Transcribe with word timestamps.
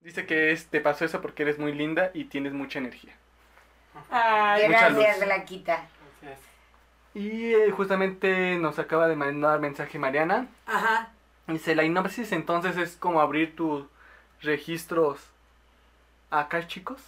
Dice 0.00 0.26
que 0.26 0.52
es, 0.52 0.66
te 0.68 0.80
pasó 0.80 1.04
eso 1.04 1.20
porque 1.20 1.42
eres 1.42 1.58
muy 1.58 1.72
linda 1.72 2.10
y 2.14 2.24
tienes 2.24 2.52
mucha 2.52 2.78
energía. 2.78 3.14
Ay, 4.10 4.66
Mucha 4.66 4.88
Gracias, 4.88 5.18
luz. 5.18 5.26
Blanquita. 5.26 5.86
Y 7.14 7.52
eh, 7.52 7.70
justamente 7.72 8.56
nos 8.58 8.78
acaba 8.78 9.08
de 9.08 9.16
mandar 9.16 9.60
mensaje 9.60 9.98
Mariana. 9.98 10.46
Ajá. 10.66 11.10
Dice, 11.46 11.74
la 11.74 11.84
hipnosis 11.84 12.32
entonces 12.32 12.76
es 12.76 12.96
como 12.96 13.20
abrir 13.20 13.56
tus 13.56 13.86
registros 14.40 15.20
acá, 16.30 16.66
chicos. 16.66 17.02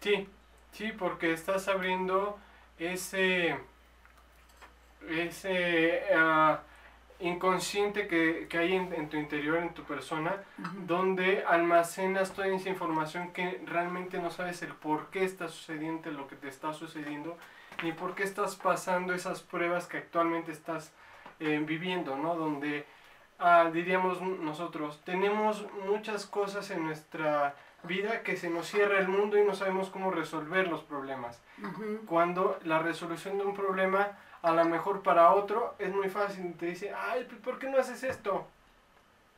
Sí, 0.00 0.28
sí, 0.72 0.92
porque 0.92 1.32
estás 1.32 1.68
abriendo 1.68 2.38
ese, 2.78 3.56
ese 5.08 6.02
ah, 6.14 6.60
inconsciente 7.22 8.08
que, 8.08 8.46
que 8.48 8.58
hay 8.58 8.74
en, 8.74 8.92
en 8.92 9.08
tu 9.08 9.16
interior, 9.16 9.58
en 9.58 9.74
tu 9.74 9.84
persona, 9.84 10.42
donde 10.86 11.44
almacenas 11.46 12.32
toda 12.32 12.48
esa 12.48 12.68
información 12.68 13.32
que 13.32 13.62
realmente 13.64 14.18
no 14.18 14.30
sabes 14.30 14.62
el 14.62 14.74
por 14.74 15.10
qué 15.10 15.24
está 15.24 15.48
sucediendo 15.48 16.10
lo 16.10 16.26
que 16.26 16.36
te 16.36 16.48
está 16.48 16.72
sucediendo, 16.72 17.38
ni 17.82 17.92
por 17.92 18.14
qué 18.14 18.24
estás 18.24 18.56
pasando 18.56 19.14
esas 19.14 19.42
pruebas 19.42 19.86
que 19.86 19.98
actualmente 19.98 20.52
estás 20.52 20.92
eh, 21.40 21.62
viviendo, 21.64 22.16
¿no? 22.16 22.34
Donde, 22.34 22.86
ah, 23.38 23.70
diríamos 23.72 24.20
nosotros, 24.20 25.00
tenemos 25.04 25.66
muchas 25.86 26.26
cosas 26.26 26.70
en 26.70 26.84
nuestra 26.84 27.54
vida 27.84 28.22
que 28.22 28.36
se 28.36 28.48
nos 28.48 28.68
cierra 28.68 28.98
el 28.98 29.08
mundo 29.08 29.38
y 29.38 29.44
no 29.44 29.54
sabemos 29.54 29.90
cómo 29.90 30.10
resolver 30.10 30.68
los 30.68 30.82
problemas. 30.82 31.42
Ujú. 31.58 32.00
Cuando 32.06 32.58
la 32.64 32.78
resolución 32.78 33.38
de 33.38 33.44
un 33.44 33.54
problema, 33.54 34.18
a 34.42 34.52
lo 34.52 34.64
mejor 34.64 35.02
para 35.02 35.32
otro, 35.32 35.74
es 35.78 35.92
muy 35.94 36.08
fácil. 36.08 36.54
Te 36.54 36.66
dice, 36.66 36.92
ay, 36.94 37.24
pues, 37.28 37.40
¿por 37.40 37.58
qué 37.58 37.68
no 37.68 37.78
haces 37.78 38.02
esto? 38.02 38.46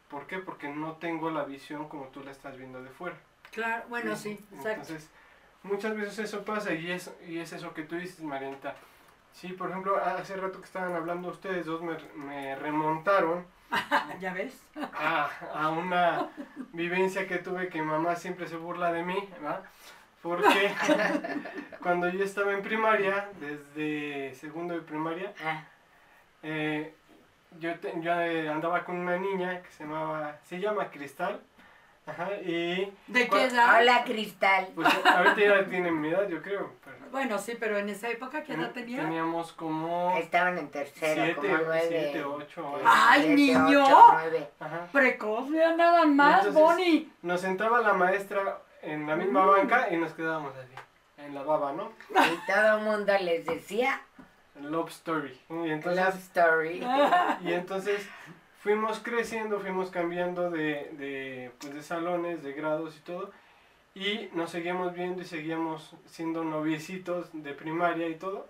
¿Por 0.08 0.26
qué? 0.26 0.38
Porque 0.38 0.68
no 0.68 0.92
tengo 0.92 1.30
la 1.30 1.44
visión 1.44 1.88
como 1.88 2.06
tú 2.06 2.22
la 2.22 2.30
estás 2.30 2.56
viendo 2.56 2.82
de 2.82 2.90
fuera. 2.90 3.16
Claro, 3.50 3.84
bueno, 3.88 4.16
sí, 4.16 4.32
exacto. 4.52 4.70
Entonces, 4.70 5.10
muchas 5.62 5.96
veces 5.96 6.18
eso 6.18 6.44
pasa 6.44 6.72
y 6.72 6.90
es, 6.90 7.12
y 7.26 7.38
es 7.38 7.52
eso 7.52 7.72
que 7.74 7.82
tú 7.82 7.96
dices, 7.96 8.20
Marianita. 8.20 8.74
Sí, 9.32 9.48
por 9.48 9.70
ejemplo, 9.70 9.96
hace 9.96 10.36
rato 10.36 10.60
que 10.60 10.66
estaban 10.66 10.94
hablando 10.94 11.28
ustedes 11.28 11.66
dos, 11.66 11.82
me, 11.82 11.96
me 12.14 12.54
remontaron 12.56 13.44
¿Ya 14.20 14.32
ves? 14.32 14.62
a, 14.76 15.28
a 15.52 15.68
una 15.70 16.30
vivencia 16.72 17.26
que 17.26 17.38
tuve 17.38 17.68
que 17.68 17.82
mamá 17.82 18.14
siempre 18.14 18.46
se 18.46 18.56
burla 18.56 18.92
de 18.92 19.02
mí, 19.02 19.28
¿verdad? 19.32 19.64
Porque 20.24 20.72
cuando 21.82 22.08
yo 22.08 22.24
estaba 22.24 22.54
en 22.54 22.62
primaria, 22.62 23.28
desde 23.38 24.34
segundo 24.34 24.72
de 24.72 24.80
primaria, 24.80 25.34
Ah, 25.44 25.64
eh, 26.42 26.94
yo, 27.60 27.78
te- 27.78 27.92
yo 28.00 28.10
eh, 28.20 28.48
andaba 28.48 28.84
con 28.84 28.96
una 28.96 29.18
niña 29.18 29.60
que 29.62 29.70
se 29.70 29.84
llamaba, 29.84 30.38
se 30.48 30.58
llama 30.60 30.90
Cristal, 30.90 31.42
ajá, 32.06 32.30
y 32.42 32.90
¿De 33.06 33.28
qué 33.28 33.44
edad? 33.44 33.78
Hola, 33.80 34.02
Cristal. 34.04 34.68
pues 34.74 34.88
ahorita 35.06 35.40
ya 35.40 35.64
tiene 35.66 35.90
mi 35.90 36.08
edad, 36.08 36.26
yo 36.26 36.40
creo, 36.40 36.72
pero 36.82 36.96
Bueno, 37.10 37.38
sí, 37.38 37.56
pero 37.60 37.76
en 37.76 37.90
esa 37.90 38.08
época, 38.08 38.42
¿qué 38.44 38.54
edad 38.54 38.72
tenía? 38.72 39.02
teníamos 39.02 39.52
como 39.52 40.16
Estaban 40.16 40.56
en 40.56 40.70
tercero, 40.70 41.22
siete, 41.22 41.34
como 41.48 41.64
nueve. 41.66 41.84
siete, 41.86 42.24
ocho. 42.24 42.80
¡Ay, 42.86 43.20
siete, 43.24 43.34
niño! 43.36 43.84
ocho, 43.84 44.08
nueve. 44.14 44.48
Ajá. 44.58 44.88
Precoz, 44.90 45.50
vea 45.50 45.76
nada 45.76 46.06
más, 46.06 46.46
Entonces- 46.46 46.62
Bonnie. 46.62 47.12
Nos 47.20 47.42
sentaba 47.42 47.82
la 47.82 47.92
maestra 47.92 48.58
en 48.84 49.06
la 49.06 49.16
misma 49.16 49.44
Mm. 49.44 49.48
banca 49.50 49.88
y 49.90 49.96
nos 49.96 50.12
quedábamos 50.12 50.54
así, 50.56 50.74
en 51.18 51.34
la 51.34 51.42
baba, 51.42 51.72
¿no? 51.72 51.92
Y 52.10 52.50
todo 52.52 52.78
el 52.78 52.84
mundo 52.84 53.12
les 53.20 53.44
decía 53.44 54.00
Love 54.60 54.90
Story. 54.90 55.40
Y 55.50 55.70
entonces, 55.70 56.04
Love 56.04 56.16
Story. 56.16 56.86
y 57.44 57.52
entonces 57.52 58.08
fuimos 58.60 59.00
creciendo, 59.00 59.60
fuimos 59.60 59.90
cambiando 59.90 60.50
de, 60.50 60.90
de, 60.92 61.50
pues, 61.58 61.74
de 61.74 61.82
salones, 61.82 62.42
de 62.42 62.52
grados 62.52 62.96
y 62.96 63.00
todo. 63.00 63.30
Y 63.94 64.28
nos 64.32 64.50
seguíamos 64.50 64.92
viendo 64.94 65.22
y 65.22 65.24
seguíamos 65.24 65.94
siendo 66.06 66.42
noviecitos 66.44 67.28
de 67.32 67.52
primaria 67.54 68.08
y 68.08 68.16
todo. 68.16 68.48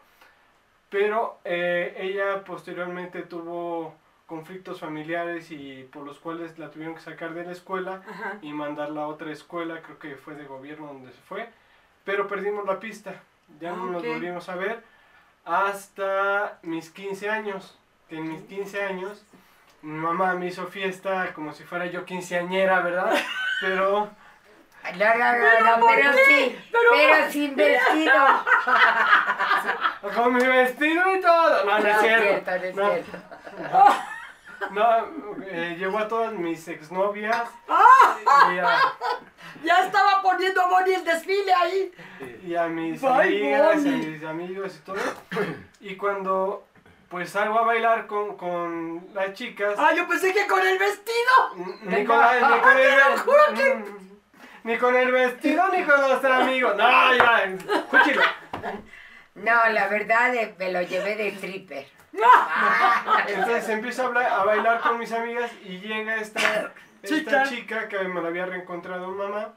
Pero 0.89 1.39
eh, 1.44 1.94
ella 1.99 2.44
posteriormente 2.44 3.23
tuvo 3.23 3.94
conflictos 4.27 4.81
familiares 4.81 5.51
y 5.51 5.89
por 5.93 6.05
los 6.05 6.19
cuales 6.19 6.59
la 6.59 6.71
tuvieron 6.71 6.95
que 6.95 7.01
sacar 7.03 7.35
de 7.35 7.45
la 7.45 7.53
escuela 7.53 8.01
Ajá. 8.09 8.35
y 8.43 8.53
mandarla 8.53 9.03
a 9.03 9.07
otra 9.09 9.31
escuela, 9.33 9.81
creo 9.83 9.99
que 9.99 10.17
fue 10.17 10.35
de 10.35 10.45
gobierno 10.45 10.87
donde 10.87 11.12
se 11.12 11.21
fue, 11.23 11.49
pero 12.05 12.27
perdimos 12.27 12.65
la 12.67 12.81
pista, 12.81 13.15
ya 13.61 13.73
no 13.73 13.85
Ah, 13.89 13.93
nos 13.93 14.07
volvimos 14.07 14.49
a 14.49 14.57
ver 14.57 14.83
hasta 15.45 16.59
mis 16.62 16.91
15 16.91 17.29
años, 17.31 17.79
que 18.09 18.17
en 18.17 18.33
mis 18.33 18.43
15 18.43 18.83
años 18.83 19.23
mi 19.83 19.99
mamá 19.99 20.35
me 20.35 20.47
hizo 20.47 20.67
fiesta 20.69 21.33
como 21.35 21.53
si 21.53 21.65
fuera 21.65 21.85
yo 21.87 22.05
quinceañera, 22.06 22.81
¿verdad? 22.81 23.12
Pero 23.61 24.09
No, 24.97 25.15
no, 25.15 25.39
no, 25.39 25.61
no, 25.77 25.81
¿por 25.81 25.95
pero 25.95 26.12
sí, 26.27 26.59
Pero- 26.73 26.91
pero 26.95 27.31
sin 27.31 27.55
vestido. 27.56 28.15
con 30.15 30.35
mi 30.35 30.47
vestido 30.47 31.15
y 31.17 31.21
todo, 31.21 31.65
no, 31.65 31.71
no 31.73 31.77
es 31.79 31.85
No 31.85 31.91
es 31.91 31.99
cierto. 32.01 32.25
cierto, 32.25 32.51
no 32.51 32.65
es 32.65 32.77
No. 32.77 32.91
cierto. 32.93 33.19
No, 34.70 34.82
eh, 35.47 35.76
llevó 35.78 35.98
a 35.98 36.09
todas 36.09 36.32
mis 36.32 36.66
exnovias 36.69 37.48
¡Ah! 37.69 38.16
y 38.54 38.59
a, 38.59 38.78
Ya 39.65 39.84
estaba 39.87 40.20
poniendo 40.22 40.69
Bonnie 40.69 40.94
el 40.97 41.04
desfile 41.04 41.53
ahí. 41.54 41.92
y 42.44 42.54
a 42.54 42.66
mis 42.66 43.00
Bye, 43.00 43.10
amigas, 43.10 43.41
y 43.43 43.54
a 43.54 43.91
Bonnie. 43.93 44.06
mis 44.10 44.25
amigos 44.25 44.76
y 44.76 44.78
todo. 44.84 44.97
Y 45.81 45.97
cuando 45.97 46.66
pues 47.09 47.31
salgo 47.31 47.59
a 47.60 47.62
bailar 47.62 48.06
con, 48.09 48.37
con 48.37 49.06
las 49.14 49.32
chicas, 49.34 49.75
Ah, 49.78 49.93
yo 49.94 50.09
pensé 50.09 50.32
que 50.34 50.47
con 50.48 50.60
el 50.66 50.78
vestido. 50.78 51.54
ni 51.82 52.04
con, 52.04 52.19
la- 52.19 52.34
ni 52.34 52.60
con 52.60 52.75
Te 52.76 52.97
lo 52.97 53.12
el, 53.12 53.19
juro 53.20 53.43
que- 53.54 53.75
mm, 53.75 54.19
ni 54.64 54.78
con 54.78 54.97
el 54.97 55.12
vestido 55.12 55.69
ni 55.69 55.84
con 55.84 56.00
los 56.00 56.25
amigos. 56.25 56.75
No, 56.76 57.14
ya, 57.14 57.44
escúchelo. 57.44 58.22
No, 59.34 59.69
la 59.71 59.89
verdad 59.89 60.34
eh, 60.34 60.55
me 60.59 60.71
lo 60.72 60.83
llevé 60.83 61.17
de 61.17 61.28
stripper. 61.28 61.87
Entonces 63.28 63.69
empiezo 63.69 64.03
a, 64.03 64.06
hablar- 64.06 64.33
a 64.33 64.45
bailar 64.45 64.81
con 64.81 64.99
mis 64.99 65.11
amigas 65.12 65.50
y 65.65 65.78
llega 65.81 66.17
esta, 66.17 66.72
Chica. 67.03 67.17
esta 67.43 67.43
chica 67.44 67.89
que 67.89 67.99
me 68.05 68.21
la 68.23 68.28
había 68.28 68.47
reencontrado 68.47 69.09
mamá. 69.11 69.55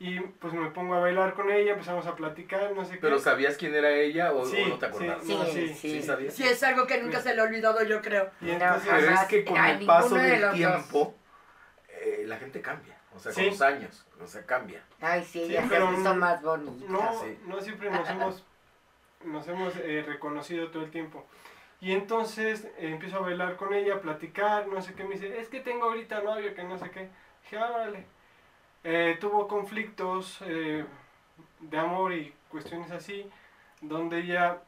Y 0.00 0.18
pues 0.20 0.52
me 0.52 0.70
pongo 0.70 0.94
a 0.94 1.00
bailar 1.00 1.34
con 1.34 1.50
ella, 1.50 1.72
empezamos 1.72 2.06
a 2.06 2.16
platicar, 2.16 2.72
no 2.72 2.84
sé 2.84 2.94
qué. 2.94 2.98
¿Pero 3.00 3.18
sabías 3.18 3.56
quién 3.56 3.74
era 3.74 3.90
ella 3.92 4.32
o, 4.32 4.44
no 4.44 4.78
te 4.78 4.86
acordabas? 4.86 5.24
sí, 5.24 5.36
no, 5.36 5.44
Sí, 5.44 5.52
sí, 5.52 5.74
sí. 5.74 5.90
¿Sí 6.00 6.02
sabías? 6.02 6.34
Sí, 6.34 6.42
es 6.42 6.62
algo 6.64 6.86
que 6.86 7.00
nunca 7.00 7.20
se 7.20 7.34
le 7.34 7.40
ha 7.40 7.44
olvidado, 7.44 7.82
yo 7.84 8.02
creo. 8.02 8.28
Y 8.40 8.46
No, 8.46 8.52
entonces, 8.54 8.88
Pero 8.90 9.06
jamás. 9.06 9.22
es 9.22 9.28
que 9.28 9.44
con 9.44 9.64
el 9.64 9.86
paso 9.86 10.14
de 10.16 10.22
del 10.40 10.52
tiempo, 10.52 11.14
eh, 11.88 12.24
la 12.26 12.36
gente 12.38 12.60
cambia. 12.60 12.96
O 13.14 13.18
sea, 13.20 13.32
con 13.32 13.46
los 13.46 13.62
años. 13.62 14.04
O 14.20 14.26
sea, 14.26 14.44
cambia. 14.44 14.82
Ay, 15.00 15.22
sí, 15.22 15.44
Sí, 15.46 15.52
ya 15.52 15.68
se 15.68 15.78
no- 15.78 16.14
más 16.16 16.42
bonita. 16.42 16.86
no, 16.88 17.20
sí. 17.20 17.38
no 17.46 17.60
siempre 17.60 17.88
nos 17.90 18.08
hemos, 18.10 18.44
nos 19.24 19.46
hemos 19.48 19.76
eh, 19.76 20.04
reconocido 20.06 20.70
todo 20.70 20.84
el 20.84 20.90
tiempo. 20.90 21.24
Y 21.80 21.92
entonces 21.92 22.64
eh, 22.78 22.88
empiezo 22.92 23.18
a 23.18 23.20
bailar 23.20 23.56
con 23.56 23.74
ella, 23.74 23.96
a 23.96 24.00
platicar, 24.00 24.68
no 24.68 24.80
sé 24.80 24.94
qué, 24.94 25.04
me 25.04 25.16
dice, 25.16 25.38
es 25.38 25.48
que 25.48 25.60
tengo 25.60 25.84
ahorita 25.84 26.22
novio, 26.22 26.54
que 26.54 26.64
no 26.64 26.78
sé 26.78 26.90
qué. 26.90 27.10
Dije, 27.42 27.58
ah, 27.58 27.70
órale. 27.74 28.06
Eh, 28.84 29.18
tuvo 29.20 29.48
conflictos 29.48 30.38
eh, 30.46 30.84
de 31.60 31.78
amor 31.78 32.14
y 32.14 32.32
cuestiones 32.50 32.90
así, 32.90 33.26
donde 33.82 34.20
ella, 34.20 34.62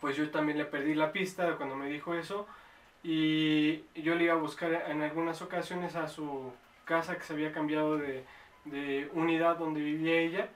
pues 0.00 0.16
yo 0.16 0.30
también 0.30 0.58
le 0.58 0.64
perdí 0.64 0.94
la 0.94 1.12
pista 1.12 1.56
cuando 1.56 1.76
me 1.76 1.88
dijo 1.88 2.14
eso. 2.14 2.46
Y 3.04 3.84
yo 3.94 4.14
le 4.16 4.24
iba 4.24 4.34
a 4.34 4.36
buscar 4.36 4.72
en 4.88 5.02
algunas 5.02 5.42
ocasiones 5.42 5.96
a 5.96 6.08
su 6.08 6.52
casa 6.84 7.16
que 7.16 7.22
se 7.22 7.32
había 7.34 7.52
cambiado 7.52 7.98
de, 7.98 8.24
de 8.64 9.08
unidad 9.12 9.58
donde 9.58 9.80
vivía 9.80 10.18
ella. 10.18 10.48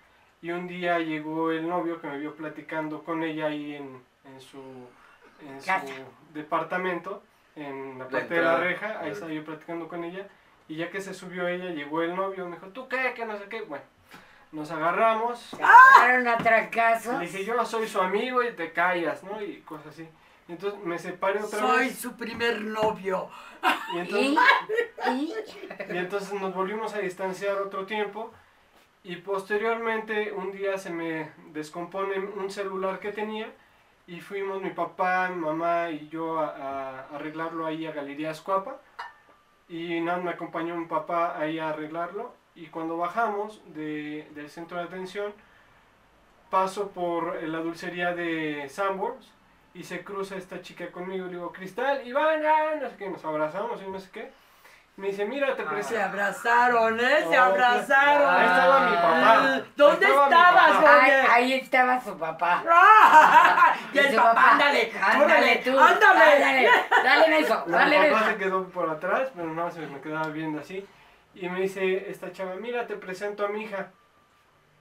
Y 0.47 0.53
un 0.53 0.69
día 0.69 1.01
llegó 1.01 1.51
el 1.51 1.67
novio 1.69 2.01
que 2.01 2.07
me 2.07 2.19
vio 2.19 2.37
platicando 2.37 3.03
con 3.03 3.25
ella 3.25 3.47
ahí 3.47 3.75
en, 3.75 4.01
en 4.25 4.41
su, 4.41 4.61
en 5.41 5.61
su 5.61 5.67
Casa. 5.67 5.93
departamento, 6.33 7.25
en 7.57 7.99
la 7.99 8.05
La 8.05 8.11
parte 8.11 8.35
de 8.35 8.43
la 8.43 8.57
reja. 8.59 9.01
Ahí 9.01 9.11
estaba 9.11 9.33
yo 9.33 9.45
platicando 9.45 9.89
con 9.89 10.05
ella. 10.05 10.29
Y 10.69 10.77
ya 10.77 10.89
que 10.89 11.01
se 11.01 11.15
subió 11.15 11.49
ella, 11.49 11.71
llegó 11.71 12.03
el 12.03 12.15
novio, 12.15 12.47
me 12.47 12.55
dijo, 12.55 12.69
¿tú 12.69 12.89
qué? 12.89 13.13
Que 13.17 13.25
no 13.27 13.37
sé 13.37 13.47
qué. 13.49 13.63
Bueno, 13.63 13.83
nos 14.53 14.71
agarramos. 14.71 15.41
Se 15.41 15.61
agarraron 15.61 16.29
a 16.29 16.37
trancazos. 16.39 17.19
Le 17.19 17.27
dije, 17.27 17.45
yo 17.45 17.65
soy 17.65 17.89
su 17.89 18.01
amigo 18.01 18.41
y 18.45 18.53
te 18.53 18.71
callas, 18.73 19.25
¿no? 19.25 19.43
Y 19.43 19.63
cosas 19.63 19.89
así. 19.89 20.09
Y 20.47 20.53
entonces 20.53 20.79
me 20.85 20.97
separé 20.97 21.41
otra 21.43 21.59
Soy 21.59 21.87
vez. 21.87 21.99
su 21.99 22.17
primer 22.17 22.61
novio. 22.61 23.29
Y 23.95 23.99
entonces, 23.99 24.39
Y, 25.09 25.11
y 25.11 25.35
y 25.93 25.99
entonces 25.99 26.41
nos 26.41 26.55
volvimos 26.55 26.95
a 26.95 27.01
distanciar 27.01 27.57
otro 27.59 27.85
tiempo. 27.85 28.33
Y 29.09 29.15
posteriormente, 29.19 30.33
un 30.33 30.51
día 30.51 30.77
se 30.79 30.91
me 30.91 31.31
descompone 31.53 32.19
un 32.19 32.51
celular 32.51 32.99
que 32.99 33.13
tenía. 33.13 33.53
Y 34.09 34.21
fuimos 34.21 34.61
mi 34.61 34.71
papá, 34.71 35.29
mi 35.29 35.37
mamá 35.37 35.91
y 35.91 36.09
yo 36.09 36.41
a, 36.41 37.07
arreglarlo 37.15 37.67
ahí 37.67 37.87
a 37.87 37.93
Galerías 37.93 38.41
Cuapa. 38.41 38.81
Y 39.69 40.01
nada, 40.01 40.19
me 40.19 40.31
acompañó 40.31 40.75
mi 40.77 40.87
papá 40.87 41.39
ahí 41.39 41.61
a 41.61 41.69
arreglarlo. 41.69 42.35
Y 42.57 42.67
cuando 42.67 42.97
bajamos 42.97 43.63
de- 43.75 44.29
del 44.35 44.51
centro 44.51 44.79
de 44.79 44.85
atención, 44.85 45.33
paso 46.51 46.91
por 46.91 47.41
la 47.45 47.59
dulcería 47.61 48.13
de 48.13 48.69
Sanborns 48.69 49.33
y 49.73 49.85
se 49.85 50.03
cruza 50.03 50.37
esta 50.37 50.63
chica 50.63 50.91
conmigo. 50.91 51.29
Digo, 51.29 51.53
Cristal, 51.53 52.05
Iván, 52.05 52.45
ah, 52.45 52.75
no 52.81 52.91
sé 52.91 52.97
qué, 52.97 53.09
nos 53.09 53.25
abrazamos 53.25 53.81
y 53.83 53.89
no 53.89 54.01
sé 54.01 54.11
qué. 54.11 54.33
Me 54.97 55.09
dice, 55.09 55.27
mira, 55.27 55.55
te 55.55 55.63
Se 55.63 55.69
presento. 55.69 56.03
abrazaron, 56.05 56.99
¿eh? 56.99 57.19
Se 57.29 57.39
Oh, 57.39 57.43
abrazaron. 57.43 58.35
Ahí 58.35 58.47
estaba 58.47 58.81
mi 58.89 58.97
papá. 58.97 59.61
¿Dónde 59.77 60.07
estaba 60.07 60.27
mi 60.29 60.33
estabas, 60.35 60.71
papá. 60.73 61.03
Ahí, 61.05 61.13
ahí 61.31 61.53
estaba 61.53 62.01
su 62.01 62.19
papá. 62.19 62.65
¡Ah! 62.71 63.75
Y 63.93 63.99
el 63.99 64.11
su 64.11 64.17
papá, 64.17 64.51
ándale, 64.53 64.93
ándale 65.03 65.57
tú, 65.57 65.79
ándale. 65.79 66.23
ándale, 66.35 66.71
dale 67.05 67.29
beso, 67.29 67.65
dale 67.69 67.97
papá 68.11 68.21
se 68.21 68.27
beso. 68.29 68.39
quedó 68.39 68.69
por 68.71 68.89
atrás, 68.89 69.29
pero 69.37 69.49
no, 69.49 69.71
se 69.71 69.81
me 69.81 70.01
quedaba 70.01 70.29
viendo 70.29 70.61
así. 70.61 70.87
Y 71.35 71.47
me 71.51 71.61
dice 71.61 72.11
esta 72.11 72.33
chava, 72.33 72.55
mira, 72.55 72.87
te 72.87 72.97
presento 72.97 73.45
a 73.45 73.49
mi 73.49 73.65
hija. 73.65 73.91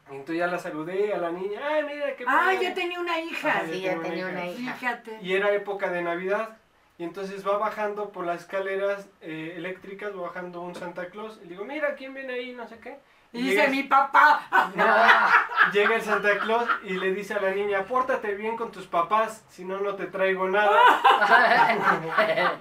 Y 0.09 0.13
entonces 0.13 0.37
ya 0.37 0.47
la 0.47 0.59
saludé 0.59 1.13
a 1.13 1.17
la 1.17 1.31
niña. 1.31 1.59
Ay, 1.67 1.83
mira, 1.83 2.15
qué 2.15 2.23
Ah, 2.25 2.43
padre". 2.53 2.63
yo 2.69 2.73
tenía 2.73 2.99
una 3.01 3.19
hija. 3.19 3.49
Ajá, 3.49 3.61
Sí, 3.65 3.81
ya 3.81 3.99
tenía 3.99 4.27
una 4.27 4.45
hija. 4.45 4.73
Fíjate. 4.75 5.17
Y 5.21 5.33
era 5.35 5.51
época 5.51 5.89
de 5.89 6.01
Navidad. 6.03 6.57
Y 6.97 7.03
entonces 7.03 7.45
va 7.45 7.57
bajando 7.57 8.09
por 8.11 8.25
las 8.25 8.41
escaleras 8.41 9.09
eh, 9.21 9.55
eléctricas, 9.57 10.15
va 10.15 10.21
bajando 10.21 10.61
un 10.61 10.75
Santa 10.75 11.07
Claus. 11.07 11.39
Y 11.41 11.45
le 11.45 11.49
digo, 11.51 11.65
mira, 11.65 11.95
¿quién 11.95 12.13
viene 12.13 12.33
ahí? 12.33 12.53
No 12.53 12.67
sé 12.67 12.79
qué. 12.79 12.99
Y 13.33 13.43
llega, 13.43 13.63
dice 13.63 13.75
mi 13.75 13.83
papá. 13.83 14.47
No, 14.75 15.71
llega 15.73 15.95
el 15.95 16.01
Santa 16.01 16.37
Claus 16.39 16.67
y 16.83 16.93
le 16.93 17.13
dice 17.13 17.33
a 17.33 17.41
la 17.41 17.51
niña, 17.51 17.83
pórtate 17.83 18.35
bien 18.35 18.55
con 18.55 18.71
tus 18.71 18.87
papás, 18.87 19.43
si 19.49 19.65
no, 19.65 19.79
no 19.79 19.95
te 19.95 20.05
traigo 20.05 20.47
nada. 20.47 20.79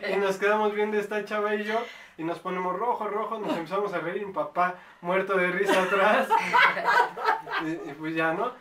y 0.12 0.16
nos 0.16 0.36
quedamos 0.36 0.74
viendo 0.74 0.98
esta 0.98 1.24
chava 1.24 1.54
y 1.54 1.64
yo. 1.64 1.80
Y 2.16 2.24
nos 2.24 2.38
ponemos 2.38 2.76
rojo, 2.76 3.08
rojo, 3.08 3.38
nos 3.38 3.56
empezamos 3.56 3.92
a 3.92 3.98
reír. 3.98 4.26
Mi 4.26 4.32
papá 4.32 4.74
muerto 5.00 5.36
de 5.36 5.48
risa 5.48 5.82
atrás. 5.82 6.28
y, 7.64 7.90
y 7.90 7.94
pues 7.98 8.14
ya, 8.14 8.32
¿no? 8.32 8.52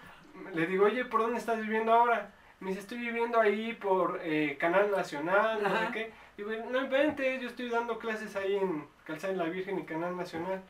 Le 0.54 0.68
digo, 0.68 0.86
oye, 0.86 1.06
¿por 1.06 1.22
dónde 1.22 1.40
estás 1.40 1.60
viviendo 1.60 1.94
ahora? 1.94 2.32
Me 2.64 2.70
dice, 2.70 2.80
estoy 2.82 2.98
viviendo 3.00 3.40
ahí 3.40 3.74
por 3.74 4.20
eh, 4.24 4.58
Canal 4.60 4.90
Nacional, 4.92 5.62
no 5.62 5.70
sé 5.70 5.92
qué. 5.92 6.12
Digo, 6.38 6.52
no 6.72 6.80
inventes, 6.82 7.42
yo 7.42 7.48
estoy 7.50 7.70
dando 7.70 8.00
clases 8.00 8.36
ahí 8.36 8.56
en 8.56 8.88
Calzada 9.04 9.34
de 9.34 9.40
la 9.40 9.46
Virgen 9.46 9.80
y 9.80 9.84
Canal 9.84 10.16
Nacional. 10.16 10.62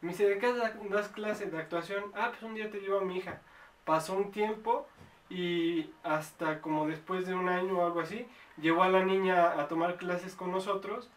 Me 0.00 0.10
dice, 0.10 0.28
¿de 0.28 0.38
qué 0.38 0.52
da- 0.52 0.74
das 0.90 1.08
clases 1.08 1.50
de 1.50 1.58
actuación? 1.58 2.04
Ah, 2.14 2.28
pues 2.30 2.42
un 2.42 2.54
día 2.54 2.70
te 2.70 2.78
llevo 2.80 2.98
a 2.98 3.04
mi 3.04 3.16
hija. 3.18 3.40
Pasó 3.84 4.14
un 4.14 4.30
tiempo 4.30 4.86
y 5.30 5.90
hasta 6.04 6.60
como 6.60 6.86
después 6.86 7.26
de 7.26 7.34
un 7.34 7.48
año 7.48 7.78
o 7.78 7.84
algo 7.86 8.00
así, 8.00 8.26
llevó 8.60 8.82
a 8.82 8.88
la 8.88 9.02
niña 9.04 9.58
a 9.60 9.68
tomar 9.68 9.96
clases 9.96 10.34
con 10.34 10.52
nosotros. 10.52 11.10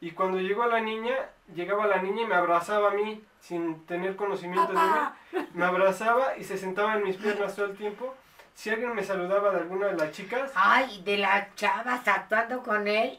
Y 0.00 0.10
cuando 0.10 0.38
llegó 0.40 0.66
la 0.66 0.80
niña, 0.80 1.14
llegaba 1.54 1.86
la 1.86 2.02
niña 2.02 2.22
y 2.22 2.26
me 2.26 2.34
abrazaba 2.34 2.88
a 2.90 2.94
mí 2.94 3.24
sin 3.40 3.86
tener 3.86 4.16
conocimiento 4.16 4.72
de 4.72 4.78
mí. 4.78 5.44
Me 5.54 5.64
abrazaba 5.64 6.36
y 6.36 6.44
se 6.44 6.58
sentaba 6.58 6.96
en 6.96 7.04
mis 7.04 7.16
piernas 7.16 7.56
todo 7.56 7.66
el 7.66 7.76
tiempo. 7.76 8.14
Si 8.56 8.70
alguien 8.70 8.94
me 8.94 9.04
saludaba 9.04 9.50
de 9.50 9.58
alguna 9.58 9.88
de 9.88 9.96
las 9.98 10.10
chicas, 10.12 10.50
Ay, 10.54 11.02
de 11.02 11.18
las 11.18 11.54
chavas 11.56 12.08
actuando 12.08 12.62
con 12.62 12.88
él, 12.88 13.18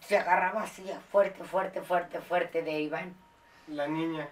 se 0.00 0.18
agarraba 0.18 0.64
así 0.64 0.84
fuerte, 1.12 1.44
fuerte, 1.44 1.80
fuerte, 1.80 2.18
fuerte 2.20 2.62
de 2.62 2.80
Iván. 2.80 3.14
la 3.68 3.86
niña. 3.86 4.26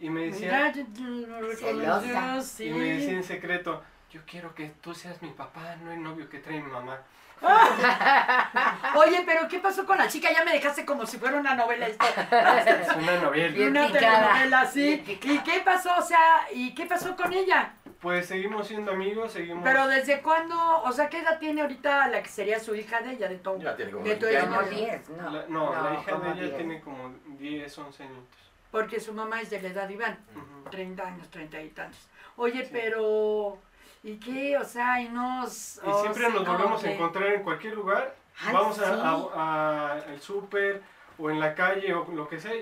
Y 0.00 0.10
me 0.10 0.22
decía, 0.26 0.48
Mira, 0.48 0.72
yo- 0.72 0.84
yo 0.92 1.40
lo 1.40 1.54
Celosa. 1.56 2.64
y 2.64 2.70
me 2.70 2.84
decía 2.84 3.12
en 3.12 3.22
secreto, 3.22 3.80
yo 4.10 4.20
quiero 4.26 4.52
que 4.56 4.70
tú 4.82 4.92
seas 4.92 5.22
mi 5.22 5.30
papá, 5.30 5.76
no 5.76 5.92
el 5.92 6.02
novio 6.02 6.28
que 6.28 6.40
trae 6.40 6.60
mi 6.60 6.70
mamá. 6.72 6.98
Oye, 8.96 9.22
pero 9.26 9.48
¿qué 9.48 9.58
pasó 9.58 9.84
con 9.86 9.98
la 9.98 10.08
chica? 10.08 10.28
Ya 10.32 10.44
me 10.44 10.52
dejaste 10.52 10.84
como 10.84 11.06
si 11.06 11.18
fuera 11.18 11.36
una 11.38 11.54
novela 11.54 11.86
esto. 11.88 12.04
Una 12.98 13.16
novela. 13.20 13.48
Bien 13.54 13.70
una 13.70 13.86
picada. 13.88 14.18
telenovela, 14.32 14.66
sí. 14.66 15.04
¿Y 15.22 15.38
qué 15.38 15.60
pasó? 15.64 15.90
O 15.98 16.02
sea, 16.02 16.46
¿y 16.52 16.74
qué 16.74 16.86
pasó 16.86 17.14
con 17.16 17.32
ella? 17.32 17.72
Pues 18.00 18.26
seguimos 18.26 18.68
siendo 18.68 18.92
amigos, 18.92 19.32
seguimos... 19.32 19.64
Pero 19.64 19.86
¿desde 19.88 20.20
cuándo? 20.20 20.56
O 20.82 20.92
sea, 20.92 21.08
¿qué 21.08 21.20
edad 21.20 21.38
tiene 21.38 21.62
ahorita 21.62 22.08
la 22.08 22.22
que 22.22 22.28
sería 22.28 22.60
su 22.60 22.74
hija 22.74 23.00
de 23.00 23.12
ella, 23.12 23.28
de 23.28 23.36
Tom? 23.38 23.58
Ya 23.60 23.74
tiene 23.76 23.92
como 23.92 24.04
De 24.04 24.16
tu 24.16 24.26
20 24.26 24.42
hermano. 24.42 24.62
Como 24.62 24.68
años. 24.76 24.80
10, 25.06 25.08
no. 25.10 25.30
La- 25.30 25.44
no, 25.48 25.72
la 25.90 25.94
hija 26.00 26.16
de 26.18 26.30
ella 26.32 26.42
10. 26.42 26.56
tiene 26.56 26.80
como 26.82 27.14
10, 27.38 27.78
11 27.78 28.02
añitos. 28.02 28.38
Porque 28.70 29.00
su 29.00 29.12
mamá 29.14 29.40
es 29.40 29.50
de 29.50 29.62
la 29.62 29.68
edad 29.68 29.88
de 29.88 29.94
Iván. 29.94 30.18
Ujú. 30.34 30.70
30 30.70 31.02
años, 31.06 31.30
30 31.30 31.62
y 31.62 31.68
tantos. 31.70 32.08
Oye, 32.36 32.64
Sí. 32.64 32.70
pero... 32.72 33.58
¿Y 34.04 34.16
qué? 34.18 34.56
O 34.58 34.64
sea, 34.64 35.00
y 35.00 35.08
nos... 35.08 35.80
Y 35.84 35.92
siempre 36.00 36.28
nos 36.30 36.46
volvemos 36.46 36.84
a 36.84 36.90
encontrar 36.92 37.26
en 37.32 37.42
cualquier 37.42 37.74
lugar. 37.74 38.14
Ay, 38.44 38.52
Vamos 38.54 38.78
a, 38.78 38.84
sí. 38.94 39.00
a- 39.02 39.40
a- 39.40 39.92
al 39.92 40.20
súper 40.20 40.82
o 41.18 41.30
en 41.30 41.40
la 41.40 41.54
calle 41.54 41.92
o 41.94 42.06
lo 42.12 42.28
que 42.28 42.38
sea. 42.38 42.52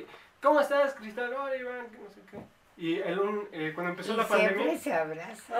¿Cómo 0.40 0.60
estás, 0.60 0.94
Cristal? 0.94 1.34
Hola, 1.34 1.56
Iván, 1.56 1.86
que 1.90 1.98
no 1.98 2.08
sé 2.10 2.20
qué. 2.30 2.38
Y 2.76 2.98
el 3.00 3.18
un- 3.18 3.48
eh, 3.52 3.72
cuando 3.74 3.90
empezó 3.90 4.14
Y 4.14 4.16
la 4.18 4.24
siempre 4.24 4.48
pandemia, 4.54 4.78
se 4.78 4.92
abraza. 4.94 5.54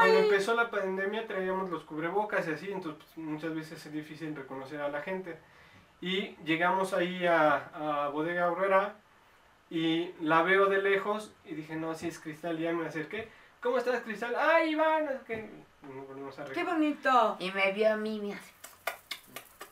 cuando 0.00 0.18
empezó 0.18 0.54
la 0.54 0.70
pandemia 0.70 1.26
traíamos 1.26 1.70
los 1.70 1.84
cubrebocas 1.84 2.46
y 2.48 2.52
así, 2.52 2.70
entonces 2.72 3.02
pues, 3.02 3.16
muchas 3.26 3.54
veces 3.54 3.86
es 3.86 3.92
difícil 3.92 4.34
reconocer 4.36 4.80
a 4.80 4.88
la 4.88 5.00
gente. 5.02 5.38
Y 6.00 6.36
llegamos 6.44 6.94
ahí 6.94 7.26
a, 7.26 8.04
a 8.06 8.08
Bodega 8.08 8.46
Aurrera 8.46 8.94
y 9.70 10.12
la 10.20 10.42
veo 10.42 10.66
de 10.66 10.82
lejos 10.82 11.32
y 11.44 11.54
dije, 11.54 11.76
no, 11.76 11.94
si 11.94 12.08
es 12.08 12.18
Cristal, 12.18 12.58
y 12.58 12.64
ya 12.64 12.72
me 12.72 12.86
acerqué. 12.86 13.28
¿Cómo 13.62 13.78
estás, 13.78 14.00
Cristal? 14.02 14.34
¡Ay, 14.38 14.70
Iván! 14.72 15.20
qué. 15.26 15.48
Y 15.82 15.86
nos 15.94 16.06
volvimos 16.08 16.38
a 16.38 16.44
¡Qué 16.46 16.64
bonito! 16.64 17.36
Y 17.38 17.50
me 17.52 17.72
vio 17.72 17.92
a 17.92 17.96
mí, 17.96 18.20
me 18.20 18.34
hace, 18.34 18.52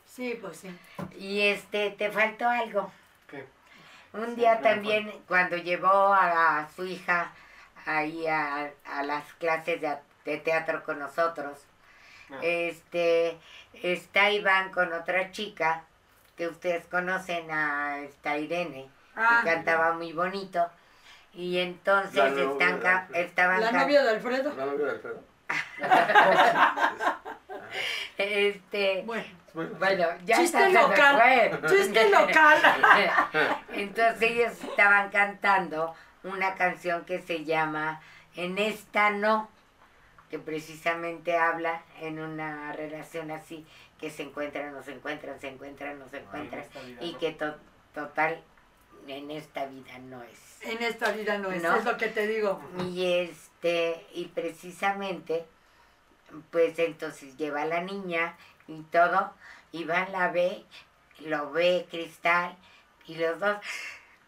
Sí, 0.05 0.37
pues 0.41 0.57
sí. 0.57 0.77
Y 1.17 1.41
este, 1.41 1.91
te 1.91 2.11
faltó 2.11 2.47
algo. 2.47 2.91
¿Qué? 3.29 3.47
Un 4.13 4.35
día 4.35 4.59
también, 4.61 5.11
cuando 5.27 5.55
llevó 5.57 6.13
a, 6.13 6.67
su 6.75 6.85
hija 6.85 7.31
ahí 7.85 8.27
a, 8.27 8.71
a 8.85 9.03
las 9.03 9.23
clases 9.35 9.79
de, 9.81 9.97
de 10.25 10.37
teatro 10.37 10.83
con 10.83 10.99
nosotros, 10.99 11.65
Ah. 12.31 12.37
este, 12.43 13.39
está 13.73 14.29
Iván 14.29 14.71
con 14.71 14.93
otra 14.93 15.31
chica 15.31 15.83
que 16.37 16.47
ustedes 16.47 16.85
conocen, 16.85 17.49
a 17.49 17.97
esta 18.01 18.37
Irene, 18.37 18.87
Ah, 19.15 19.41
que 19.43 19.49
cantaba 19.49 19.93
muy 19.93 20.13
bonito. 20.13 20.69
Y 21.33 21.59
entonces 21.59 22.15
La 22.15 22.29
novia 22.29 22.43
están 22.51 22.75
de 22.77 22.81
ca- 22.83 22.99
Alfredo. 23.01 23.25
estaban 23.25 23.61
la 23.61 23.71
novia 23.71 24.03
de 24.03 24.09
Alfredo. 24.09 24.53
¿La 24.55 24.65
novia 24.65 24.85
de 24.85 24.91
Alfredo? 24.91 25.23
Este, 28.17 29.03
Bueno, 29.05 29.23
Bueno, 29.53 30.05
ya 30.25 30.37
Chiste 30.37 30.69
local. 30.71 31.61
chiste 31.69 32.09
local. 32.11 32.57
Entonces 33.73 34.21
ellos 34.21 34.51
estaban 34.63 35.09
cantando 35.09 35.95
una 36.23 36.55
canción 36.55 37.05
que 37.05 37.21
se 37.21 37.45
llama 37.45 38.01
En 38.35 38.57
esta 38.57 39.09
no, 39.11 39.49
que 40.29 40.37
precisamente 40.39 41.37
habla 41.37 41.81
en 42.01 42.19
una 42.19 42.73
relación 42.73 43.31
así, 43.31 43.65
que 43.99 44.09
se 44.09 44.23
encuentran, 44.23 44.73
no 44.73 44.83
se 44.83 44.91
encuentran, 44.93 45.39
se 45.39 45.47
encuentran, 45.47 45.97
no 45.99 46.07
se 46.09 46.17
encuentran, 46.19 46.63
y 47.01 47.13
¿no? 47.13 47.19
que 47.19 47.31
to- 47.31 47.57
total 47.93 48.41
en 49.07 49.31
esta 49.31 49.65
vida 49.65 49.97
no 49.99 50.21
es. 50.23 50.61
En 50.61 50.81
esta 50.83 51.11
vida 51.11 51.37
no 51.37 51.51
es, 51.51 51.63
No. 51.63 51.75
es 51.75 51.85
lo 51.85 51.97
que 51.97 52.07
te 52.07 52.27
digo. 52.27 52.61
Y 52.91 53.05
este, 53.13 54.05
y 54.13 54.25
precisamente, 54.25 55.45
pues 56.51 56.77
entonces 56.79 57.37
lleva 57.37 57.63
a 57.63 57.65
la 57.65 57.81
niña 57.81 58.35
y 58.67 58.81
todo, 58.83 59.33
Iván 59.71 60.11
la 60.11 60.29
ve, 60.29 60.63
lo 61.19 61.51
ve 61.51 61.87
Cristal, 61.89 62.55
y 63.07 63.15
los 63.15 63.39
dos, 63.39 63.57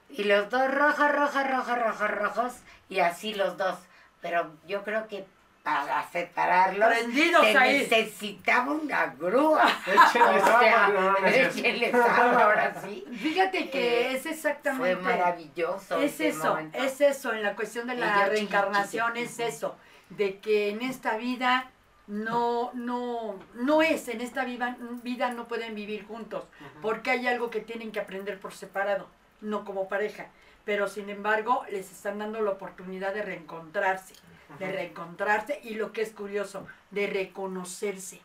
y 0.10 0.24
los 0.24 0.50
dos 0.50 0.74
rojos, 0.74 1.12
rojos, 1.12 1.48
rojos, 1.50 1.80
rojos, 1.80 2.12
rojos, 2.12 2.54
y 2.90 3.00
así 3.00 3.34
los 3.34 3.58
dos. 3.58 3.78
Pero 4.22 4.52
yo 4.68 4.84
creo 4.84 5.08
que 5.08 5.26
para 5.64 6.10
separarlos 6.10 6.90
Prendidos 6.90 7.46
se 7.46 7.58
ahí. 7.58 7.78
necesitaba 7.80 8.72
una 8.72 9.08
grúa. 9.18 9.66
Échenles 9.86 10.44
O 10.44 10.60
sea, 10.60 10.86
agua, 10.88 11.16
échenles 11.30 11.94
agua, 11.94 12.44
ahora 12.44 12.82
sí. 12.82 13.06
Fíjate 13.22 13.70
que 13.70 14.12
Eh, 14.12 14.16
es 14.16 14.22
Fue 14.24 14.32
exactamente. 14.32 14.96
maravilloso. 15.04 15.98
Es 16.02 16.20
eso, 16.20 16.48
momento. 16.50 16.78
es 16.78 17.00
eso, 17.02 17.34
en 17.34 17.44
la 17.44 17.56
cuestión 17.56 17.88
de 17.88 17.96
la 17.96 18.26
reencarnación 18.26 19.18
es 19.18 19.40
eso, 19.40 19.76
de 20.10 20.40
que 20.40 20.70
en 20.70 20.82
esta 20.82 21.18
vida 21.18 21.70
no, 22.08 22.72
no, 22.74 23.40
no 23.54 23.82
es, 23.82 24.08
en 24.08 24.22
esta 24.22 24.44
vida, 24.44 24.76
vida 25.04 25.30
no 25.32 25.48
pueden 25.48 25.76
vivir 25.76 26.06
juntos, 26.08 26.44
porque 26.82 27.12
hay 27.12 27.28
algo 27.28 27.50
que 27.52 27.62
tienen 27.62 27.92
que 27.92 28.00
aprender 28.00 28.40
por 28.40 28.54
separado, 28.54 29.08
no 29.40 29.64
como 29.64 29.88
pareja, 29.88 30.28
pero 30.66 30.88
sin 30.88 31.10
embargo 31.10 31.64
les 31.72 31.90
están 31.92 32.20
dando 32.20 32.42
la 32.42 32.52
oportunidad 32.52 33.14
de 33.14 33.22
reencontrarse, 33.22 34.16
de 34.60 34.72
reencontrarse 34.72 35.60
y 35.64 35.76
lo 35.76 35.92
que 35.92 36.02
es 36.02 36.12
curioso, 36.12 36.68
de 36.92 37.08
reconocerse. 37.08 38.22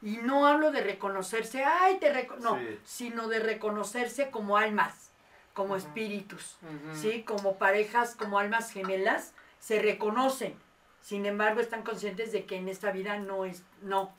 Y 0.00 0.16
no 0.16 0.46
hablo 0.46 0.70
de 0.72 0.80
reconocerse, 0.80 1.62
ay, 1.64 1.98
te 1.98 2.12
reco-", 2.12 2.36
no, 2.38 2.56
Sí. 2.58 2.78
sino 2.84 3.28
de 3.28 3.38
reconocerse 3.38 4.30
como 4.30 4.56
almas, 4.56 5.10
como 5.52 5.76
espíritus. 5.76 6.56
¿sí? 6.94 7.22
Como 7.22 7.56
parejas, 7.58 8.14
como 8.14 8.38
almas 8.38 8.70
gemelas, 8.72 9.34
se 9.60 9.80
reconocen. 9.80 10.54
Sin 11.02 11.26
embargo, 11.26 11.60
están 11.60 11.82
conscientes 11.82 12.32
de 12.32 12.44
que 12.46 12.56
en 12.56 12.68
esta 12.68 12.92
vida 12.92 13.18
no 13.18 13.44
es, 13.44 13.62
no. 13.82 14.14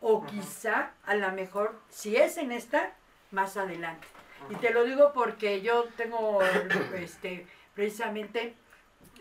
O 0.00 0.24
quizá, 0.24 0.92
a 1.04 1.14
lo 1.14 1.30
mejor, 1.32 1.78
si 1.90 2.16
es 2.16 2.38
en 2.38 2.50
esta, 2.52 2.94
más 3.30 3.56
adelante. 3.58 4.06
Y 4.48 4.54
te 4.54 4.70
lo 4.70 4.84
digo 4.84 5.12
porque 5.12 5.60
yo 5.60 5.84
tengo, 5.96 6.40
este, 6.94 7.46
precisamente, 7.74 8.54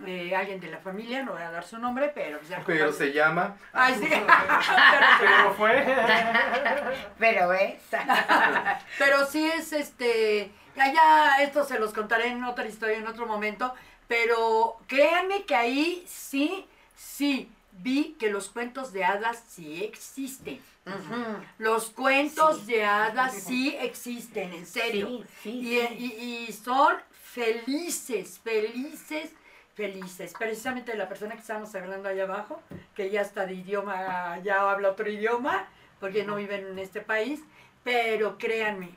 eh, 0.06 0.36
alguien 0.36 0.60
de 0.60 0.68
la 0.72 0.78
familia, 0.80 1.24
no 1.24 1.34
voy 1.34 1.42
a 1.42 1.52
dar 1.52 1.64
su 1.66 1.78
nombre, 1.78 2.12
pero... 2.14 2.40
ya 2.50 2.64
Pero 2.66 2.92
se 2.94 3.12
llama. 3.12 3.58
Ay, 3.74 3.96
sí. 4.00 4.08
Pero 5.20 5.54
fue. 5.56 5.86
Pero 7.20 7.54
es. 7.54 7.82
Pero 8.98 9.26
sí 9.26 9.46
es 9.46 9.74
este. 9.74 10.52
Ya, 10.76 10.94
ya, 10.94 11.36
esto 11.44 11.64
se 11.66 11.80
los 11.80 11.94
contaré 11.94 12.28
en 12.28 12.44
otra 12.44 12.66
historia, 12.68 12.98
en 12.98 13.08
otro 13.08 13.26
momento. 13.26 13.74
Pero 14.08 14.78
créanme 14.88 15.44
que 15.44 15.56
ahí 15.56 16.04
sí, 16.08 16.66
sí, 16.96 17.52
vi 17.74 18.16
que 18.20 18.30
los 18.30 18.50
cuentos 18.50 18.92
de 18.94 19.04
hadas 19.06 19.44
sí 19.48 19.84
existen. 19.84 20.62
Los 21.60 21.92
cuentos 21.92 22.62
Sí. 22.62 22.74
de 22.74 22.84
hadas 22.86 23.34
sí 23.36 23.76
existen, 23.80 24.54
en 24.54 24.66
serio. 24.66 25.08
Sí, 25.08 25.26
sí, 25.44 25.50
Y, 25.50 25.88
sí. 25.88 25.96
y- 26.20 26.46
y 26.50 26.54
son 26.54 26.96
felices, 27.22 28.40
felices, 28.44 29.32
felices. 29.80 30.34
Precisamente 30.38 30.94
la 30.98 31.08
persona 31.08 31.36
que 31.36 31.42
estábamos 31.42 31.74
hablando 31.74 32.10
allá 32.10 32.24
abajo, 32.24 32.62
que 32.94 33.10
ya 33.10 33.22
está 33.22 33.46
de 33.46 33.54
idioma, 33.54 34.38
ya 34.44 34.70
habla 34.70 34.90
otro 34.90 35.10
idioma, 35.10 35.68
porque 36.02 36.26
no 36.26 36.36
viven 36.36 36.68
en 36.68 36.80
este 36.80 37.00
país, 37.00 37.40
pero 37.82 38.38
créanme, 38.38 38.90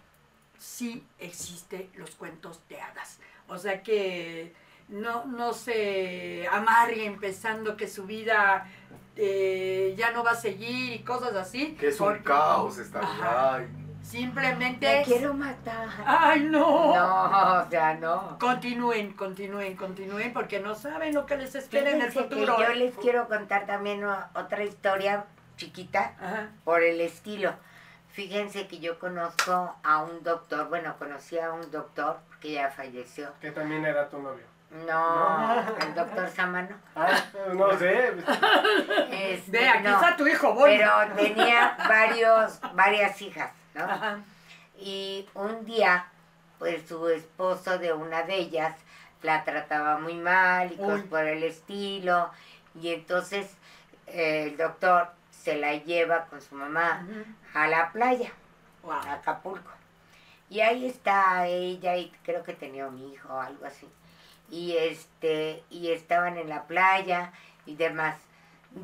sí 0.59 1.07
existen 1.21 1.89
los 1.95 2.11
cuentos 2.17 2.61
de 2.69 2.81
hadas. 2.81 3.21
O 3.47 3.59
sea 3.59 3.85
que 3.85 4.53
no, 4.89 5.25
no 5.27 5.53
se 5.53 6.49
amarguen 6.51 7.21
pensando 7.21 7.77
que 7.77 7.87
su 7.87 8.05
vida 8.05 8.67
eh, 9.15 9.95
ya 9.97 10.11
no 10.11 10.25
va 10.25 10.33
a 10.33 10.37
seguir 10.37 10.95
y 10.95 11.05
cosas 11.05 11.37
así. 11.37 11.77
Que 11.77 11.89
es 11.89 12.01
un 12.01 12.19
caos 12.25 12.79
esta 12.79 12.99
Ajá. 12.99 13.55
Ay, 13.55 13.82
Simplemente... 14.03 14.87
Me 14.87 15.01
es- 15.03 15.07
quiero 15.07 15.33
matar. 15.35 15.89
¡Ay, 16.05 16.41
no! 16.41 16.95
No, 16.95 17.63
o 17.63 17.71
sea, 17.71 17.95
no. 17.95 18.39
Continúen, 18.39 19.13
continúen, 19.15 19.77
continúen, 19.77 20.33
porque 20.33 20.61
no 20.61 20.75
saben 20.75 21.15
lo 21.15 21.25
que 21.27 21.37
les 21.37 21.55
espera 21.55 21.91
en 21.91 22.03
el 22.03 22.11
Fíjense 22.11 22.29
que 22.29 22.35
futuro. 22.35 22.59
yo 22.59 22.73
¿eh? 22.73 22.77
les 22.77 22.95
quiero 22.97 23.29
contar 23.29 23.67
también 23.67 24.05
otra 24.35 24.63
historia 24.65 25.25
chiquita 25.57 26.13
Ajá. 26.21 26.49
por 26.65 26.83
el 26.83 27.01
estilo. 27.01 27.55
Fíjense 28.11 28.67
que 28.67 28.79
yo 28.81 28.99
conozco 28.99 29.75
a 29.83 30.03
un 30.03 30.23
doctor, 30.23 30.69
bueno, 30.69 30.95
conocí 30.99 31.39
a 31.39 31.53
un 31.53 31.71
doctor 31.71 32.19
que 32.41 32.53
ya 32.53 32.71
falleció. 32.71 33.33
Que 33.41 33.51
también 33.53 33.85
era 33.87 34.09
tu 34.11 34.19
novio. 34.19 34.45
No, 34.87 35.61
el 35.81 35.95
doctor 35.95 36.29
Samano. 36.29 36.75
Ah, 36.97 37.09
no 37.55 37.79
sé. 37.79 38.13
Este, 39.11 39.51
Ve, 39.51 39.69
aquí 39.69 39.85
no, 39.85 39.95
está 39.95 40.17
tu 40.17 40.27
hijo, 40.27 40.53
Bonnie. 40.55 40.79
pero 40.79 40.93
tenía 41.15 41.77
varios, 41.89 42.59
varias 42.75 43.21
hijas, 43.23 43.51
¿no? 43.75 43.85
Ajá. 43.85 44.21
Y 44.79 45.27
un 45.35 45.65
día, 45.65 46.07
pues 46.59 46.87
su 46.89 47.09
esposo 47.09 47.79
de 47.79 47.93
una 47.93 48.23
de 48.23 48.37
ellas 48.37 48.77
la 49.23 49.45
trataba 49.45 49.99
muy 49.99 50.15
mal 50.15 50.73
y 50.73 50.77
cosas 50.77 51.03
por 51.05 51.25
el 51.25 51.43
estilo. 51.45 52.31
Y 52.81 52.93
entonces 52.93 53.55
eh, 54.07 54.45
el 54.49 54.57
doctor 54.57 55.11
se 55.31 55.57
la 55.57 55.75
lleva 55.75 56.27
con 56.27 56.41
su 56.41 56.55
mamá 56.55 57.07
a 57.55 57.67
la 57.69 57.93
playa, 57.93 58.33
Wow. 58.83 58.93
a 58.93 59.13
Acapulco. 59.15 59.71
Y 60.51 60.61
ahí 60.61 60.87
está 60.87 61.47
ella 61.47 61.97
y 61.97 62.11
creo 62.25 62.43
que 62.43 62.53
tenía 62.53 62.87
un 62.87 62.99
hijo 62.99 63.33
o 63.33 63.41
algo 63.41 63.65
así. 63.65 63.89
Y 64.51 64.77
este, 64.77 65.63
y 65.71 65.93
estaban 65.93 66.37
en 66.37 66.49
la 66.49 66.65
playa 66.65 67.33
y 67.65 67.77
demás. 67.77 68.17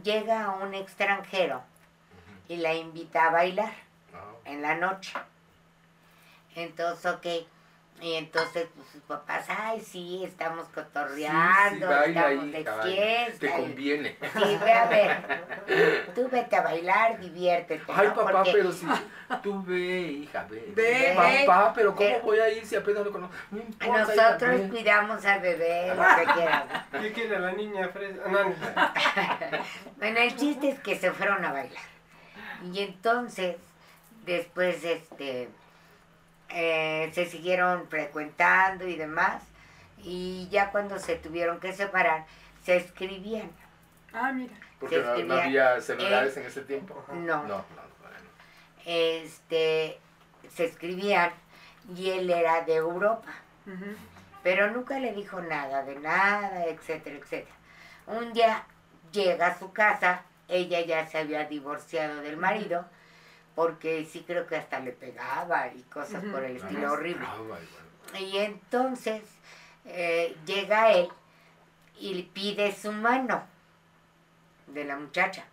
Llega 0.03 0.51
un 0.63 0.75
extranjero 0.75 1.63
y 2.49 2.57
la 2.57 2.75
invita 2.75 3.27
a 3.27 3.31
bailar. 3.31 3.73
En 4.49 4.63
la 4.63 4.75
noche. 4.77 5.13
Entonces, 6.55 7.07
ok. 7.13 7.27
Y 8.01 8.15
entonces 8.15 8.69
pues, 8.77 8.89
sus 8.93 9.03
papás, 9.03 9.45
ay, 9.49 9.81
sí, 9.81 10.23
estamos 10.25 10.69
cotorreando, 10.69 11.89
Sí, 11.89 11.93
sí, 11.95 11.99
baila 12.15 12.21
estamos 12.21 12.45
ahí, 12.45 12.51
de 12.53 12.65
caballo. 12.65 12.93
fiesta. 12.93 13.39
Te 13.41 13.51
conviene. 13.51 14.17
Sí, 14.35 14.59
ve 14.63 14.73
a 14.73 14.87
ver. 14.87 16.13
Tú 16.15 16.29
vete 16.31 16.55
a 16.55 16.63
bailar, 16.63 17.19
diviértete. 17.19 17.83
Ay, 17.93 18.07
¿no? 18.07 18.15
papá, 18.15 18.31
Porque 18.35 18.53
pero 18.53 18.71
si 18.71 18.87
tú 19.43 19.65
ve, 19.65 20.01
hija, 20.13 20.47
ve. 20.49 20.73
Ve, 20.77 21.13
Papá, 21.45 21.73
pero 21.75 21.97
¿cómo 21.97 22.21
voy 22.21 22.39
a 22.39 22.49
ir 22.51 22.65
si 22.65 22.77
apenas 22.77 23.05
lo 23.05 23.11
conozco? 23.11 23.35
No 23.51 23.59
importa, 23.59 24.15
hija, 24.15 24.29
nosotros 24.29 24.61
ve. 24.61 24.69
cuidamos 24.69 25.25
al 25.27 25.41
bebé, 25.41 25.89
lo 25.97 26.03
que 26.03 26.33
quieras. 26.35 26.65
¿no? 26.93 27.01
¿Qué 27.01 27.13
quiere 27.13 27.41
la 27.41 27.53
niña 27.53 27.89
fresa? 27.89 28.23
No, 28.29 28.45
no. 28.45 28.55
Bueno, 29.97 30.21
el 30.21 30.37
chiste 30.37 30.69
es 30.69 30.79
que 30.79 30.95
se 30.97 31.11
fueron 31.11 31.45
a 31.45 31.53
bailar. 31.53 31.83
Y 32.73 32.81
entonces, 32.81 33.57
después, 34.29 34.85
este, 34.85 35.49
eh, 36.51 37.11
se 37.13 37.27
siguieron 37.27 37.89
frecuentando 37.89 38.87
y 38.87 38.97
demás. 38.97 39.43
Y 39.99 40.49
ya 40.51 40.71
cuando 40.71 40.99
se 40.99 41.17
tuvieron 41.17 41.59
que 41.61 41.73
separar, 41.73 42.27
se 42.65 42.77
escribían. 42.77 43.51
Ah, 44.13 44.33
mira. 44.33 44.55
Porque 44.79 44.97
se 44.97 45.03
no, 45.03 45.35
no 45.35 45.35
había 45.43 45.81
celulares 45.81 46.37
en 46.37 46.47
ese 46.47 46.61
tiempo. 46.63 47.05
No, 47.09 47.15
No, 47.15 47.43
no, 47.43 47.65
bueno. 48.01 48.29
este, 48.85 49.99
se 50.55 50.65
escribían 50.67 51.33
y 51.97 52.11
él 52.11 52.31
era 52.31 52.63
de 52.63 52.77
Europa. 52.77 53.33
Pero 54.43 54.71
nunca 54.71 54.99
le 54.99 55.13
dijo 55.13 55.41
nada 55.43 55.83
de 55.83 55.97
nada, 55.97 56.65
etcétera, 56.67 57.17
etcétera. 57.17 57.55
Un 58.07 58.33
día 58.33 58.65
llega 59.13 59.49
a 59.49 59.59
su 59.59 59.73
casa, 59.73 60.23
ella 60.49 60.81
ya 60.81 61.07
se 61.07 61.19
había 61.19 61.45
divorciado 61.45 62.23
del 62.23 62.37
marido, 62.39 62.87
porque 63.59 64.05
sí 64.07 64.23
creo 64.25 64.47
que 64.47 64.55
hasta 64.55 64.79
le 64.79 64.93
pegaba 64.93 65.67
y 65.75 65.83
cosas 65.83 66.23
por 66.27 66.45
el 66.45 66.59
estilo 66.59 66.87
Ah, 66.87 66.93
horrible. 66.93 67.27
ah. 67.27 68.21
Y 68.21 68.39
entonces 68.39 69.25
eh, 69.85 70.37
llega 70.47 70.93
él 70.93 71.09
y 71.99 72.15
le 72.15 72.23
pide 72.23 72.73
su 72.73 72.93
mano 72.93 73.43
de 74.69 74.85
la 74.85 74.97
muchacha. 74.97 75.45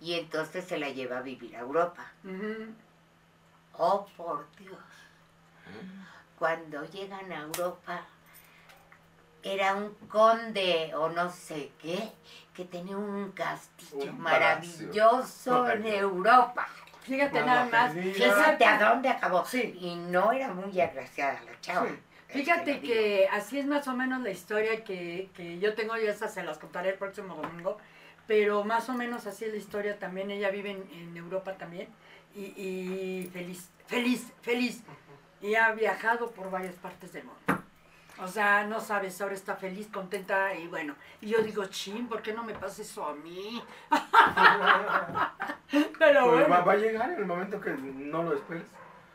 Y 0.00 0.14
entonces 0.14 0.64
se 0.64 0.76
la 0.76 0.88
lleva 0.88 1.18
a 1.18 1.22
vivir 1.22 1.54
a 1.54 1.60
Europa. 1.60 2.04
Oh, 3.74 4.04
por 4.16 4.50
Dios. 4.56 4.76
Cuando 6.36 6.84
llegan 6.86 7.30
a 7.30 7.42
Europa, 7.42 8.00
era 9.44 9.76
un 9.76 9.94
conde 10.08 10.92
o 10.96 11.10
no 11.10 11.30
sé 11.30 11.70
qué, 11.80 12.10
que 12.54 12.64
tenía 12.64 12.96
un 12.96 13.32
castillo 13.32 14.12
Un 14.12 14.20
maravilloso 14.20 15.68
en 15.70 15.86
Europa. 15.86 16.68
Fíjate 17.02 17.40
Mamá 17.40 17.46
nada 17.46 17.66
más. 17.66 17.92
Fíjate 17.92 18.64
a 18.64 18.78
dónde 18.78 19.08
acabó. 19.08 19.44
Sí. 19.44 19.76
Y 19.80 19.96
no 19.96 20.32
era 20.32 20.48
muy 20.48 20.80
agraciada 20.80 21.40
la 21.42 21.60
chava. 21.60 21.88
Sí. 21.88 21.94
Fíjate 22.28 22.80
que 22.80 23.28
así 23.30 23.58
es 23.58 23.66
más 23.66 23.86
o 23.86 23.92
menos 23.94 24.22
la 24.22 24.30
historia 24.30 24.82
que, 24.82 25.30
que 25.34 25.58
yo 25.60 25.74
tengo, 25.74 25.96
y 25.96 26.06
esas 26.06 26.34
se 26.34 26.42
las 26.42 26.58
contaré 26.58 26.90
el 26.90 26.98
próximo 26.98 27.36
domingo, 27.36 27.78
pero 28.26 28.64
más 28.64 28.88
o 28.88 28.94
menos 28.94 29.26
así 29.26 29.44
es 29.44 29.52
la 29.52 29.56
historia 29.58 29.98
también, 30.00 30.32
ella 30.32 30.50
vive 30.50 30.72
en, 30.72 30.84
en 30.92 31.16
Europa 31.16 31.56
también, 31.56 31.88
y, 32.34 32.40
y 32.40 33.30
feliz, 33.32 33.70
feliz, 33.86 34.32
feliz, 34.42 34.82
y 35.40 35.54
ha 35.54 35.70
viajado 35.74 36.32
por 36.32 36.50
varias 36.50 36.74
partes 36.74 37.12
del 37.12 37.22
mundo. 37.22 37.53
O 38.22 38.28
sea, 38.28 38.64
no 38.64 38.80
sabes, 38.80 39.20
ahora 39.20 39.34
está 39.34 39.56
feliz, 39.56 39.88
contenta, 39.92 40.54
y 40.54 40.68
bueno, 40.68 40.94
y 41.20 41.28
yo 41.28 41.42
digo, 41.42 41.64
chin, 41.66 42.06
¿por 42.06 42.22
qué 42.22 42.32
no 42.32 42.44
me 42.44 42.54
pasa 42.54 42.82
eso 42.82 43.06
a 43.08 43.14
mí? 43.14 43.62
pero 45.98 46.30
Pues 46.30 46.42
va, 46.44 46.46
bueno, 46.48 46.64
va 46.64 46.72
a 46.72 46.76
llegar 46.76 47.10
en 47.10 47.18
el 47.18 47.26
momento 47.26 47.60
que 47.60 47.70
no 47.72 48.22
lo 48.22 48.34
esperes. 48.34 48.64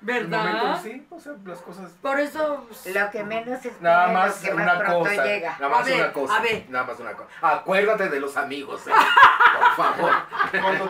El 0.08 0.29
momento, 0.29 0.53
¿verdad? 0.53 0.82
sí, 0.82 1.06
o 1.10 1.20
sea, 1.20 1.34
las 1.46 1.60
cosas. 1.60 1.91
Por 2.01 2.18
eso... 2.22 2.65
Lo 2.86 3.12
que 3.12 3.22
menos 3.24 3.65
es 3.65 3.82
Nada 3.82 4.08
lo 4.08 4.13
más 4.13 4.38
que 4.39 4.53
más 4.53 4.75
una 4.79 4.86
cosa. 4.86 5.25
llega. 5.25 5.58
Nada 5.60 5.70
más 5.70 5.82
A 5.82 5.84
ver, 5.84 5.96
una 5.96 6.13
cosa. 6.13 6.38
a 6.38 6.41
ver. 6.41 6.65
Nada 6.70 6.86
más 6.86 7.00
una 7.01 7.13
cosa. 7.13 7.29
Acuérdate 7.41 8.10
de 8.10 8.20
los 8.22 8.38
amigos, 8.38 8.88
¿eh? 8.88 8.91
Por 9.75 9.86
favor. 9.86 10.12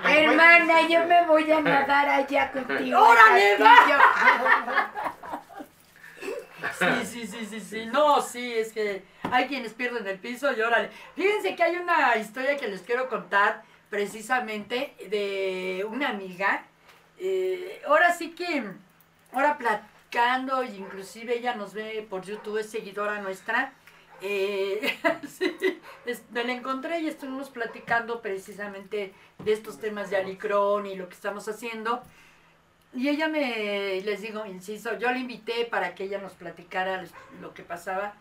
Hermana, 0.07 0.87
yo 0.87 1.05
me 1.07 1.25
voy 1.25 1.51
a 1.51 1.59
nadar 1.59 2.07
allá 2.07 2.51
contigo. 2.53 2.99
¡Órale, 2.99 3.55
al 3.55 3.63
va! 3.63 5.08
Sí, 7.03 7.05
sí, 7.05 7.27
sí, 7.27 7.45
sí, 7.45 7.59
sí. 7.59 7.85
No, 7.87 8.21
sí, 8.21 8.53
es 8.53 8.71
que 8.71 9.03
hay 9.23 9.47
quienes 9.47 9.73
pierden 9.73 10.05
el 10.07 10.19
piso 10.19 10.51
y 10.55 10.61
órale. 10.61 10.89
Fíjense 11.15 11.55
que 11.55 11.63
hay 11.63 11.75
una 11.75 12.15
historia 12.17 12.57
que 12.57 12.67
les 12.67 12.81
quiero 12.81 13.09
contar 13.09 13.63
precisamente 13.89 14.95
de 15.09 15.85
una 15.89 16.09
amiga. 16.09 16.63
Eh, 17.17 17.81
ahora 17.85 18.13
sí 18.13 18.31
que, 18.31 18.63
ahora 19.33 19.57
platicando, 19.57 20.63
y 20.63 20.69
inclusive 20.77 21.37
ella 21.37 21.55
nos 21.55 21.73
ve 21.73 22.05
por 22.09 22.23
YouTube, 22.23 22.59
es 22.59 22.69
seguidora 22.69 23.21
nuestra. 23.21 23.73
Eh, 24.21 24.97
sí, 25.27 25.55
es- 26.05 26.23
me 26.31 26.43
la 26.43 26.53
encontré 26.53 26.99
y 27.01 27.07
estuvimos 27.07 27.49
platicando 27.49 28.21
precisamente 28.21 29.13
de 29.39 29.53
estos 29.53 29.79
temas 29.79 30.09
de 30.09 30.17
Alicrón 30.17 30.85
y 30.85 30.95
lo 30.95 31.07
que 31.09 31.15
estamos 31.15 31.47
haciendo. 31.47 32.01
Y 32.93 33.07
ella 33.07 33.27
me, 33.27 34.01
les 34.01 34.21
digo, 34.21 34.45
insisto, 34.45 34.97
yo 34.97 35.11
la 35.11 35.17
invité 35.17 35.65
para 35.65 35.93
que 35.93 36.05
ella 36.05 36.17
nos 36.17 36.33
platicara 36.33 37.03
lo 37.39 37.53
que 37.53 37.63
pasaba, 37.63 38.15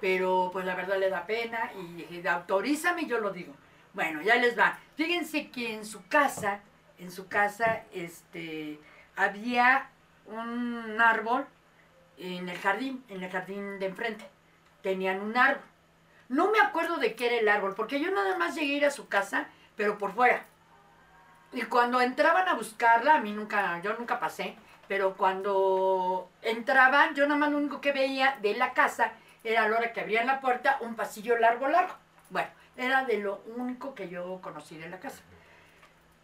pero 0.00 0.50
pues 0.52 0.66
la 0.66 0.74
verdad 0.74 0.98
le 0.98 1.08
da 1.08 1.26
pena 1.26 1.72
y 1.78 2.02
dije, 2.02 2.28
autorízame 2.28 3.06
yo 3.06 3.18
lo 3.18 3.30
digo. 3.30 3.54
Bueno, 3.94 4.20
ya 4.22 4.36
les 4.36 4.58
va. 4.58 4.78
Fíjense 4.96 5.50
que 5.50 5.74
en 5.74 5.86
su 5.86 6.06
casa, 6.08 6.60
en 6.98 7.10
su 7.10 7.28
casa, 7.28 7.84
este, 7.92 8.78
había 9.16 9.90
un 10.26 11.00
árbol 11.00 11.46
en 12.18 12.48
el 12.48 12.58
jardín, 12.58 13.04
en 13.08 13.22
el 13.22 13.30
jardín 13.30 13.78
de 13.78 13.86
enfrente. 13.86 14.28
Tenían 14.82 15.20
un 15.20 15.36
árbol. 15.36 15.64
No 16.28 16.50
me 16.50 16.60
acuerdo 16.60 16.96
de 16.96 17.14
qué 17.14 17.26
era 17.26 17.36
el 17.36 17.48
árbol, 17.48 17.74
porque 17.74 18.00
yo 18.00 18.10
nada 18.10 18.36
más 18.38 18.54
llegué 18.54 18.74
a 18.74 18.76
ir 18.76 18.84
a 18.86 18.90
su 18.90 19.08
casa, 19.08 19.48
pero 19.76 19.98
por 19.98 20.12
fuera. 20.12 20.46
Y 21.52 21.62
cuando 21.62 22.00
entraban 22.00 22.48
a 22.48 22.54
buscarla, 22.54 23.16
a 23.16 23.20
mí 23.20 23.32
nunca, 23.32 23.80
yo 23.82 23.94
nunca 23.94 24.18
pasé, 24.18 24.56
pero 24.88 25.14
cuando 25.16 26.30
entraban, 26.40 27.14
yo 27.14 27.26
nada 27.26 27.38
más 27.38 27.50
lo 27.50 27.58
único 27.58 27.80
que 27.80 27.92
veía 27.92 28.38
de 28.40 28.54
la 28.54 28.72
casa 28.72 29.12
era 29.44 29.64
a 29.64 29.68
la 29.68 29.76
hora 29.76 29.92
que 29.92 30.00
abrían 30.00 30.26
la 30.26 30.40
puerta 30.40 30.78
un 30.80 30.94
pasillo 30.94 31.38
largo, 31.38 31.68
largo. 31.68 31.94
Bueno, 32.30 32.48
era 32.76 33.04
de 33.04 33.18
lo 33.18 33.42
único 33.56 33.94
que 33.94 34.08
yo 34.08 34.40
conocí 34.40 34.78
de 34.78 34.88
la 34.88 34.98
casa. 34.98 35.22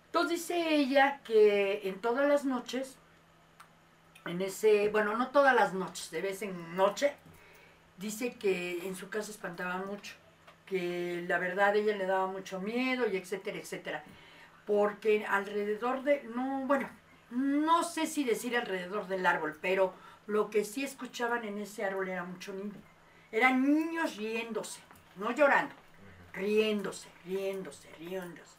Entonces 0.07 0.39
dice 0.39 0.75
ella 0.75 1.21
que 1.25 1.87
en 1.87 2.01
todas 2.01 2.27
las 2.27 2.47
noches, 2.47 2.97
en 4.25 4.41
ese, 4.41 4.89
bueno, 4.89 5.17
no 5.17 5.29
todas 5.29 5.55
las 5.55 5.75
noches, 5.75 6.11
de 6.11 6.23
vez 6.23 6.41
en 6.41 6.75
noche, 6.77 7.15
dice 7.99 8.35
que 8.35 8.87
en 8.87 8.97
su 8.97 9.11
casa 9.11 9.31
espantaba 9.31 9.77
mucho, 9.79 10.15
que 10.65 11.25
la 11.29 11.39
verdad 11.39 11.77
ella 11.77 11.95
le 11.97 12.07
daba 12.07 12.27
mucho 12.27 12.61
miedo 12.61 13.07
y 13.07 13.19
etcétera, 13.19 13.59
etcétera. 13.59 14.03
Porque 14.69 15.25
alrededor 15.25 16.03
de, 16.03 16.23
no, 16.35 16.67
bueno, 16.67 16.91
no 17.31 17.83
sé 17.85 18.07
si 18.07 18.23
decir 18.23 18.55
alrededor 18.55 19.09
del 19.09 19.25
árbol, 19.25 19.59
pero 19.63 19.95
lo 20.27 20.51
que 20.51 20.67
sí 20.67 20.85
escuchaban 20.85 21.45
en 21.45 21.57
ese 21.57 21.87
árbol 21.87 22.11
era 22.11 22.23
mucho 22.23 22.53
niño. 22.53 22.75
Eran 23.33 23.63
niños 23.63 24.17
riéndose, 24.17 24.81
no 25.17 25.31
llorando, 25.31 25.75
riéndose, 26.35 27.09
riéndose, 27.25 27.89
riéndose. 27.99 28.59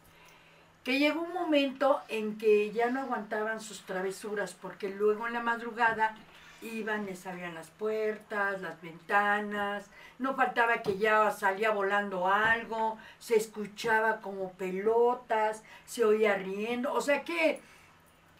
Que 0.84 0.98
llegó 0.98 1.22
un 1.22 1.34
momento 1.34 2.02
en 2.08 2.40
que 2.40 2.72
ya 2.72 2.90
no 2.90 3.02
aguantaban 3.02 3.62
sus 3.62 3.82
travesuras, 3.82 4.56
porque 4.56 4.90
luego 4.90 5.28
en 5.28 5.34
la 5.34 5.42
madrugada 5.42 6.16
iban, 6.62 7.06
les 7.06 7.26
abrían 7.26 7.56
las 7.56 7.70
puertas, 7.70 8.62
las 8.62 8.82
ventanas, 8.82 9.90
no 10.18 10.36
faltaba 10.36 10.82
que 10.82 10.98
ya 10.98 11.32
salía 11.32 11.72
volando 11.72 12.28
algo, 12.28 12.98
se 13.20 13.36
escuchaba 13.38 14.22
como 14.22 14.52
pelotas, 14.54 15.64
se 15.86 16.04
oía 16.06 16.36
riendo, 16.36 16.94
o 16.94 17.02
sea 17.02 17.24
que 17.24 17.62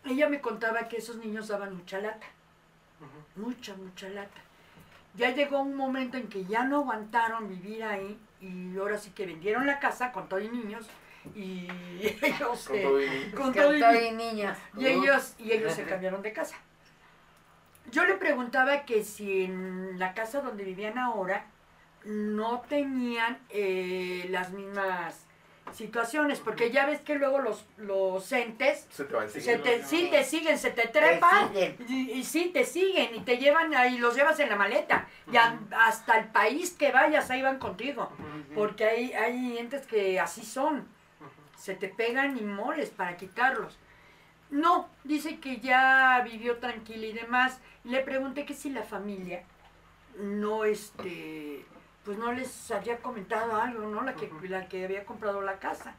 ella 0.06 0.28
me 0.30 0.42
contaba 0.42 0.88
que 0.88 0.98
esos 0.98 1.18
niños 1.18 1.48
daban 1.50 1.76
mucha 1.76 2.00
lata, 2.00 2.28
mucha, 3.36 3.76
mucha 3.76 4.10
lata. 4.10 4.42
Ya 5.16 5.32
llegó 5.34 5.62
un 5.62 5.76
momento 5.76 6.18
en 6.18 6.28
que 6.28 6.46
ya 6.46 6.64
no 6.66 6.78
aguantaron 6.78 7.50
vivir 7.50 7.84
ahí 7.84 8.18
y 8.42 8.78
ahora 8.78 8.98
sí 8.98 9.12
que 9.12 9.26
vendieron 9.26 9.66
la 9.66 9.80
casa 9.80 10.12
con 10.12 10.30
todos 10.30 10.44
los 10.44 10.52
niños 10.54 10.88
y 11.36 11.68
ellos 12.22 12.68
Con 12.68 12.76
eh, 12.78 12.84
todo 12.84 13.02
y- 13.02 13.32
con 13.32 13.54
todo 13.54 13.76
y- 13.76 13.80
y 14.78 14.86
ellos, 14.88 15.34
y 15.40 15.52
ellos 15.52 15.74
se 15.74 15.84
cambiaron 15.90 16.22
de 16.22 16.32
casa. 16.34 16.56
Yo 17.92 18.06
le 18.06 18.16
preguntaba 18.16 18.86
que 18.86 19.04
si 19.04 19.44
en 19.46 19.98
la 20.00 20.14
casa 20.14 20.42
donde 20.42 20.64
vivían 20.64 20.98
ahora 20.98 21.46
no 22.06 22.62
tenían 22.62 23.38
eh, 23.50 24.26
las 24.30 24.52
mismas 24.52 25.26
situaciones, 25.74 26.40
porque 26.40 26.72
ya 26.72 26.86
ves 26.88 27.00
que 27.02 27.16
luego 27.16 27.40
los, 27.40 27.66
los 27.78 28.32
entes 28.32 28.88
Se 28.90 29.04
te 29.06 29.14
va 29.14 29.24
a 29.24 29.28
se 29.30 29.40
seguir. 29.42 29.62
te, 29.62 29.84
sí 29.84 30.08
te 30.10 30.24
siguen, 30.24 30.58
se 30.58 30.72
te 30.72 30.88
trepan 30.88 31.52
y, 31.88 32.12
y 32.12 32.24
sí 32.24 32.50
te 32.52 32.64
siguen 32.66 33.14
y 33.16 33.20
te 33.20 33.38
llevan 33.38 33.74
ahí, 33.76 33.98
los 34.00 34.16
llevas 34.16 34.40
en 34.40 34.50
la 34.50 34.56
maleta 34.56 35.08
y 35.32 35.38
a- 35.38 35.60
hasta 35.86 36.18
el 36.18 36.26
país 36.30 36.72
que 36.72 36.92
vayas 36.92 37.30
ahí 37.30 37.44
van 37.44 37.60
contigo, 37.60 38.12
porque 38.56 38.84
hay, 38.86 39.14
hay 39.14 39.58
entes 39.60 39.86
que 39.86 40.20
así 40.20 40.44
son, 40.44 40.88
se 41.56 41.76
te 41.76 41.88
pegan 41.90 42.36
y 42.38 42.42
moles 42.42 42.90
para 42.90 43.16
quitarlos. 43.16 43.78
No, 44.50 44.90
dice 45.04 45.40
que 45.40 45.60
ya 45.60 46.22
vivió 46.24 46.58
tranquila 46.58 47.06
y 47.06 47.14
demás. 47.14 47.60
Le 47.84 48.02
pregunté 48.02 48.46
que 48.46 48.54
si 48.54 48.70
la 48.70 48.84
familia 48.84 49.44
no, 50.18 50.66
este, 50.66 51.66
pues 52.04 52.18
no 52.18 52.32
les 52.32 52.72
había 52.72 52.98
comentado 52.98 53.56
algo, 53.56 53.88
¿no? 53.88 54.02
La 54.02 54.16
que, 54.16 54.30
la 54.44 54.68
que 54.68 54.84
había 54.84 55.06
comprado 55.06 55.42
la 55.42 55.60
casa. 55.60 55.96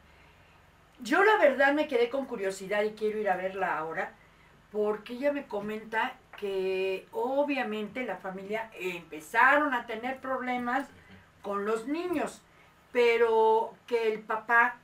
Yo 0.99 1.23
la 1.23 1.37
verdad 1.37 1.73
me 1.73 1.87
quedé 1.87 2.09
con 2.09 2.25
curiosidad 2.25 2.83
y 2.83 2.91
quiero 2.91 3.19
ir 3.19 3.29
a 3.29 3.37
verla 3.37 3.77
ahora, 3.77 4.13
porque 4.71 5.13
ella 5.13 5.31
me 5.31 5.47
comenta 5.47 6.13
que 6.37 7.07
obviamente 7.11 8.05
la 8.05 8.17
familia 8.17 8.69
empezaron 8.73 9.73
a 9.73 9.85
tener 9.85 10.19
problemas 10.19 10.87
con 11.41 11.65
los 11.65 11.87
niños, 11.87 12.41
pero 12.91 13.73
que 13.87 14.13
el 14.13 14.19
papá 14.19 14.75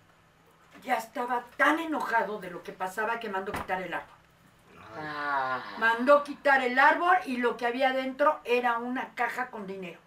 ya 0.83 0.95
estaba 0.95 1.43
tan 1.57 1.79
enojado 1.79 2.39
de 2.39 2.49
lo 2.51 2.63
que 2.63 2.71
pasaba 2.73 3.19
que 3.19 3.29
mandó 3.29 3.51
quitar 3.51 3.81
el 3.81 3.93
árbol. 3.93 4.15
Ah, 4.99 5.61
Mandó 5.77 6.23
quitar 6.23 6.63
el 6.63 6.79
árbol 6.79 7.15
y 7.25 7.37
lo 7.37 7.55
que 7.55 7.67
había 7.67 7.91
dentro 7.93 8.39
era 8.43 8.79
una 8.79 9.13
caja 9.13 9.47
con 9.51 9.67
dinero. 9.67 9.99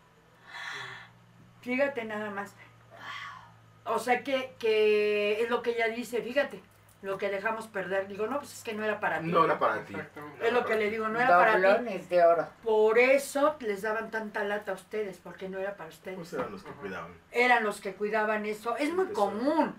Fíjate 1.62 2.04
nada 2.04 2.30
más. 2.30 2.54
O 3.84 3.98
sea 3.98 4.22
que, 4.22 4.54
que 4.58 5.42
es 5.42 5.50
lo 5.50 5.62
que 5.62 5.70
ella 5.70 5.88
dice, 5.88 6.22
fíjate, 6.22 6.62
lo 7.02 7.18
que 7.18 7.28
dejamos 7.28 7.66
perder. 7.66 8.08
Digo, 8.08 8.26
no, 8.26 8.38
pues 8.38 8.52
es 8.58 8.62
que 8.64 8.72
no 8.72 8.84
era 8.84 9.00
para 9.00 9.20
ti. 9.20 9.26
No 9.26 9.44
era 9.44 9.58
para 9.58 9.84
ti. 9.84 9.94
Es 10.42 10.52
lo 10.52 10.64
que 10.64 10.76
le 10.76 10.90
digo, 10.90 11.08
no 11.08 11.18
era 11.20 11.28
para 11.38 11.78
ti. 11.84 11.98
de 12.08 12.24
oro. 12.24 12.48
Por 12.62 12.98
eso 12.98 13.56
les 13.60 13.82
daban 13.82 14.10
tanta 14.10 14.44
lata 14.44 14.72
a 14.72 14.74
ustedes, 14.74 15.18
porque 15.18 15.48
no 15.48 15.58
era 15.58 15.76
para 15.76 15.88
ustedes. 15.90 16.16
Pues 16.16 16.32
eran 16.32 16.52
los 16.52 16.62
que 16.62 16.70
cuidaban. 16.72 17.12
Eran 17.30 17.64
los 17.64 17.80
que 17.80 17.94
cuidaban 17.94 18.44
eso. 18.46 18.76
Es 18.76 18.92
muy 18.92 19.06
Eso. 19.06 19.14
común. 19.14 19.74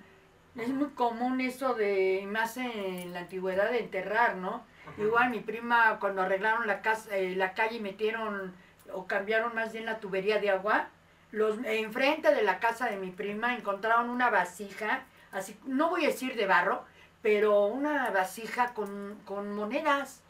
Es 0.56 0.70
muy 0.70 0.90
común 0.90 1.40
eso 1.40 1.76
de, 1.76 2.28
más 2.30 2.58
en 2.58 3.14
la 3.14 3.22
antigüedad, 3.22 3.72
de 3.72 3.80
enterrar, 3.80 4.36
¿no? 4.36 4.64
Igual 4.98 5.30
mi 5.30 5.40
prima, 5.40 5.98
cuando 6.00 6.22
arreglaron 6.22 6.68
la 6.68 6.82
casa, 6.82 7.16
eh, 7.16 7.36
la 7.36 7.54
calle 7.54 7.78
y 7.78 7.80
metieron, 7.80 8.54
o 8.94 9.08
cambiaron 9.08 9.56
más 9.56 9.72
bien 9.72 9.86
la 9.86 10.00
tubería 10.00 10.40
de 10.40 10.50
agua, 10.50 10.90
los 11.32 11.58
enfrente 11.64 12.34
de 12.34 12.44
la 12.44 12.60
casa 12.60 12.88
de 12.88 12.98
mi 12.98 13.12
prima 13.12 13.56
encontraron 13.56 14.10
una 14.10 14.30
vasija, 14.30 15.04
así, 15.32 15.58
no 15.66 15.90
voy 15.90 16.04
a 16.04 16.10
decir 16.10 16.36
de 16.36 16.46
barro, 16.46 16.84
pero 17.22 17.68
una 17.68 18.10
vasija 18.10 18.74
con, 18.74 19.18
con 19.24 19.56
monedas. 19.56 20.22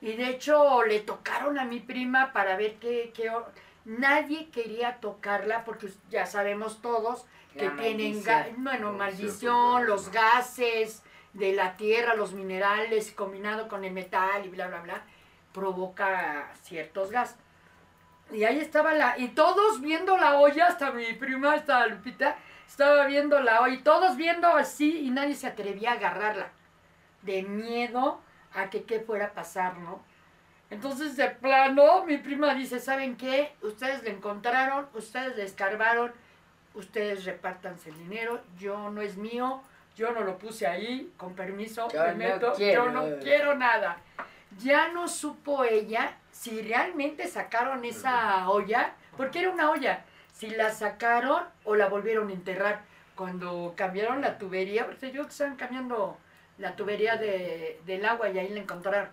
Y 0.00 0.12
de 0.14 0.28
hecho 0.30 0.84
le 0.84 1.00
tocaron 1.00 1.58
a 1.58 1.64
mi 1.64 1.80
prima 1.80 2.32
para 2.32 2.56
ver 2.56 2.76
qué, 2.76 3.12
qué 3.14 3.30
nadie 3.84 4.48
quería 4.50 4.96
tocarla 5.00 5.64
porque 5.64 5.88
ya 6.10 6.26
sabemos 6.26 6.80
todos 6.80 7.26
que 7.56 7.66
La 7.66 7.76
tienen, 7.76 8.22
maldición. 8.24 8.64
bueno, 8.64 8.90
Oh, 8.90 8.92
maldición, 8.92 9.86
los 9.86 10.10
gases 10.10 11.02
de 11.32 11.52
la 11.52 11.76
tierra, 11.76 12.14
los 12.14 12.32
minerales 12.32 13.10
combinado 13.12 13.68
con 13.68 13.84
el 13.84 13.92
metal 13.92 14.44
y 14.44 14.48
bla, 14.48 14.68
bla, 14.68 14.80
bla, 14.82 15.02
provoca 15.52 16.50
ciertos 16.62 17.10
gases. 17.10 17.36
Y 18.30 18.44
ahí 18.44 18.60
estaba 18.60 18.92
la, 18.94 19.18
y 19.18 19.28
todos 19.28 19.80
viendo 19.80 20.16
la 20.16 20.38
olla, 20.38 20.66
hasta 20.66 20.92
mi 20.92 21.14
prima, 21.14 21.54
hasta 21.54 21.86
Lupita, 21.86 22.36
estaba 22.66 23.06
viendo 23.06 23.40
la 23.40 23.62
olla, 23.62 23.74
y 23.74 23.78
todos 23.78 24.16
viendo 24.16 24.48
así, 24.48 25.00
y 25.00 25.10
nadie 25.10 25.34
se 25.34 25.46
atrevía 25.46 25.92
a 25.92 25.94
agarrarla, 25.94 26.50
de 27.22 27.42
miedo 27.42 28.20
a 28.62 28.70
que 28.70 28.84
qué 28.84 29.00
fuera 29.00 29.26
a 29.26 29.32
pasar, 29.32 29.78
¿no? 29.78 30.00
Entonces, 30.70 31.16
de 31.16 31.30
plano, 31.30 32.04
mi 32.04 32.18
prima 32.18 32.54
dice, 32.54 32.78
¿saben 32.78 33.16
qué? 33.16 33.54
Ustedes 33.62 34.02
le 34.02 34.10
encontraron, 34.10 34.86
ustedes 34.94 35.34
le 35.36 35.44
escarbaron, 35.44 36.12
ustedes 36.74 37.24
repártanse 37.24 37.88
el 37.90 37.98
dinero, 37.98 38.40
yo 38.58 38.90
no 38.90 39.00
es 39.00 39.16
mío, 39.16 39.62
yo 39.96 40.12
no 40.12 40.20
lo 40.20 40.38
puse 40.38 40.66
ahí, 40.66 41.12
con 41.16 41.34
permiso, 41.34 41.88
Yo 41.88 42.02
me 42.02 42.10
no 42.12 42.16
meto, 42.16 42.52
quiero. 42.54 42.84
yo 42.84 42.90
no 42.92 43.18
quiero 43.20 43.54
nada. 43.54 43.96
Ya 44.58 44.88
no 44.88 45.08
supo 45.08 45.64
ella 45.64 46.16
si 46.30 46.62
realmente 46.62 47.26
sacaron 47.26 47.84
esa 47.84 48.48
olla, 48.48 48.92
porque 49.16 49.40
era 49.40 49.50
una 49.50 49.70
olla, 49.70 50.04
si 50.32 50.50
la 50.50 50.70
sacaron 50.70 51.42
o 51.64 51.74
la 51.74 51.88
volvieron 51.88 52.28
a 52.28 52.32
enterrar. 52.32 52.80
Cuando 53.14 53.74
cambiaron 53.76 54.20
la 54.20 54.38
tubería, 54.38 54.86
porque 54.86 55.10
que 55.10 55.20
estaban 55.20 55.56
cambiando 55.56 56.16
la 56.58 56.74
tubería 56.76 57.16
de, 57.16 57.80
del 57.86 58.04
agua 58.04 58.28
y 58.30 58.38
ahí 58.38 58.48
la 58.50 58.60
encontraron. 58.60 59.10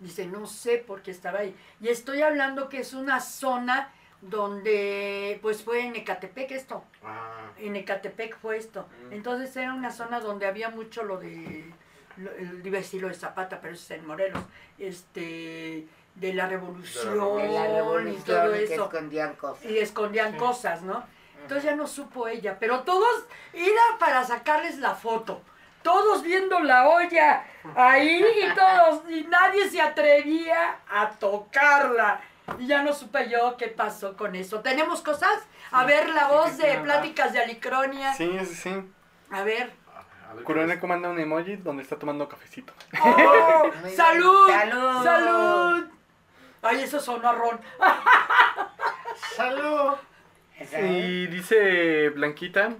Dice, 0.00 0.26
no 0.26 0.46
sé 0.46 0.78
por 0.78 1.02
qué 1.02 1.10
estaba 1.10 1.40
ahí. 1.40 1.54
Y 1.80 1.88
estoy 1.88 2.22
hablando 2.22 2.68
que 2.68 2.78
es 2.80 2.92
una 2.94 3.20
zona 3.20 3.92
donde, 4.20 5.38
pues 5.42 5.62
fue 5.62 5.84
en 5.86 5.96
Ecatepec 5.96 6.50
esto. 6.52 6.84
Ah, 7.04 7.50
En 7.58 7.76
Ecatepec 7.76 8.38
fue 8.38 8.56
esto. 8.56 8.86
Entonces 9.10 9.54
era 9.56 9.74
una 9.74 9.90
zona 9.90 10.20
donde 10.20 10.46
había 10.46 10.70
mucho 10.70 11.02
lo 11.04 11.18
de, 11.18 11.70
lo, 12.16 12.30
el- 12.32 12.64
iba 12.64 12.78
a 12.78 12.80
decir 12.80 13.02
lo 13.02 13.08
de 13.08 13.14
Zapata, 13.14 13.60
pero 13.60 13.74
eso 13.74 13.92
es 13.94 14.00
en 14.00 14.06
Morelos, 14.06 14.42
este, 14.78 15.86
de 16.14 16.32
la 16.34 16.46
revolución, 16.48 17.36
De 17.38 17.48
la 17.48 18.10
y 18.10 18.16
todo 18.24 18.52
que 18.52 18.64
eso. 18.64 18.84
escondían 18.84 19.34
cosas. 19.34 19.64
Y 19.64 19.78
escondían 19.78 20.32
Sí. 20.32 20.38
cosas, 20.38 20.82
¿no? 20.82 21.04
Entonces 21.42 21.64
ya 21.64 21.76
no 21.76 21.86
supo 21.86 22.28
ella, 22.28 22.56
pero 22.58 22.80
todos, 22.82 23.24
era 23.52 23.82
para 23.98 24.24
sacarles 24.24 24.78
la 24.78 24.94
foto. 24.94 25.42
Todos 25.82 26.22
viendo 26.22 26.60
la 26.60 26.88
olla 26.88 27.44
ahí 27.74 28.24
y 28.42 28.54
todos, 28.54 29.10
y 29.10 29.24
nadie 29.24 29.68
se 29.68 29.80
atrevía 29.80 30.78
a 30.88 31.10
tocarla. 31.10 32.20
Y 32.58 32.66
ya 32.66 32.82
no 32.82 32.92
supe 32.92 33.28
yo 33.28 33.56
qué 33.56 33.68
pasó 33.68 34.16
con 34.16 34.34
eso. 34.34 34.60
¿Tenemos 34.60 35.02
cosas? 35.02 35.46
A 35.70 35.84
ver, 35.84 36.08
la 36.10 36.28
voz 36.28 36.56
de. 36.56 36.78
Pláticas 36.78 37.32
de 37.32 37.40
Alicronia. 37.40 38.14
Sí, 38.14 38.38
sí, 38.44 38.54
sí. 38.54 38.74
A 39.30 39.42
ver. 39.42 39.72
Curoneco 40.44 40.86
manda 40.86 41.08
un 41.08 41.18
emoji 41.18 41.56
donde 41.56 41.82
está 41.82 41.98
tomando 41.98 42.28
cafecito. 42.28 42.72
¡Oh! 43.02 43.70
¡Salud! 43.96 44.48
¡Salud! 44.50 45.04
¡Salud! 45.04 45.84
Ay, 46.62 46.82
eso 46.82 47.00
sonó 47.00 47.28
a 47.28 47.32
ron. 47.32 47.60
¡Salud! 49.36 49.94
Y 50.80 51.26
dice 51.28 52.10
Blanquita 52.10 52.74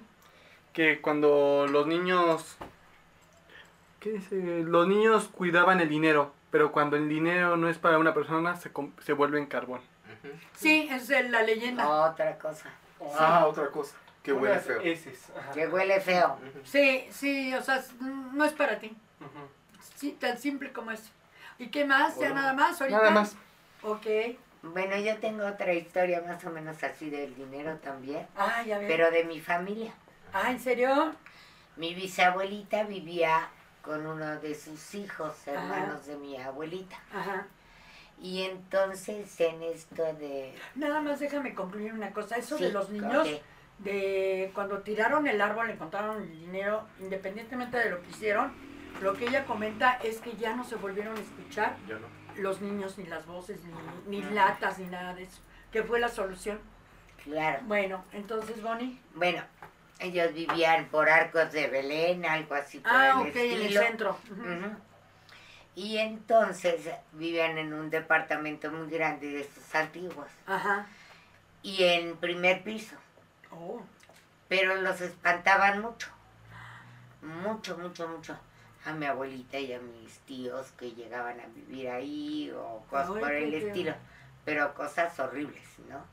que 0.73 1.01
cuando 1.01 1.67
los 1.69 1.87
niños... 1.87 2.57
¿Qué 4.01 4.11
dice? 4.13 4.37
Los 4.65 4.87
niños 4.87 5.29
cuidaban 5.29 5.81
el 5.81 5.89
dinero, 5.89 6.33
pero 6.51 6.71
cuando 6.73 6.97
el 6.97 7.09
dinero 7.09 7.57
no 7.57 7.69
es 7.69 7.79
para 7.79 7.99
una 7.99 8.15
persona, 8.15 8.57
se, 8.57 8.71
se 9.05 9.13
vuelve 9.13 9.39
en 9.39 9.47
carbón. 9.47 9.81
Ujú. 9.81 10.33
Sí, 10.55 10.89
es 10.91 11.09
de 11.09 11.25
la 11.29 11.43
leyenda. 11.43 11.89
Otra 12.11 12.39
cosa. 12.39 12.71
Ah, 13.19 13.47
otra 13.47 13.69
cosa. 13.71 13.97
Que 14.23 14.33
huele 14.33 14.53
Unas 14.53 14.65
feo. 14.65 14.81
Que 15.55 15.67
huele 15.69 16.01
feo. 16.01 16.39
Sí, 16.65 17.07
sí, 17.11 17.55
o 17.55 17.63
sea, 17.63 17.83
no 18.01 18.45
es 18.45 18.53
para 18.53 18.79
ti. 18.79 18.95
Sí, 19.97 20.13
tan 20.13 20.39
simple 20.39 20.73
como 20.73 20.91
eso. 20.91 21.11
¿Y 21.59 21.69
qué 21.69 21.85
más? 21.85 22.19
¿Ya 22.21 22.31
nada 22.33 22.53
más 22.53 22.81
ahorita? 22.81 22.99
Nada 22.99 23.11
más. 23.11 23.37
Ok. 23.83 24.07
Bueno, 24.63 24.97
yo 24.97 25.17
tengo 25.19 25.47
otra 25.47 25.73
historia 25.73 26.21
más 26.27 26.45
o 26.45 26.51
menos 26.51 26.83
así 26.83 27.11
del 27.11 27.35
dinero 27.37 27.77
también, 27.77 28.27
Ah, 28.37 28.63
ya 28.67 28.79
veo. 28.79 28.89
pero 28.89 29.11
de 29.13 29.25
mi 29.25 29.41
familia. 29.41 29.93
Ah, 30.33 30.51
¿en 30.51 30.59
serio? 30.59 31.13
Mi 31.77 31.95
bisabuelita 31.95 32.83
vivía 32.83 33.49
con 33.89 34.07
uno 34.07 34.39
de 34.39 34.55
sus 34.55 34.95
hijos, 34.95 35.35
hermanos 35.47 36.05
de 36.05 36.15
mi 36.19 36.37
abuelita. 36.37 37.01
Ajá. 37.11 37.47
Y 38.21 38.43
entonces 38.43 39.41
en 39.41 39.63
esto 39.63 40.03
de... 40.13 40.55
Nada 40.75 41.01
más 41.01 41.21
déjame 41.21 41.55
concluir 41.55 41.95
una 41.95 42.13
cosa. 42.13 42.37
Eso 42.37 42.59
de 42.59 42.71
los 42.71 42.91
niños, 42.91 43.27
de 43.79 44.51
cuando 44.55 44.81
tiraron 44.81 45.27
el 45.27 45.41
árbol, 45.41 45.71
encontraron 45.71 46.21
el 46.21 46.39
dinero, 46.39 46.87
independientemente 47.01 47.79
de 47.79 47.89
lo 47.89 48.03
que 48.03 48.11
hicieron, 48.11 48.53
lo 49.01 49.15
que 49.15 49.25
ella 49.25 49.47
comenta 49.47 49.99
es 50.05 50.19
que 50.19 50.37
ya 50.37 50.55
no 50.55 50.65
se 50.65 50.77
volvieron 50.77 51.17
a 51.17 51.21
escuchar 51.21 51.79
no. 51.89 51.97
los 52.43 52.61
niños, 52.61 52.99
ni 52.99 53.07
las 53.07 53.25
voces, 53.25 53.59
ni, 54.07 54.19
ni 54.19 54.35
latas, 54.35 54.79
ni 54.79 54.87
nada 54.89 55.15
de 55.15 55.23
eso. 55.23 55.41
¿Qué 55.73 55.83
fue 55.83 55.99
la 55.99 56.09
solución? 56.09 56.59
Claro. 57.25 57.61
Bueno, 57.65 58.05
entonces, 58.13 58.61
Bonnie. 58.63 59.01
Bueno, 59.15 59.43
ellos 59.99 60.33
vivían 60.33 60.87
por 60.87 61.09
Arcos 61.09 61.51
de 61.53 61.67
Belén, 61.69 62.25
algo 62.25 62.55
así 62.55 62.79
por 62.79 62.93
Ah, 62.93 63.21
el 63.23 63.29
ok, 63.31 63.37
en 63.37 63.53
el 63.53 63.63
estilo. 63.63 63.83
centro. 63.83 64.19
Y 65.75 65.99
entonces 65.99 66.89
vivían 67.13 67.57
en 67.59 67.73
un 67.73 67.89
departamento 67.91 68.71
muy 68.71 68.91
grande 68.91 69.29
de 69.29 69.41
estos 69.43 69.75
antiguos. 69.75 70.27
Ajá. 70.47 70.87
Y 71.63 71.85
en 71.85 72.17
primer 72.17 72.63
piso. 72.65 72.97
Oh. 73.51 73.81
Pero 74.49 74.77
los 74.77 75.01
espantaban 75.01 75.81
mucho. 75.81 76.09
Mucho, 77.23 77.77
mucho, 77.79 78.09
mucho. 78.09 78.37
A 78.87 78.93
mi 78.93 79.07
abuelita 79.07 79.59
y 79.59 79.73
a 79.73 79.81
mis 79.81 80.19
tíos 80.21 80.73
que 80.79 80.93
llegaban 80.93 81.39
a 81.41 81.47
vivir 81.55 81.91
ahí 81.91 82.51
o 82.57 82.85
cosas 82.89 83.11
Ay, 83.15 83.21
por 83.21 83.33
el 83.33 83.55
estilo. 83.55 83.95
Pero 84.45 84.75
cosas 84.75 85.19
horribles, 85.21 85.69
¿no? 85.89 86.05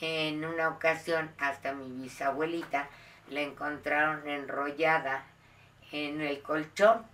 En 0.00 0.44
una 0.44 0.68
ocasión 0.68 1.30
hasta 1.38 1.72
mi 1.72 1.90
bisabuelita 2.02 2.88
la 3.30 3.40
encontraron 3.40 4.28
enrollada 4.28 5.24
en 5.92 6.20
el 6.20 6.42
colchón 6.42 7.04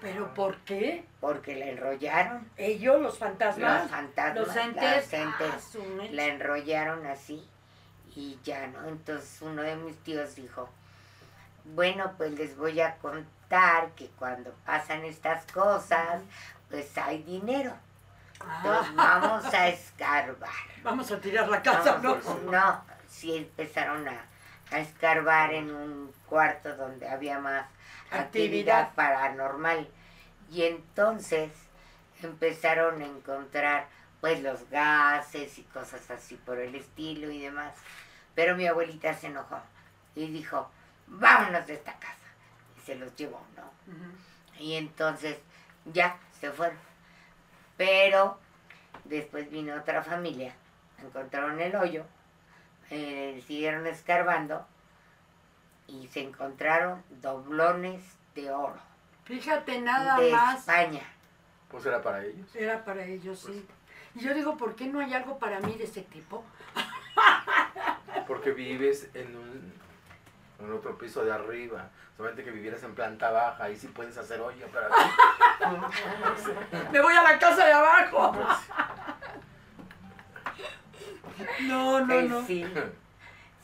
¿Pero 0.00 0.34
por 0.34 0.56
qué? 0.58 1.04
porque 1.20 1.54
la 1.54 1.66
enrollaron. 1.66 2.50
Ellos, 2.56 3.00
los 3.00 3.18
fantasmas. 3.18 3.82
Los 3.82 3.90
fantasmas, 3.92 4.46
Los 4.48 4.56
entes. 4.56 5.12
entes. 5.12 5.76
Ah, 5.76 6.02
la 6.10 6.24
enrollaron 6.26 7.06
así 7.06 7.48
y 8.16 8.36
ya 8.42 8.66
no. 8.66 8.88
Entonces 8.88 9.40
uno 9.42 9.62
de 9.62 9.76
mis 9.76 9.96
tíos 10.02 10.34
dijo, 10.34 10.68
bueno, 11.64 12.12
pues 12.16 12.32
les 12.32 12.56
voy 12.56 12.80
a 12.80 12.96
contar 12.96 13.90
que 13.90 14.08
cuando 14.18 14.50
pasan 14.66 15.04
estas 15.04 15.46
cosas, 15.52 16.20
pues 16.68 16.98
hay 16.98 17.22
dinero. 17.22 17.72
Entonces 18.34 18.92
Ah, 18.98 19.20
vamos 19.20 19.54
a 19.54 19.68
escarbar. 19.68 20.50
vamos 20.82 21.12
a 21.12 21.20
tirar 21.20 21.48
la 21.48 21.62
casa, 21.62 21.98
¿no? 22.02 22.16
No, 22.50 22.84
sí 23.08 23.36
empezaron 23.36 24.08
a, 24.08 24.20
a 24.72 24.80
escarbar 24.80 25.52
en 25.52 25.70
un 25.74 26.12
cuarto 26.26 26.74
donde 26.76 27.08
había 27.08 27.38
más 27.38 27.66
actividad, 28.10 28.80
Actividad. 28.82 28.94
paranormal. 28.94 29.88
Y 30.50 30.64
entonces 30.64 31.50
empezaron 32.22 33.00
a 33.02 33.06
encontrar 33.06 33.86
pues 34.20 34.40
los 34.42 34.68
gases 34.70 35.58
y 35.58 35.62
cosas 35.64 36.10
así 36.10 36.36
por 36.36 36.58
el 36.58 36.74
estilo 36.74 37.30
y 37.30 37.40
demás. 37.40 37.74
Pero 38.34 38.56
mi 38.56 38.66
abuelita 38.66 39.14
se 39.14 39.26
enojó 39.28 39.60
y 40.14 40.28
dijo, 40.30 40.70
vámonos 41.06 41.66
de 41.66 41.74
esta 41.74 41.92
casa. 41.94 42.16
Y 42.76 42.80
se 42.80 42.94
los 42.94 43.14
llevó, 43.16 43.44
¿no? 43.56 43.70
Y 44.58 44.74
entonces 44.76 45.38
ya 45.86 46.16
se 46.40 46.50
fueron. 46.52 46.78
Pero 47.76 48.38
después 49.04 49.50
vino 49.50 49.74
otra 49.74 50.02
familia, 50.02 50.54
encontraron 51.02 51.60
el 51.60 51.74
hoyo, 51.74 52.04
eh, 52.94 53.42
siguieron 53.46 53.86
escarbando 53.86 54.66
y 55.86 56.08
se 56.08 56.20
encontraron 56.20 57.02
doblones 57.22 58.02
de 58.34 58.50
oro 58.50 58.76
Fíjate, 59.24 59.80
nada 59.80 60.18
de 60.18 60.30
más. 60.32 60.58
España. 60.60 61.02
Pues 61.70 61.86
era 61.86 62.02
para 62.02 62.22
ellos. 62.24 62.54
Era 62.54 62.84
para 62.84 63.02
ellos, 63.04 63.38
sí. 63.40 63.66
Y 64.14 64.20
yo 64.20 64.34
digo, 64.34 64.56
¿por 64.56 64.74
qué 64.74 64.86
no 64.88 65.00
hay 65.00 65.14
algo 65.14 65.38
para 65.38 65.60
mí 65.60 65.74
de 65.74 65.84
ese 65.84 66.02
tipo? 66.02 66.44
Porque 68.26 68.50
vives 68.50 69.08
en 69.14 69.36
un 69.36 69.72
en 70.58 70.72
otro 70.72 70.96
piso 70.98 71.24
de 71.24 71.32
arriba. 71.32 71.88
Solamente 72.16 72.44
que 72.44 72.50
vivieras 72.50 72.82
en 72.84 72.94
planta 72.94 73.30
baja, 73.30 73.64
ahí 73.64 73.76
sí 73.76 73.88
puedes 73.88 74.16
hacer 74.18 74.40
hoyo, 74.40 74.66
pero 74.72 74.86
aquí- 74.86 76.52
Me 76.92 77.00
voy 77.00 77.14
a 77.14 77.22
la 77.22 77.38
casa 77.38 77.64
de 77.64 77.72
abajo. 77.72 78.32
No, 81.60 82.00
no, 82.00 82.06
Pues 82.06 82.28
no. 82.30 82.46
sí, 82.46 82.64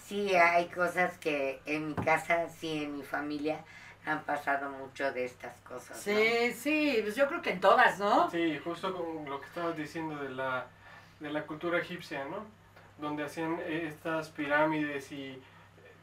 sí, 0.07 0.35
hay 0.35 0.67
cosas 0.69 1.17
que 1.19 1.61
en 1.67 1.89
mi 1.89 1.95
casa, 1.95 2.49
sí, 2.49 2.85
en 2.85 2.97
mi 2.97 3.03
familia, 3.03 3.61
han 4.07 4.23
pasado 4.25 4.71
mucho 4.71 5.13
de 5.13 5.25
estas 5.27 5.59
cosas. 5.61 5.91
¿no? 5.91 5.97
Sí, 6.03 6.53
sí, 6.55 6.99
pues 7.03 7.15
yo 7.17 7.29
creo 7.29 7.43
que 7.43 7.51
en 7.51 7.61
todas, 7.61 7.99
¿no? 7.99 8.31
Sí, 8.31 8.59
justo 8.65 8.95
con 8.95 9.29
lo 9.29 9.41
que 9.41 9.47
estabas 9.47 9.77
diciendo 9.77 10.17
de 10.17 10.31
la, 10.31 10.67
de 11.21 11.31
la 11.31 11.43
cultura 11.45 11.79
egipcia, 11.79 12.25
¿no? 12.25 12.39
Donde 12.99 13.25
hacían 13.25 13.59
eh, 13.61 13.87
estas 13.89 14.31
pirámides 14.31 15.13
y 15.13 15.41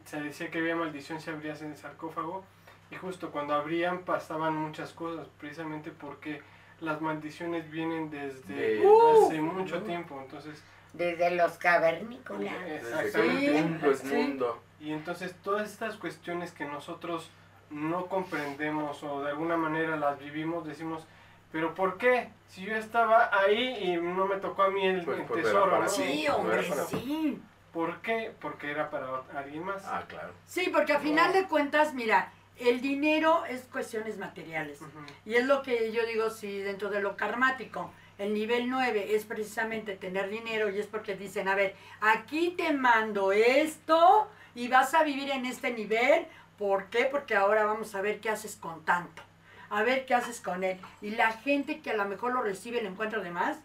se 0.05 0.21
decía 0.21 0.51
que 0.51 0.59
había 0.59 0.75
maldición 0.75 1.19
si 1.19 1.29
abrías 1.31 1.61
el 1.61 1.75
sarcófago. 1.75 2.43
Y 2.91 2.95
justo 2.97 3.31
cuando 3.31 3.55
abrían 3.55 4.03
pasaban 4.03 4.55
muchas 4.55 4.93
cosas, 4.93 5.27
precisamente 5.39 5.89
porque 5.89 6.41
las 6.81 7.01
maldiciones 7.01 7.71
vienen 7.71 8.11
desde 8.11 8.53
De- 8.53 8.87
hace 9.25 9.41
mucho 9.41 9.81
tiempo. 9.81 10.21
Entonces, 10.21 10.61
Desde 10.97 11.31
los 11.31 11.53
cavernícolas. 11.57 12.53
desde 12.65 12.75
exactamente. 12.77 13.39
que 13.45 13.57
el 13.57 13.65
mundo 13.65 13.91
es 13.91 13.99
Sí. 13.99 14.13
mundo. 14.15 14.61
Y 14.79 14.91
entonces 14.91 15.35
todas 15.43 15.71
estas 15.71 15.95
cuestiones 15.97 16.51
que 16.51 16.65
nosotros 16.65 17.29
no 17.69 18.05
comprendemos 18.07 19.01
o 19.03 19.23
de 19.23 19.31
alguna 19.31 19.57
manera 19.57 19.95
las 19.97 20.19
vivimos, 20.19 20.65
decimos, 20.65 21.05
pero 21.51 21.73
¿por 21.73 21.97
qué? 21.97 22.29
Si 22.47 22.63
yo 22.65 22.75
estaba 22.75 23.29
ahí 23.37 23.77
y 23.81 23.97
no 23.97 24.25
me 24.25 24.37
tocó 24.37 24.63
a 24.63 24.69
mí 24.69 24.85
el, 24.85 25.03
Pues, 25.03 25.19
el 25.19 25.25
pues, 25.25 25.43
tesoro, 25.43 25.79
¿no? 25.81 25.87
Sí, 25.89 26.25
no 26.27 26.35
hombre, 26.37 26.63
sí. 26.89 27.41
¿Por 27.71 28.01
qué? 28.01 28.33
Porque 28.39 28.71
era 28.71 28.89
para 28.89 29.21
alguien 29.35 29.63
más. 29.63 29.83
Ah, 29.85 30.03
claro. 30.07 30.31
Sí, 30.45 30.69
porque 30.71 30.93
a 30.93 30.99
final 30.99 31.33
de 31.33 31.45
cuentas, 31.45 31.93
mira, 31.93 32.31
el 32.57 32.79
dinero 32.81 33.43
es 33.45 33.63
cuestiones 33.63 34.17
materiales. 34.17 34.79
Y 35.25 35.35
es 35.35 35.45
lo 35.45 35.61
que 35.61 35.91
yo 35.91 36.05
digo, 36.05 36.29
si 36.29 36.59
dentro 36.59 36.89
de 36.89 37.01
lo 37.01 37.17
karmático, 37.17 37.91
el 38.17 38.33
nivel 38.33 38.69
9 38.69 39.15
es 39.15 39.25
precisamente 39.25 39.95
tener 39.95 40.29
dinero 40.29 40.69
y 40.69 40.79
es 40.79 40.87
porque 40.87 41.15
dicen, 41.15 41.47
a 41.47 41.55
ver, 41.55 41.75
aquí 41.99 42.51
te 42.51 42.71
mando 42.71 43.31
esto 43.31 44.29
y 44.53 44.67
vas 44.67 44.93
a 44.93 45.03
vivir 45.03 45.31
en 45.31 45.45
este 45.45 45.71
nivel. 45.71 46.25
¿Por 46.57 46.85
qué? 46.85 47.05
Porque 47.05 47.35
ahora 47.35 47.65
vamos 47.65 47.93
a 47.93 48.01
ver 48.01 48.21
qué 48.21 48.29
haces 48.29 48.55
con 48.55 48.85
tanto. 48.85 49.21
A 49.69 49.83
ver 49.83 50.05
qué 50.05 50.13
haces 50.13 50.39
con 50.39 50.63
él. 50.63 50.79
Y 51.01 51.11
la 51.11 51.33
gente 51.33 51.81
que 51.81 51.91
a 51.91 51.97
lo 51.97 52.05
mejor 52.05 52.33
lo 52.33 52.41
recibe 52.41 52.81
lo 52.81 52.89
encuentra 52.89 53.19
de 53.19 53.31
más. 53.31 53.57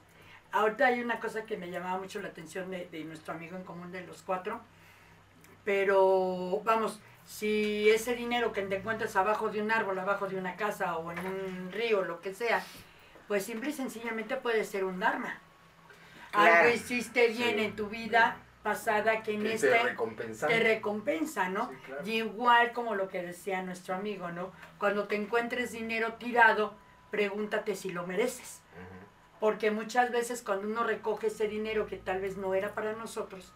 Ahorita 0.50 0.86
hay 0.86 1.00
una 1.00 1.20
cosa 1.20 1.44
que 1.44 1.56
me 1.56 1.70
llamaba 1.70 1.98
mucho 1.98 2.20
la 2.20 2.28
atención 2.28 2.70
de, 2.70 2.86
de 2.86 3.04
nuestro 3.04 3.34
amigo 3.34 3.56
en 3.56 3.62
común 3.62 3.92
de 3.92 4.04
los 4.04 4.22
cuatro. 4.22 4.60
Pero 5.64 6.60
vamos, 6.64 7.00
si 7.24 7.88
ese 7.90 8.16
dinero 8.16 8.52
que 8.52 8.62
te 8.62 8.78
encuentras 8.78 9.14
abajo 9.14 9.50
de 9.50 9.62
un 9.62 9.70
árbol, 9.70 9.96
abajo 10.00 10.26
de 10.26 10.36
una 10.36 10.56
casa 10.56 10.96
o 10.96 11.12
en 11.12 11.18
un 11.20 11.70
río, 11.70 12.02
lo 12.02 12.20
que 12.20 12.34
sea, 12.34 12.64
pues 13.30 13.44
simple 13.44 13.70
y 13.70 13.72
sencillamente 13.72 14.34
puede 14.34 14.64
ser 14.64 14.82
un 14.84 14.98
dharma. 14.98 15.38
Claro. 16.32 16.52
Algo 16.52 16.74
hiciste 16.74 17.28
bien 17.28 17.58
Sí. 17.58 17.64
en 17.64 17.76
tu 17.76 17.86
vida 17.86 18.38
pasada 18.64 19.22
que 19.22 19.34
en 19.34 19.44
Que 19.44 19.54
este 19.54 19.68
te 19.68 20.58
recompensa, 20.58 21.48
¿no? 21.48 21.68
Sí, 21.70 21.76
claro. 21.86 22.02
Y 22.04 22.10
igual 22.16 22.72
como 22.72 22.96
lo 22.96 23.08
que 23.08 23.22
decía 23.22 23.62
nuestro 23.62 23.94
amigo, 23.94 24.32
¿no? 24.32 24.50
Cuando 24.80 25.06
te 25.06 25.14
encuentres 25.14 25.70
dinero 25.70 26.14
tirado, 26.14 26.74
pregúntate 27.12 27.76
si 27.76 27.92
lo 27.92 28.04
mereces. 28.04 28.62
Porque 29.38 29.70
muchas 29.70 30.10
veces 30.10 30.42
cuando 30.42 30.66
uno 30.66 30.82
recoge 30.82 31.28
ese 31.28 31.46
dinero 31.46 31.86
que 31.86 31.98
tal 31.98 32.20
vez 32.20 32.36
no 32.36 32.54
era 32.54 32.74
para 32.74 32.94
nosotros, 32.94 33.52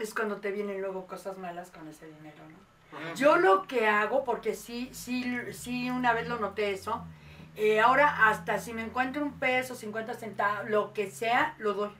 es 0.00 0.12
cuando 0.12 0.38
te 0.38 0.50
vienen 0.50 0.80
luego 0.80 1.06
cosas 1.06 1.38
malas 1.38 1.70
con 1.70 1.86
ese 1.86 2.06
dinero, 2.06 2.42
¿no? 2.50 3.14
Yo 3.14 3.36
lo 3.36 3.68
que 3.68 3.86
hago, 3.86 4.24
porque 4.24 4.56
sí, 4.56 4.90
sí, 4.92 5.38
sí, 5.52 5.88
una 5.88 6.12
vez 6.14 6.26
lo 6.28 6.40
noté 6.40 6.72
eso, 6.72 7.06
eh, 7.56 7.80
ahora 7.80 8.28
hasta 8.28 8.58
si 8.58 8.74
me 8.74 8.82
encuentro 8.82 9.22
un 9.22 9.38
peso, 9.38 9.74
50 9.74 10.14
centavos, 10.14 10.68
lo 10.68 10.92
que 10.92 11.10
sea, 11.10 11.54
lo 11.58 11.72
doy. 11.72 11.90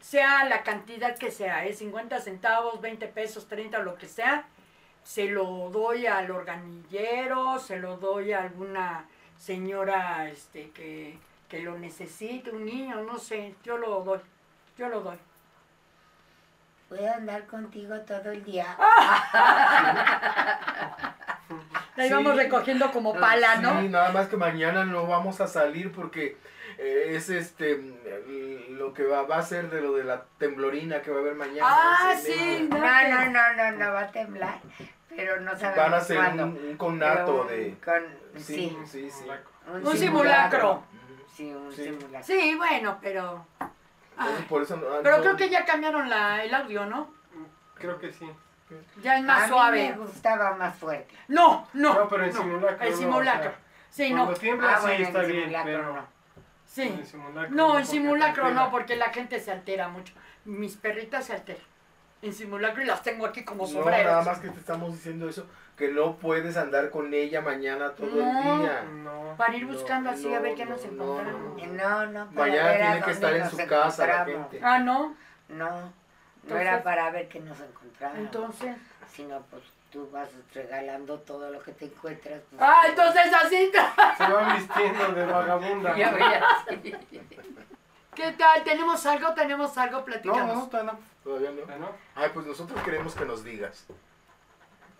sea 0.00 0.44
la 0.44 0.62
cantidad 0.62 1.18
que 1.18 1.30
sea, 1.30 1.66
¿eh? 1.66 1.74
50 1.74 2.20
centavos, 2.20 2.80
20 2.80 3.06
pesos, 3.08 3.46
30, 3.48 3.80
lo 3.80 3.96
que 3.96 4.08
sea, 4.08 4.46
se 5.04 5.26
lo 5.26 5.68
doy 5.70 6.06
al 6.06 6.30
organillero, 6.30 7.58
se 7.58 7.78
lo 7.78 7.98
doy 7.98 8.32
a 8.32 8.44
alguna 8.44 9.04
señora 9.38 10.28
este, 10.30 10.70
que, 10.70 11.18
que 11.48 11.60
lo 11.60 11.78
necesite, 11.78 12.50
un 12.50 12.64
niño, 12.64 13.02
no 13.02 13.18
sé, 13.18 13.54
yo 13.62 13.76
lo 13.76 14.02
doy, 14.04 14.20
yo 14.78 14.88
lo 14.88 15.02
doy. 15.02 15.18
Puedo 16.88 17.12
andar 17.12 17.46
contigo 17.46 18.00
todo 18.00 18.30
el 18.30 18.42
día. 18.42 18.74
La 21.96 22.06
íbamos 22.06 22.32
Sí. 22.34 22.38
recogiendo 22.42 22.90
como 22.92 23.14
pala, 23.14 23.56
¿no? 23.56 23.80
Sí, 23.80 23.88
nada 23.88 24.12
más 24.12 24.28
que 24.28 24.36
mañana 24.36 24.84
no 24.84 25.06
vamos 25.06 25.40
a 25.40 25.46
salir 25.46 25.92
porque 25.92 26.36
eh, 26.78 27.04
es 27.16 27.30
este 27.30 27.76
mm, 27.76 28.76
lo 28.76 28.92
que 28.92 29.04
va, 29.04 29.22
va 29.22 29.38
a 29.38 29.42
ser 29.42 29.70
de 29.70 29.80
lo 29.80 29.92
de 29.94 30.04
la 30.04 30.24
temblorina 30.38 31.00
que 31.02 31.10
va 31.10 31.18
a 31.18 31.20
haber 31.20 31.34
mañana. 31.34 31.60
Ah, 31.68 32.14
sí. 32.20 32.68
No, 32.70 32.78
no, 32.78 33.24
no, 33.30 33.52
no, 33.54 33.72
no 33.72 33.92
va 33.92 34.00
a 34.02 34.10
temblar. 34.12 34.58
Pero 35.14 35.40
no 35.40 35.52
sabemos 35.56 35.76
Van 35.76 35.94
a 35.94 35.96
hacer 35.96 36.16
cuándo. 36.18 36.44
un, 36.44 36.58
un 36.70 36.76
conato 36.76 37.44
de. 37.44 37.74
con- 37.82 38.26
Sí, 38.38 38.76
sí, 38.84 38.86
sí, 38.86 39.10
sí. 39.10 39.24
Un 39.82 39.96
simulacro. 39.96 40.82
Sí, 41.34 41.50
un 41.54 41.72
Sí. 41.72 41.84
simulacro. 41.84 42.22
Sí, 42.22 42.54
bueno, 42.56 42.98
pero... 43.00 43.46
Ay, 44.18 44.44
por 44.48 44.62
eso 44.62 44.76
no- 44.76 44.86
ah, 44.88 45.00
pero 45.02 45.16
no- 45.18 45.22
creo 45.22 45.36
que 45.36 45.48
ya 45.48 45.64
cambiaron 45.64 46.08
la, 46.10 46.44
el 46.44 46.54
audio, 46.54 46.84
¿no? 46.86 47.14
Creo 47.74 47.98
que 47.98 48.12
sí. 48.12 48.26
Ya 49.02 49.18
es 49.18 49.24
más 49.24 49.44
a 49.44 49.48
suave. 49.48 49.82
mí 49.82 49.88
me 49.90 50.04
gustaba 50.06 50.54
más 50.56 50.74
fuerte. 50.76 51.14
No, 51.28 51.66
no. 51.74 51.94
No, 51.94 52.08
pero 52.08 52.24
en 52.24 52.32
simulacro 52.32 52.84
El 52.86 52.90
no, 52.92 52.96
simulacro. 52.98 53.50
o 53.50 53.52
sea, 53.52 53.58
sí, 53.90 54.10
no. 54.12 54.22
Cuando 54.24 54.40
tiembla 54.40 54.72
Ah, 54.72 54.76
sí 54.78 54.82
bueno, 54.86 55.04
está 55.06 55.20
en 55.22 55.26
bien, 55.28 55.40
simulacro 55.42 55.72
pero 55.72 55.92
no. 55.94 56.06
Sí. 56.66 56.82
en 56.82 56.98
el 56.98 57.06
simulacro 57.06 57.54
No, 57.54 57.66
en 57.66 57.72
porque 57.72 57.86
simulacro 57.86 58.50
no, 58.50 58.70
porque 58.70 58.96
la 58.96 59.06
gente 59.10 59.40
se 59.40 59.52
altera 59.52 59.88
mucho. 59.88 60.12
Mis 60.44 60.76
perritas 60.76 61.24
se 61.26 61.32
alteran. 61.34 61.62
En 62.22 62.32
simulacro 62.32 62.82
y 62.82 62.86
las 62.86 63.02
tengo 63.02 63.26
aquí 63.26 63.44
como 63.44 63.62
No, 63.64 63.68
sombreros. 63.68 64.04
nada 64.06 64.22
más 64.22 64.38
que 64.40 64.48
te 64.48 64.58
estamos 64.58 64.92
diciendo 64.92 65.28
eso, 65.28 65.46
que 65.76 65.88
no 65.88 66.16
puedes 66.16 66.56
andar 66.56 66.90
con 66.90 67.12
ella 67.14 67.40
mañana 67.42 67.90
todo 67.92 68.08
No. 68.08 68.54
el 68.54 68.60
día. 68.62 68.82
No. 68.90 69.34
Para 69.36 69.54
ir 69.56 69.66
No, 69.66 69.72
buscando 69.74 70.10
así 70.10 70.32
a 70.34 70.40
ver 70.40 70.52
no, 70.52 70.56
qué 70.56 70.64
nos 70.64 70.84
no, 70.86 70.92
encontramos. 70.92 71.62
No, 71.68 72.06
no, 72.06 72.30
para 72.30 72.50
Mañana 72.50 72.76
tiene 72.90 73.02
que 73.04 73.10
estar 73.12 73.32
en 73.34 73.50
su 73.50 73.56
casa 73.66 74.06
la 74.06 74.24
gente. 74.24 74.60
Ah, 74.62 74.78
no. 74.78 75.14
No, 75.48 75.92
no 76.46 76.56
era 76.58 76.82
para 76.82 77.10
ver 77.10 77.28
qué 77.28 77.40
nos 77.40 77.58
encontramos. 77.60 78.18
Entonces. 78.18 78.76
Sino 79.12 79.40
pues 79.50 79.62
tú 79.90 80.08
vas 80.10 80.28
regalando 80.52 81.18
todo 81.20 81.50
lo 81.50 81.60
que 81.62 81.72
te 81.72 81.86
encuentras. 81.86 82.40
pues, 82.50 82.60
Ah, 82.62 82.82
entonces 82.88 83.32
así. 83.32 83.70
Se 84.18 84.32
va 84.32 84.54
vistiendo 84.54 85.08
de 85.12 85.26
vagabunda. 85.26 85.94
Ya 85.96 86.10
veas. 86.12 86.44
¿Qué 88.14 88.32
tal? 88.32 88.64
¿Tenemos 88.64 89.04
algo? 89.06 89.34
¿Tenemos 89.34 89.76
algo? 89.76 89.98
No, 89.98 90.04
Platicamos. 90.04 90.56
no, 90.56 90.66
todavía 90.68 90.92
no. 90.92 90.98
Todavía 91.22 91.50
no. 91.78 91.90
Ay, 92.14 92.30
pues 92.32 92.46
nosotros 92.46 92.80
queremos 92.82 93.14
que 93.14 93.24
nos 93.26 93.44
digas. 93.44 93.86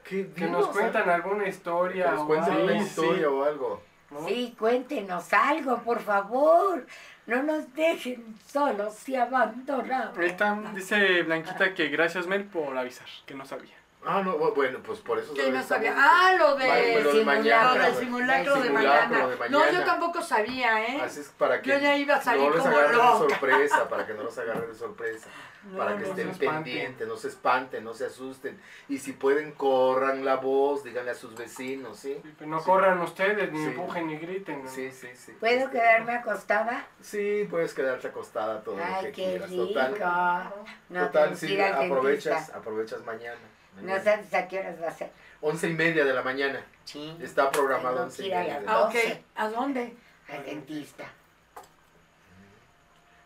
¿Qué, 0.05 0.31
que 0.33 0.47
nos 0.47 0.69
cuentan 0.69 1.09
alguna 1.11 1.45
Que 1.45 1.51
historia 1.51 2.11
nos 2.13 2.21
algo. 2.21 2.33
una 2.35 2.47
Sí, 2.79 2.85
historia 2.85 3.31
o 3.31 3.43
algo. 3.45 3.83
¿No? 4.11 4.27
Sí, 4.27 4.55
cuéntenos 4.59 5.33
algo, 5.33 5.79
por 5.83 6.01
favor. 6.01 6.87
No 7.27 7.42
nos 7.42 7.73
dejen 7.75 8.37
solos 8.47 9.09
y 9.09 9.16
abandonados. 9.16 10.16
Está, 10.19 10.57
dice 10.75 11.23
Blanquita 11.25 11.75
que 11.75 11.88
gracias 11.88 12.27
Mel 12.27 12.45
por 12.45 12.77
avisar, 12.79 13.09
que 13.27 13.35
no 13.35 13.45
sabía. 13.45 13.75
Ah, 14.09 14.23
no, 14.25 14.38
bueno, 14.38 14.79
pues 14.85 15.01
por 15.01 15.19
eso. 15.19 15.35
¿Qué 15.35 15.51
no 15.51 15.61
sabía? 15.64 15.92
Ah, 15.97 16.37
lo 16.38 16.55
de... 16.55 16.64
Bueno, 16.64 17.01
lo 17.01 17.12
de 17.12 17.25
mañana. 17.25 17.75
Lo 17.75 17.83
del 17.83 17.95
simulacro, 17.97 18.55
de, 18.55 18.62
simulacro 18.62 19.09
mañana. 19.09 19.27
de 19.27 19.51
No, 19.51 19.73
yo 19.73 19.85
tampoco 19.85 20.23
sabía, 20.23 20.87
¿eh? 20.87 21.01
Así 21.03 21.21
es 21.21 21.29
para 21.37 21.61
que 21.61 21.71
Yo 21.71 21.79
ya 21.79 21.97
iba 21.97 22.14
a 22.14 22.23
salir 22.23 22.49
no 22.49 22.55
les 22.55 22.62
como 22.62 22.77
agarre 22.77 22.90
de 22.90 22.97
loca. 22.97 23.19
sorpresa, 23.19 23.88
para 23.88 24.07
que 24.07 24.14
no 24.14 24.23
los 24.23 24.38
agarre 24.38 24.69
de 24.69 24.75
sorpresa, 24.77 25.29
No, 25.73 25.79
para 25.79 25.97
que 25.97 26.03
no. 26.05 26.09
estén 26.11 26.33
pendientes, 26.39 27.09
no 27.09 27.17
se 27.17 27.29
espanten, 27.29 27.83
no 27.83 27.93
se 27.93 28.07
asusten. 28.07 28.61
Y 28.89 28.99
si 28.99 29.13
pueden, 29.13 29.53
corran 29.53 30.25
la 30.25 30.37
voz, 30.37 30.85
díganle 30.85 31.11
a 31.11 31.15
sus 31.15 31.35
vecinos, 31.35 31.99
¿sí? 31.99 32.15
Sí, 32.23 32.35
pero 32.39 32.49
no 32.51 32.61
Sí. 32.61 32.67
corran 32.67 33.01
ustedes, 33.01 33.51
ni 33.53 33.59
Sí. 33.59 33.65
empujen 33.67 34.07
ni 34.07 34.17
griten. 34.17 34.63
¿no? 34.65 34.71
Sí, 34.71 34.91
sí, 34.93 35.09
sí. 35.17 35.33
¿Puedo 35.41 35.69
quedarme 35.71 36.13
acostada? 36.15 36.87
Sí, 37.01 37.47
puedes 37.51 37.75
quedarte 37.75 38.07
acostada 38.09 38.63
todo 38.63 38.77
lo 38.77 38.85
Ay, 38.85 39.07
que 39.07 39.13
qué 39.13 39.25
quieras. 39.25 39.51
rico. 39.51 39.67
Total, 39.67 40.55
No 40.89 41.07
total, 41.07 41.31
que 41.31 41.37
sí, 41.37 41.61
aprovechas, 41.61 42.51
aprovechas 42.55 43.05
mañana. 43.05 43.41
No 43.83 43.95
sabes 44.03 44.33
a 44.33 44.47
qué 44.49 44.61
horas 44.61 44.81
va 44.81 44.89
a 44.89 44.93
ser. 44.93 45.11
Once 45.41 45.69
y 45.69 45.75
media 45.75 46.05
de 46.05 46.15
la 46.15 46.23
mañana. 46.23 46.65
Sí. 46.85 47.17
Está 47.21 47.51
programado 47.51 48.05
once 48.05 48.25
y 48.25 48.31
media. 48.31 48.59
Ah, 48.59 48.61
la- 48.61 48.81
ok. 48.85 48.95
doce. 48.95 49.25
¿A 49.35 49.49
dónde? 49.49 49.97
Al 50.29 50.45
dentista. 50.45 51.05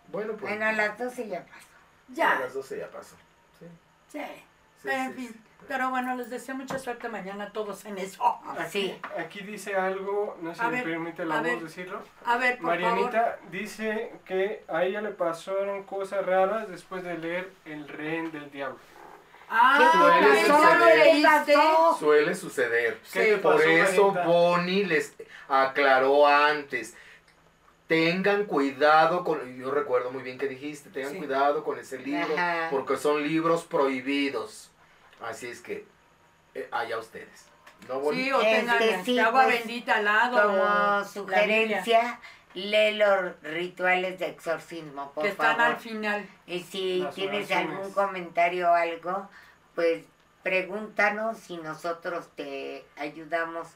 Bueno, 0.09 0.33
pues 0.33 0.43
Bueno, 0.53 0.67
a 0.67 0.73
las 0.73 0.99
12 0.99 1.29
ya 1.29 1.45
pasó. 2.11 2.23
a 2.23 2.35
Ya. 2.35 2.41
las 2.41 2.55
doce 2.55 2.79
ya 2.79 2.89
pasó. 2.91 3.17
Sí, 3.59 3.67
Sí. 4.09 4.19
sí, 4.19 4.33
Pero 4.83 4.97
en 4.97 5.09
sí, 5.11 5.17
fin. 5.17 5.29
sí. 5.33 5.41
Pero 5.69 5.91
bueno, 5.91 6.17
les 6.17 6.31
deseo 6.31 6.55
mucha 6.57 6.79
suerte 6.79 7.09
mañana 7.09 7.45
a 7.45 7.53
todos 7.53 7.85
en 7.85 7.99
eso. 7.99 8.23
Sí. 8.71 8.99
Aquí 9.19 9.41
dice 9.41 9.77
algo, 9.77 10.37
no 10.41 10.55
sé 10.55 10.63
A 10.63 10.65
si 10.65 10.71
me 10.71 10.77
ver, 10.79 10.85
permite 10.85 11.23
a 11.23 11.25
la 11.27 11.41
ver. 11.43 11.55
voz 11.55 11.65
decirlo. 11.65 12.03
A 12.25 12.39
ver, 12.39 12.59
por 12.59 12.67
favor. 12.71 12.81
Marianita 12.81 13.39
dice 13.51 14.15
que 14.25 14.65
a 14.69 14.83
ella 14.85 15.01
le 15.03 15.11
pasaron 15.11 15.85
cosas 15.85 16.25
raras 16.25 16.69
después 16.69 17.05
de 17.05 17.19
leer 17.19 17.53
El 17.67 17.87
Rehén 17.89 18.33
del 18.33 18.51
Diablo. 18.51 18.79
Ah, 19.51 19.77
¿Qué 19.79 19.99
Suele 19.99 20.41
¿eso 20.43 20.53
no 20.53 20.65
lo 20.65 20.85
suceder. 20.87 21.97
Suele 21.99 22.35
suceder. 22.35 23.01
¿Qué 23.13 23.25
te 23.25 23.37
Por 23.39 23.57
pasó, 23.57 23.69
eso? 23.69 24.13
Bonnie 24.25 24.87
les 24.87 25.15
aclaró 25.49 26.27
antes. 26.27 26.97
Tengan 27.91 28.45
cuidado 28.45 29.25
con, 29.25 29.59
yo 29.59 29.73
recuerdo 29.73 30.13
muy 30.13 30.23
bien 30.23 30.39
que 30.39 30.47
dijiste, 30.47 30.91
tengan 30.91 31.11
Sí. 31.11 31.19
cuidado 31.19 31.65
con 31.65 31.77
ese 31.77 31.99
libro, 31.99 32.35
Ajá. 32.39 32.69
porque 32.71 32.97
son 32.97 33.21
libros 33.27 33.65
prohibidos. 33.65 34.71
Así 35.21 35.49
es 35.49 35.61
que, 35.61 35.85
eh, 36.55 36.69
allá 36.71 36.99
ustedes. 36.99 37.47
¿No? 37.89 38.01
Sí, 38.13 38.31
o 38.31 38.41
Este, 38.43 38.61
tengan 38.61 38.81
este, 38.81 39.05
sí, 39.05 39.19
agua 39.19 39.43
pues, 39.43 39.59
bendita 39.59 39.97
al 39.97 40.05
lado. 40.05 40.41
Como 40.41 41.05
sugerencia, 41.05 42.21
lee 42.55 42.93
los 42.95 43.43
rituales 43.43 44.21
de 44.21 44.27
exorcismo, 44.29 45.11
por 45.13 45.25
Que 45.25 45.31
están 45.31 45.57
favor. 45.57 45.73
al 45.75 45.81
final. 45.81 46.29
Y 46.47 46.61
si 46.61 46.99
Las 47.01 47.13
tienes 47.17 47.47
oraciones. 47.51 47.77
algún 47.77 47.93
comentario 47.93 48.71
o 48.71 48.73
algo, 48.75 49.29
pues 49.75 50.05
pregúntanos 50.45 51.51
y 51.51 51.57
nosotros 51.57 52.29
te 52.37 52.85
ayudamos 52.97 53.67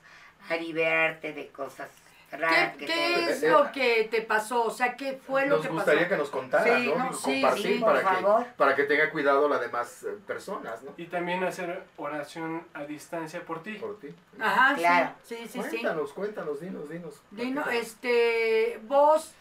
a 0.49 0.55
liberarte 0.55 1.33
de 1.33 1.49
cosas 1.49 1.89
¿Qué, 2.39 2.79
que 2.79 2.87
qué 2.87 2.93
te 2.93 3.31
es 3.33 3.43
lo 3.45 3.71
que 3.73 4.09
te 4.11 4.23
pasó? 4.23 4.65
O 4.65 4.71
sea, 4.71 4.97
¿qué 4.97 5.15
fue 5.25 5.47
lo 5.47 5.57
Nos 5.57 5.67
que 5.67 5.73
gustaría 5.73 6.01
pasó? 6.03 6.11
que 6.11 6.17
nos 6.19 6.31
contara, 6.31 6.65
Sí, 6.79 6.87
¿no? 6.89 6.99
no, 7.05 7.11
Y 7.11 7.15
sí, 7.15 7.41
compartir 7.41 7.63
sí, 7.75 7.79
por 7.81 7.93
para, 7.93 8.01
favor. 8.03 8.45
que, 8.45 8.51
para 8.53 8.75
que 8.77 8.83
tenga 8.85 9.11
cuidado 9.11 9.49
las 9.49 9.61
demás 9.61 10.03
eh, 10.05 10.17
personas, 10.27 10.83
¿no? 10.83 10.93
Y 10.97 11.07
también 11.07 11.43
hacer 11.45 11.83
oración 11.97 12.67
a 12.75 12.85
distancia 12.85 13.41
por 13.43 13.63
ti. 13.63 13.75
Por 13.75 13.99
ti. 14.01 14.09
Ajá, 14.41 14.75
Claro. 14.77 15.11
sí, 15.25 15.37
sí, 15.37 15.49
sí, 15.49 15.63
sí. 15.63 15.69
cuéntanos, 15.71 16.13
cuéntanos, 16.13 16.61
dinos, 16.61 16.89
dinos. 16.89 17.23
Dino, 17.31 17.69
este, 17.71 18.81
vos, 18.83 19.33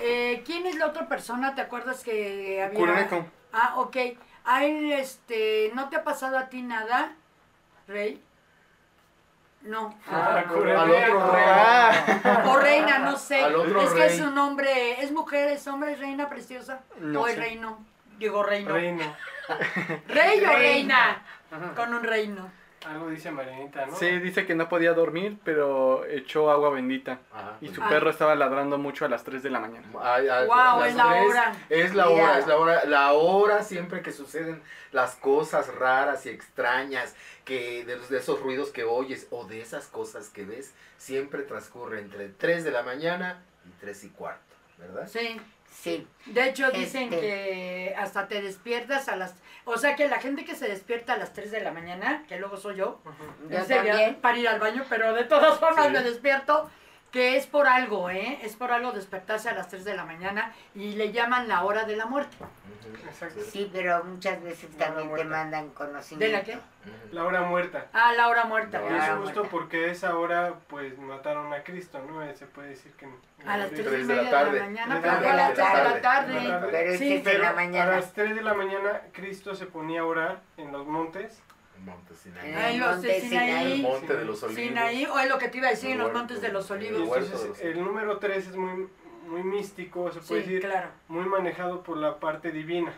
eh, 0.00 0.42
¿quién 0.46 0.66
es 0.66 0.76
la 0.76 0.86
otra 0.86 1.08
persona? 1.08 1.54
¿Te 1.54 1.60
acuerdas 1.60 2.02
que 2.04 2.62
había? 2.62 2.78
Cureneco. 2.78 3.26
Ah, 3.52 3.74
ok. 3.78 3.96
A 4.44 4.64
él, 4.64 4.92
este, 4.92 5.70
¿no 5.74 5.88
te 5.90 5.96
ha 5.96 6.04
pasado 6.04 6.38
a 6.38 6.48
ti 6.48 6.62
nada, 6.62 7.14
Rey? 7.86 8.22
No. 9.62 9.94
Ah, 10.10 10.36
al 10.38 10.44
otro 10.50 10.62
rey. 10.62 10.74
Ah, 11.46 12.44
O 12.46 12.56
reina, 12.58 12.98
no 13.00 13.16
sé. 13.18 13.42
Al 13.44 13.56
otro 13.56 13.80
es 13.82 13.90
que 13.90 13.98
rey. 14.06 14.14
es 14.16 14.20
un 14.20 14.38
hombre, 14.38 15.02
es 15.02 15.10
mujer, 15.12 15.48
es 15.50 15.66
hombre, 15.66 15.92
es 15.92 15.98
reina 15.98 16.28
preciosa. 16.28 16.80
No 17.00 17.22
o 17.22 17.26
es 17.26 17.34
sé. 17.34 17.40
reino. 17.40 17.84
Digo 18.18 18.42
reino. 18.42 18.72
Reino. 18.72 19.04
Rey 20.08 20.40
o 20.44 20.46
Reina. 20.48 21.22
reina. 21.50 21.74
Con 21.74 21.94
un 21.94 22.02
reino. 22.02 22.50
Algo 22.86 23.08
dice 23.10 23.30
Marianita, 23.32 23.86
¿no? 23.86 23.96
sí, 23.96 24.06
dice 24.20 24.46
que 24.46 24.54
no 24.54 24.68
podía 24.68 24.92
dormir, 24.92 25.36
pero 25.44 26.04
echó 26.06 26.50
agua 26.50 26.70
bendita. 26.70 27.18
Ajá, 27.32 27.56
Y 27.60 27.66
muy 27.66 27.74
su 27.74 27.80
perro 27.82 28.08
estaba 28.10 28.34
ladrando 28.36 28.78
mucho 28.78 29.04
a 29.04 29.08
las 29.08 29.24
3 29.24 29.42
de 29.42 29.50
la 29.50 29.58
mañana. 29.58 29.86
Ay, 30.00 30.28
ay, 30.28 30.46
Guau, 30.46 30.80
las 30.80 30.88
es 30.90 30.94
la 30.96 31.08
tres, 31.10 31.26
hora. 31.28 31.52
Es 31.68 31.94
la 31.94 32.08
hora, 32.08 32.38
es 32.38 32.46
la 32.46 32.56
hora. 32.56 32.84
La 32.84 33.12
hora 33.14 33.62
siempre 33.64 34.00
que 34.00 34.12
suceden 34.12 34.62
las 34.92 35.16
cosas 35.16 35.74
raras 35.74 36.24
y 36.26 36.28
extrañas, 36.30 37.16
que 37.44 37.84
de, 37.84 37.96
los- 37.96 38.08
de 38.10 38.18
esos 38.18 38.40
ruidos 38.40 38.70
que 38.70 38.84
oyes 38.84 39.26
o 39.30 39.44
de 39.44 39.60
esas 39.60 39.86
cosas 39.88 40.28
que 40.30 40.44
ves, 40.44 40.72
siempre 40.98 41.42
transcurre 41.42 41.98
entre 42.00 42.28
3 42.28 42.62
de 42.64 42.70
la 42.70 42.82
mañana 42.84 43.42
y 43.66 43.70
3 43.80 44.04
y 44.04 44.08
cuarto, 44.10 44.54
¿verdad? 44.78 45.08
Sí. 45.08 45.40
Sí, 45.80 46.06
De 46.26 46.48
hecho, 46.48 46.70
dicen 46.72 47.04
Este. 47.04 47.20
que 47.20 47.94
hasta 47.96 48.26
te 48.26 48.42
despiertas 48.42 49.08
a 49.08 49.14
las... 49.16 49.34
O 49.64 49.76
sea, 49.78 49.94
que 49.94 50.08
la 50.08 50.18
gente 50.18 50.44
que 50.44 50.56
se 50.56 50.66
despierta 50.68 51.12
a 51.12 51.16
las 51.18 51.32
3 51.32 51.50
de 51.52 51.60
la 51.60 51.70
mañana, 51.70 52.24
que 52.28 52.36
luego 52.38 52.56
soy 52.56 52.76
yo, 52.76 53.00
yo 53.48 53.64
también. 53.64 54.16
para 54.16 54.36
ir 54.38 54.48
al 54.48 54.58
baño, 54.58 54.84
pero 54.88 55.14
de 55.14 55.24
todas 55.24 55.58
formas 55.60 55.86
Sí. 55.86 55.92
me 55.92 56.02
despierto, 56.02 56.68
que 57.10 57.36
es 57.36 57.46
por 57.46 57.66
algo, 57.66 58.10
¿eh? 58.10 58.38
Es 58.42 58.54
por 58.56 58.70
algo 58.70 58.92
despertarse 58.92 59.48
a 59.48 59.54
las 59.54 59.68
3 59.68 59.84
de 59.84 59.94
la 59.96 60.04
mañana 60.04 60.52
y 60.74 60.92
le 60.92 61.10
llaman 61.12 61.48
la 61.48 61.64
hora 61.64 61.84
de 61.84 61.96
la 61.96 62.06
muerte. 62.06 62.36
Exacto. 63.06 63.40
Sí, 63.50 63.68
pero 63.72 64.02
muchas 64.04 64.42
veces 64.42 64.70
La 64.78 64.86
también 64.86 65.14
te 65.14 65.24
mandan 65.24 65.70
conocimiento. 65.70 66.26
¿De 66.26 66.32
la 66.32 66.42
qué? 66.44 66.58
La 67.12 67.24
hora 67.24 67.42
muerta. 67.42 67.86
Ah, 67.92 68.12
la 68.14 68.28
hora 68.28 68.44
muerta. 68.44 68.78
Y 68.78 68.88
La 68.90 68.96
hora 68.96 69.04
es 69.06 69.10
justo 69.20 69.34
muerta. 69.40 69.50
porque 69.50 69.90
esa 69.90 70.16
hora 70.16 70.54
pues 70.68 70.98
mataron 70.98 71.52
a 71.52 71.62
Cristo, 71.62 71.98
¿no? 72.08 72.22
Eh, 72.22 72.34
Se 72.36 72.46
puede 72.46 72.70
decir 72.70 72.92
que... 72.92 73.08
A 73.46 73.56
las 73.56 73.70
3 73.70 73.86
Tres 73.86 74.04
y 74.04 74.06
de 74.06 74.14
la 74.16 74.22
media 74.22 74.22
de 74.22 74.30
tarde. 74.30 74.58
la 74.58 74.64
mañana, 74.64 74.98
pero 75.02 75.20
de 75.20 75.26
a 75.28 75.34
la 75.34 75.36
las 75.36 75.54
3 75.54 75.68
de 75.68 75.74
la 75.84 76.00
tarde. 76.00 76.34
De 76.34 76.40
la 76.40 76.48
tarde. 76.48 76.50
tarde. 76.60 76.70
Pero 76.84 76.98
Sí, 76.98 77.20
Pero 77.24 77.38
la 77.42 77.48
a 77.50 77.52
mañana. 77.54 77.90
las 77.92 78.12
3 78.12 78.34
de 78.34 78.42
la 78.42 78.54
mañana 78.54 79.00
Cristo 79.12 79.54
se 79.54 79.66
ponía 79.66 80.00
a 80.00 80.04
orar 80.04 80.40
en 80.56 80.72
los 80.72 80.86
montes. 80.86 81.42
Monte 81.84 82.14
Sinaí. 82.14 82.50
En 82.50 82.58
el 82.58 82.78
los 82.80 82.90
monte 82.92 83.06
de 83.08 83.20
Sinaí. 83.20 83.50
El 83.50 83.76
Sinaí. 83.76 83.82
monte 83.82 84.16
de 84.16 84.24
los 84.24 84.42
olivos. 84.42 84.62
Sinaí, 84.62 85.06
o 85.06 85.18
es 85.18 85.28
lo 85.28 85.38
que 85.38 85.48
te 85.48 85.58
iba 85.58 85.68
a 85.68 85.70
decir, 85.70 85.90
en 85.90 85.98
los 85.98 86.12
montes 86.12 86.40
de 86.40 86.48
los 86.50 86.70
olivos. 86.70 86.98
de 86.98 87.04
entonces 87.04 87.48
los 87.48 87.60
el 87.60 87.84
número 87.84 88.18
3 88.18 88.46
es 88.48 88.56
muy, 88.56 88.88
muy 89.28 89.42
místico, 89.42 90.10
se 90.12 90.20
puede 90.20 90.42
Sí, 90.44 90.48
decir, 90.54 90.68
claro. 90.68 90.90
muy 91.08 91.26
manejado 91.26 91.82
por 91.82 91.96
la 91.96 92.18
parte 92.18 92.50
divina. 92.52 92.92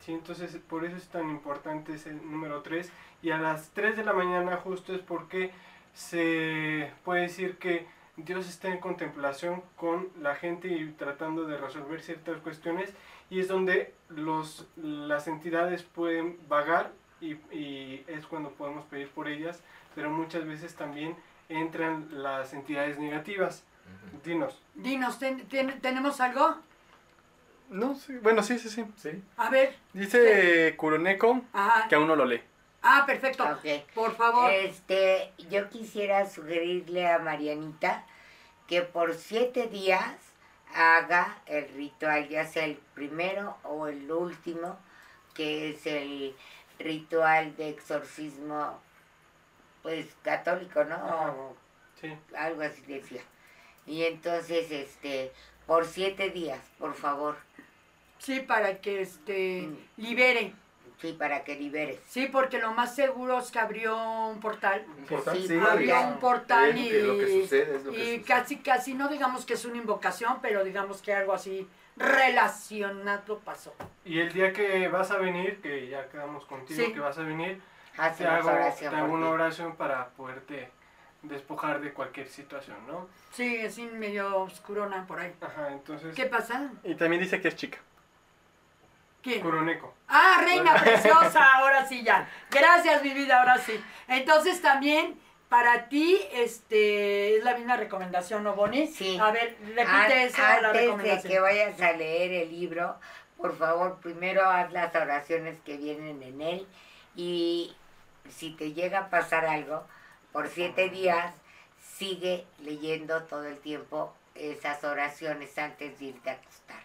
¿sí? 0.00 0.12
Entonces 0.12 0.56
por 0.68 0.84
eso 0.84 0.96
es 0.96 1.08
tan 1.08 1.30
importante 1.30 1.94
ese 1.94 2.12
número 2.12 2.62
3. 2.62 2.90
Y 3.22 3.30
a 3.30 3.38
las 3.38 3.70
3 3.70 3.96
de 3.96 4.04
la 4.04 4.12
mañana 4.12 4.56
justo 4.56 4.94
es 4.94 5.00
porque 5.00 5.50
se 5.94 6.90
puede 7.04 7.22
decir 7.22 7.56
que 7.58 7.86
Dios 8.16 8.48
está 8.48 8.68
en 8.68 8.78
contemplación 8.78 9.62
con 9.76 10.08
la 10.20 10.34
gente 10.34 10.68
y 10.68 10.86
tratando 10.92 11.44
de 11.46 11.56
resolver 11.56 12.02
ciertas 12.02 12.38
cuestiones 12.40 12.92
y 13.30 13.40
es 13.40 13.48
donde 13.48 13.94
los, 14.10 14.66
las 14.76 15.28
entidades 15.28 15.82
pueden 15.82 16.38
vagar 16.48 16.92
y, 17.22 17.32
y 17.56 18.04
es 18.08 18.26
cuando 18.26 18.50
podemos 18.50 18.84
pedir 18.86 19.08
por 19.10 19.28
ellas, 19.28 19.60
pero 19.94 20.10
muchas 20.10 20.44
veces 20.46 20.74
también 20.74 21.16
entran 21.48 22.08
las 22.10 22.52
entidades 22.52 22.98
negativas. 22.98 23.64
Dinos. 24.24 24.60
Dinos, 24.74 25.18
¿ten- 25.18 25.46
ten- 25.48 25.80
¿tenemos 25.80 26.20
algo? 26.20 26.56
No, 27.70 27.94
sí. 27.94 28.14
Bueno, 28.22 28.42
sí, 28.42 28.58
sí, 28.58 28.68
sí. 28.68 28.84
Sí. 28.96 29.22
A 29.36 29.48
ver. 29.50 29.74
Dice 29.92 30.74
Kuroneko 30.76 31.42
Ajá. 31.52 31.88
que 31.88 31.94
aún 31.94 32.06
no 32.06 32.16
lo 32.16 32.24
lee. 32.26 32.42
Ah, 32.82 33.04
perfecto. 33.06 33.44
Por 33.94 34.14
favor. 34.16 34.50
Este, 34.50 35.32
yo 35.50 35.68
quisiera 35.70 36.28
sugerirle 36.28 37.08
a 37.08 37.18
Marianita 37.18 38.04
que 38.66 38.82
por 38.82 39.14
siete 39.14 39.68
días 39.68 40.16
haga 40.74 41.38
el 41.46 41.68
ritual, 41.74 42.28
ya 42.28 42.46
sea 42.46 42.64
el 42.64 42.76
primero 42.94 43.56
o 43.64 43.86
el 43.86 44.10
último, 44.10 44.78
que 45.34 45.70
es 45.70 45.86
el 45.86 46.34
ritual 46.82 47.56
de 47.56 47.68
exorcismo, 47.70 48.80
pues 49.82 50.06
católico, 50.22 50.84
¿no? 50.84 50.94
Ajá. 50.96 51.34
Sí. 52.00 52.12
algo 52.36 52.62
así 52.62 52.82
decía. 52.82 53.22
Y 53.86 54.02
entonces, 54.04 54.70
este, 54.72 55.32
por 55.66 55.86
siete 55.86 56.30
días, 56.30 56.60
por 56.78 56.94
favor, 56.94 57.36
Sí, 58.18 58.38
para 58.40 58.80
que 58.80 59.00
este 59.02 59.62
Mm. 59.68 59.76
libere. 60.02 60.54
sí, 61.00 61.12
para 61.18 61.42
que 61.42 61.56
liberes. 61.56 61.98
Sí, 62.08 62.26
porque 62.30 62.60
lo 62.60 62.70
más 62.72 62.94
seguro 62.94 63.38
es 63.40 63.50
que 63.50 63.58
abrió 63.58 63.96
un 64.28 64.38
portal. 64.38 64.84
Portal, 65.08 65.36
Sí, 65.36 65.48
sí, 65.48 65.58
abrió 65.58 66.00
un 66.02 66.18
portal 66.20 66.68
lo 66.70 66.74
que 67.18 67.32
y, 67.38 67.42
sucede, 67.42 67.76
es 67.76 67.84
lo 67.84 67.90
que 67.90 67.96
y 67.98 68.00
sucede. 68.18 68.22
casi, 68.22 68.56
casi, 68.58 68.94
no 68.94 69.08
digamos 69.08 69.44
que 69.44 69.54
es 69.54 69.64
una 69.64 69.78
invocación, 69.78 70.38
pero 70.40 70.62
digamos 70.62 71.02
que 71.02 71.12
algo 71.12 71.32
así 71.32 71.68
relacionado 72.02 73.38
pasó. 73.38 73.74
Y 74.04 74.20
el 74.20 74.32
día 74.32 74.52
que 74.52 74.88
vas 74.88 75.10
a 75.10 75.18
venir, 75.18 75.60
que 75.60 75.88
ya 75.88 76.08
quedamos 76.08 76.44
contigo, 76.44 76.82
Sí. 76.84 76.92
que 76.92 77.00
vas 77.00 77.18
a 77.18 77.22
venir, 77.22 77.60
te 77.96 78.02
Hacemos 78.02 78.32
hago, 78.32 78.48
te 78.48 78.54
oración 78.56 78.94
hago 78.94 79.06
por 79.08 79.18
una 79.18 79.28
oración 79.30 79.76
para 79.76 80.08
poderte 80.10 80.70
despojar 81.22 81.80
de 81.80 81.92
cualquier 81.92 82.28
situación, 82.28 82.76
¿no? 82.86 83.08
Sí, 83.30 83.56
es 83.56 83.78
medio 83.78 84.38
oscurona 84.38 85.06
por 85.06 85.20
ahí. 85.20 85.32
Ajá, 85.40 85.70
entonces, 85.72 86.14
¿Qué 86.14 86.26
pasa? 86.26 86.70
Y 86.82 86.94
también 86.96 87.22
dice 87.22 87.40
que 87.40 87.48
es 87.48 87.56
chica. 87.56 87.78
¿Quién? 89.22 89.40
Kuroneko. 89.40 89.94
Ah, 90.08 90.40
reina 90.44 90.74
preciosa, 90.74 91.54
ahora 91.54 91.86
sí 91.86 92.02
ya. 92.02 92.28
Gracias, 92.50 93.04
mi 93.04 93.10
vida, 93.14 93.38
ahora 93.38 93.56
sí. 93.58 93.80
Entonces 94.08 94.60
también 94.60 95.16
para 95.52 95.90
ti, 95.90 96.18
este, 96.32 97.36
es 97.36 97.44
la 97.44 97.54
misma 97.54 97.76
recomendación, 97.76 98.42
¿no, 98.42 98.54
Bonnie? 98.54 98.86
Sí. 98.86 99.18
A 99.20 99.30
ver, 99.32 99.54
repite 99.60 99.84
An- 99.86 100.10
esa 100.12 100.60
la 100.62 100.68
Antes 100.68 100.72
de 100.72 100.86
recomendación. 100.86 101.30
que 101.30 101.40
vayas 101.40 101.78
a 101.82 101.92
leer 101.92 102.32
el 102.32 102.50
libro, 102.58 102.96
por 103.36 103.54
favor, 103.58 103.98
primero 104.00 104.48
haz 104.48 104.72
las 104.72 104.94
oraciones 104.94 105.58
que 105.62 105.76
vienen 105.76 106.22
en 106.22 106.40
él 106.40 106.66
y 107.14 107.76
si 108.30 108.52
te 108.52 108.72
llega 108.72 108.98
a 109.00 109.10
pasar 109.10 109.44
algo, 109.44 109.86
por 110.32 110.48
siete 110.48 110.88
días 110.88 111.34
sigue 111.98 112.46
leyendo 112.60 113.24
todo 113.24 113.44
el 113.44 113.58
tiempo 113.58 114.14
esas 114.34 114.82
oraciones 114.84 115.58
antes 115.58 115.98
de 115.98 116.06
irte 116.06 116.30
a 116.30 116.32
acostar. 116.32 116.80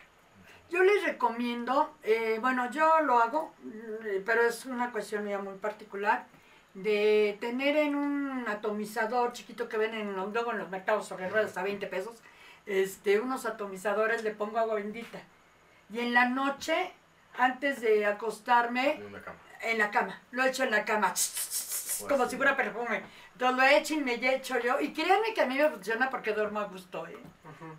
Yo 0.70 0.84
les 0.84 1.06
recomiendo, 1.06 1.96
eh, 2.04 2.40
bueno, 2.42 2.70
yo 2.70 3.00
lo 3.00 3.20
hago, 3.20 3.54
mm, 3.64 4.24
pero 4.26 4.42
es 4.42 4.66
una 4.66 4.92
cuestión 4.92 5.26
ya 5.26 5.40
muy 5.40 5.56
particular, 5.56 6.26
de 6.84 7.38
tener 7.42 7.76
en 7.76 7.96
un 7.96 8.46
atomizador 8.48 9.34
chiquito 9.34 9.68
que 9.68 9.78
ven 9.78 9.94
en, 9.96 10.16
los- 10.16 10.32
luego 10.32 10.52
en 10.52 10.60
los 10.60 10.70
mercados 10.70 11.08
sobre 11.08 11.28
ruedas 11.30 11.58
a 11.58 11.64
20 11.64 11.88
pesos, 11.88 12.16
este, 12.66 13.20
unos 13.20 13.46
atomizadores, 13.46 14.24
le 14.24 14.32
pongo 14.32 14.60
agua 14.60 14.76
bendita. 14.76 15.20
Y 15.92 16.00
en 16.00 16.14
la 16.14 16.30
noche, 16.30 16.92
antes 17.38 17.82
de 17.82 18.06
acostarme, 18.06 18.92
En 18.98 19.06
una 19.08 19.22
cama. 19.22 19.38
en 19.64 19.78
la 19.80 19.90
cama, 19.92 20.22
lo 20.32 20.44
echo 20.44 20.64
en 20.64 20.72
la 20.72 20.86
cama, 20.86 21.14
como 22.08 22.30
si 22.30 22.36
fuera 22.38 22.56
perfume. 22.56 23.02
Entonces 23.34 23.58
lo 23.58 23.64
echo 23.64 23.94
y 23.96 23.98
me 24.02 24.14
echo 24.36 24.60
yo, 24.60 24.80
y 24.80 24.94
créanme 24.94 25.34
que 25.34 25.42
a 25.42 25.46
mí 25.48 25.58
me 25.58 25.70
funciona 25.70 26.10
porque 26.10 26.34
duermo 26.34 26.60
a 26.60 26.66
gusto, 26.66 27.08
¿eh? 27.08 27.18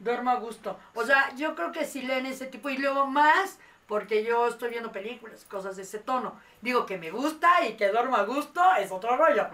Duermo 0.00 0.30
a 0.30 0.36
gusto. 0.36 0.78
O 0.94 1.04
sea, 1.04 1.32
yo 1.36 1.54
creo 1.54 1.70
que 1.70 1.84
sí 1.84 2.02
leen 2.02 2.26
ese 2.26 2.46
tipo. 2.46 2.68
Y 2.70 2.78
luego 2.78 3.06
más, 3.06 3.58
porque 3.88 4.22
yo 4.22 4.46
estoy 4.46 4.70
viendo 4.70 4.92
películas, 4.92 5.46
cosas 5.46 5.74
de 5.76 5.82
ese 5.82 5.98
tono. 5.98 6.38
Digo 6.60 6.84
que 6.84 6.98
me 6.98 7.10
gusta 7.10 7.66
y 7.66 7.72
que 7.74 7.88
duermo 7.88 8.16
a 8.16 8.24
gusto, 8.24 8.62
es 8.78 8.92
otro 8.92 9.16
rollo. 9.16 9.48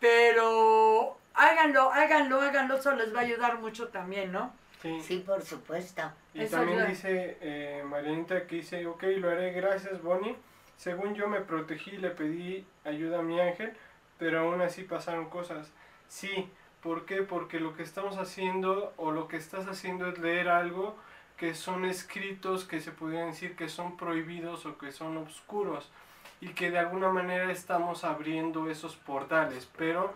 Pero 0.00 1.16
háganlo, 1.34 1.92
háganlo, 1.92 2.40
háganlo, 2.40 2.76
eso 2.76 2.92
les 2.96 3.14
va 3.14 3.20
a 3.20 3.22
ayudar 3.22 3.58
mucho 3.58 3.88
también, 3.88 4.32
¿no? 4.32 4.52
Sí. 4.82 5.00
Sí, 5.00 5.24
por 5.24 5.40
supuesto. 5.42 6.02
Y 6.34 6.42
Eso 6.42 6.56
también 6.56 6.80
ayuda. 6.80 6.90
dice 6.90 7.38
eh, 7.40 7.82
Marianita 7.86 8.46
que 8.46 8.56
dice, 8.56 8.86
ok, 8.86 9.04
lo 9.18 9.30
haré, 9.30 9.52
gracias 9.52 10.02
Bonnie. 10.02 10.36
Según 10.76 11.14
yo 11.14 11.28
me 11.28 11.40
protegí 11.40 11.92
y 11.92 11.98
le 11.98 12.10
pedí 12.10 12.66
ayuda 12.84 13.20
a 13.20 13.22
mi 13.22 13.40
ángel, 13.40 13.72
pero 14.18 14.40
aún 14.40 14.60
así 14.60 14.82
pasaron 14.82 15.30
cosas. 15.30 15.72
Sí, 16.08 16.50
¿por 16.82 17.06
qué? 17.06 17.22
Porque 17.22 17.60
lo 17.60 17.74
que 17.74 17.82
estamos 17.84 18.18
haciendo 18.18 18.92
o 18.96 19.12
lo 19.12 19.28
que 19.28 19.36
estás 19.36 19.66
haciendo 19.68 20.08
es 20.08 20.18
leer 20.18 20.48
algo 20.48 20.96
que 21.36 21.54
son 21.54 21.84
escritos 21.84 22.64
que 22.64 22.80
se 22.80 22.92
podrían 22.92 23.28
decir 23.30 23.56
que 23.56 23.68
son 23.68 23.96
prohibidos 23.96 24.66
o 24.66 24.78
que 24.78 24.92
son 24.92 25.16
oscuros 25.18 25.90
y 26.40 26.48
que 26.50 26.70
de 26.70 26.78
alguna 26.78 27.10
manera 27.10 27.50
estamos 27.50 28.04
abriendo 28.04 28.70
esos 28.70 28.96
portales, 28.96 29.68
pero 29.76 30.12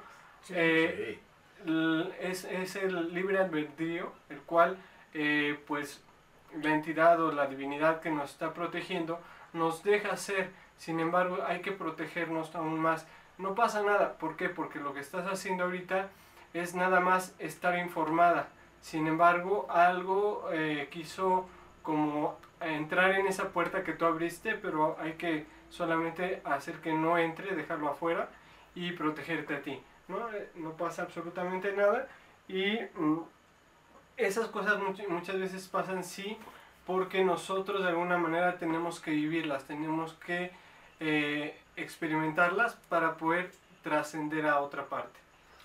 eh, 0.50 1.18
Sí. 1.64 2.12
es, 2.20 2.44
es 2.44 2.76
el 2.76 3.12
libre 3.14 3.38
albedrío, 3.38 4.12
el 4.30 4.40
cual, 4.40 4.78
eh, 5.14 5.58
pues, 5.66 6.02
la 6.62 6.70
entidad 6.70 7.20
o 7.20 7.32
la 7.32 7.46
divinidad 7.46 8.00
que 8.00 8.10
nos 8.10 8.30
está 8.30 8.52
protegiendo 8.54 9.20
nos 9.52 9.82
deja 9.82 10.16
ser. 10.16 10.50
Sin 10.78 11.00
embargo, 11.00 11.38
hay 11.46 11.60
que 11.60 11.72
protegernos 11.72 12.54
aún 12.54 12.80
más. 12.80 13.06
No 13.38 13.54
pasa 13.54 13.82
nada. 13.82 14.14
¿Por 14.18 14.36
qué? 14.36 14.48
Porque 14.48 14.78
lo 14.80 14.94
que 14.94 15.00
estás 15.00 15.26
haciendo 15.26 15.64
ahorita 15.64 16.08
es 16.54 16.74
nada 16.74 17.00
más 17.00 17.34
estar 17.38 17.78
informada. 17.78 18.48
Sin 18.80 19.06
embargo, 19.06 19.66
algo 19.70 20.48
eh, 20.52 20.88
quiso 20.90 21.46
como 21.82 22.36
entrar 22.60 23.12
en 23.12 23.26
esa 23.26 23.48
puerta 23.50 23.84
que 23.84 23.92
tú 23.92 24.04
abriste, 24.06 24.54
pero 24.54 24.96
hay 25.00 25.14
que 25.14 25.46
solamente 25.70 26.42
hacer 26.44 26.76
que 26.80 26.92
no 26.92 27.18
entre, 27.18 27.54
dejarlo 27.54 27.88
afuera 27.90 28.28
y 28.74 28.92
protegerte 28.92 29.54
a 29.56 29.62
ti. 29.62 29.80
¿no? 30.08 30.30
Eh, 30.32 30.50
no 30.56 30.72
pasa 30.72 31.02
absolutamente 31.02 31.72
nada 31.72 32.08
y 32.48 32.78
mm, 32.96 33.18
esas 34.16 34.48
cosas 34.48 34.78
much- 34.80 35.06
muchas 35.08 35.38
veces 35.38 35.68
pasan 35.68 36.04
sí 36.04 36.36
porque 36.86 37.24
nosotros 37.24 37.82
de 37.82 37.88
alguna 37.90 38.18
manera 38.18 38.58
tenemos 38.58 39.00
que 39.00 39.12
vivirlas, 39.12 39.64
tenemos 39.64 40.14
que 40.14 40.50
eh, 40.98 41.58
experimentarlas 41.76 42.74
para 42.88 43.16
poder 43.16 43.52
trascender 43.82 44.46
a 44.46 44.60
otra 44.60 44.86
parte. 44.86 45.18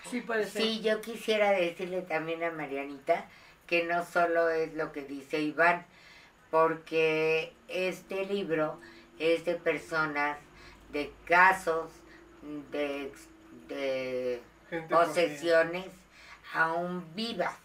Sí, 0.10 0.22
puede 0.22 0.46
ser. 0.48 0.62
Sí, 0.62 0.82
yo 0.82 1.02
quisiera 1.02 1.52
decirle 1.52 2.02
también 2.02 2.44
a 2.44 2.52
Marianita 2.52 3.26
que 3.68 3.84
no 3.84 4.06
solo 4.06 4.50
es 4.50 4.74
lo 4.76 4.92
que 4.92 5.02
dice 5.02 5.40
Iván, 5.40 5.86
porque 6.52 7.54
este 7.68 8.26
libro 8.26 8.80
es 9.20 9.46
de 9.46 9.56
personas, 9.56 10.38
de 10.92 11.12
casos, 11.26 11.90
de, 12.72 13.12
de 13.68 14.42
posesiones 14.90 15.88
aún 16.54 17.04
vivas. 17.16 17.56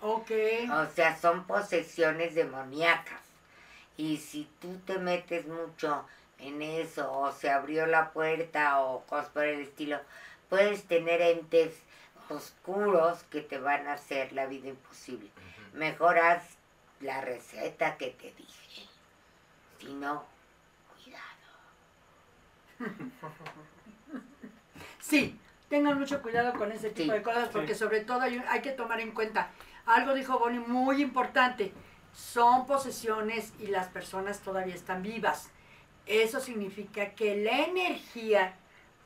Ok. 0.00 0.30
O 0.70 0.86
sea, 0.94 1.16
son 1.16 1.46
posesiones 1.46 2.34
demoníacas. 2.34 3.20
Y 3.96 4.18
si 4.18 4.48
tú 4.60 4.76
te 4.86 4.98
metes 4.98 5.46
mucho 5.46 6.04
en 6.38 6.60
eso, 6.60 7.10
o 7.10 7.32
se 7.32 7.48
abrió 7.48 7.86
la 7.86 8.10
puerta, 8.10 8.80
o 8.80 9.04
cosas 9.06 9.28
por 9.30 9.44
el 9.44 9.60
estilo, 9.60 9.98
puedes 10.54 10.84
tener 10.84 11.20
entes 11.20 11.74
oscuros 12.28 13.24
que 13.24 13.40
te 13.40 13.58
van 13.58 13.88
a 13.88 13.94
hacer 13.94 14.32
la 14.32 14.46
vida 14.46 14.68
imposible. 14.68 15.28
Mejor 15.72 16.16
haz 16.16 16.44
la 17.00 17.20
receta 17.20 17.96
que 17.96 18.10
te 18.10 18.32
dije. 18.36 18.88
Si 19.80 19.92
no, 19.94 20.24
cuidado. 20.94 21.24
Sí, 25.00 25.38
tengan 25.68 25.98
mucho 25.98 26.22
cuidado 26.22 26.54
con 26.54 26.70
ese 26.72 26.88
tipo 26.90 27.12
Sí, 27.12 27.18
de 27.18 27.22
cosas 27.22 27.48
porque 27.50 27.74
sí. 27.74 27.80
sobre 27.80 28.00
todo 28.00 28.20
hay, 28.22 28.42
hay 28.48 28.62
que 28.62 28.70
tomar 28.70 29.00
en 29.00 29.10
cuenta, 29.12 29.50
algo 29.84 30.14
dijo 30.14 30.38
Bonnie 30.38 30.60
muy 30.60 31.02
importante, 31.02 31.72
son 32.14 32.66
posesiones 32.66 33.52
y 33.58 33.66
las 33.66 33.88
personas 33.88 34.40
todavía 34.40 34.74
están 34.74 35.02
vivas. 35.02 35.50
Eso 36.06 36.40
significa 36.40 37.10
que 37.10 37.36
la 37.36 37.64
energía, 37.66 38.54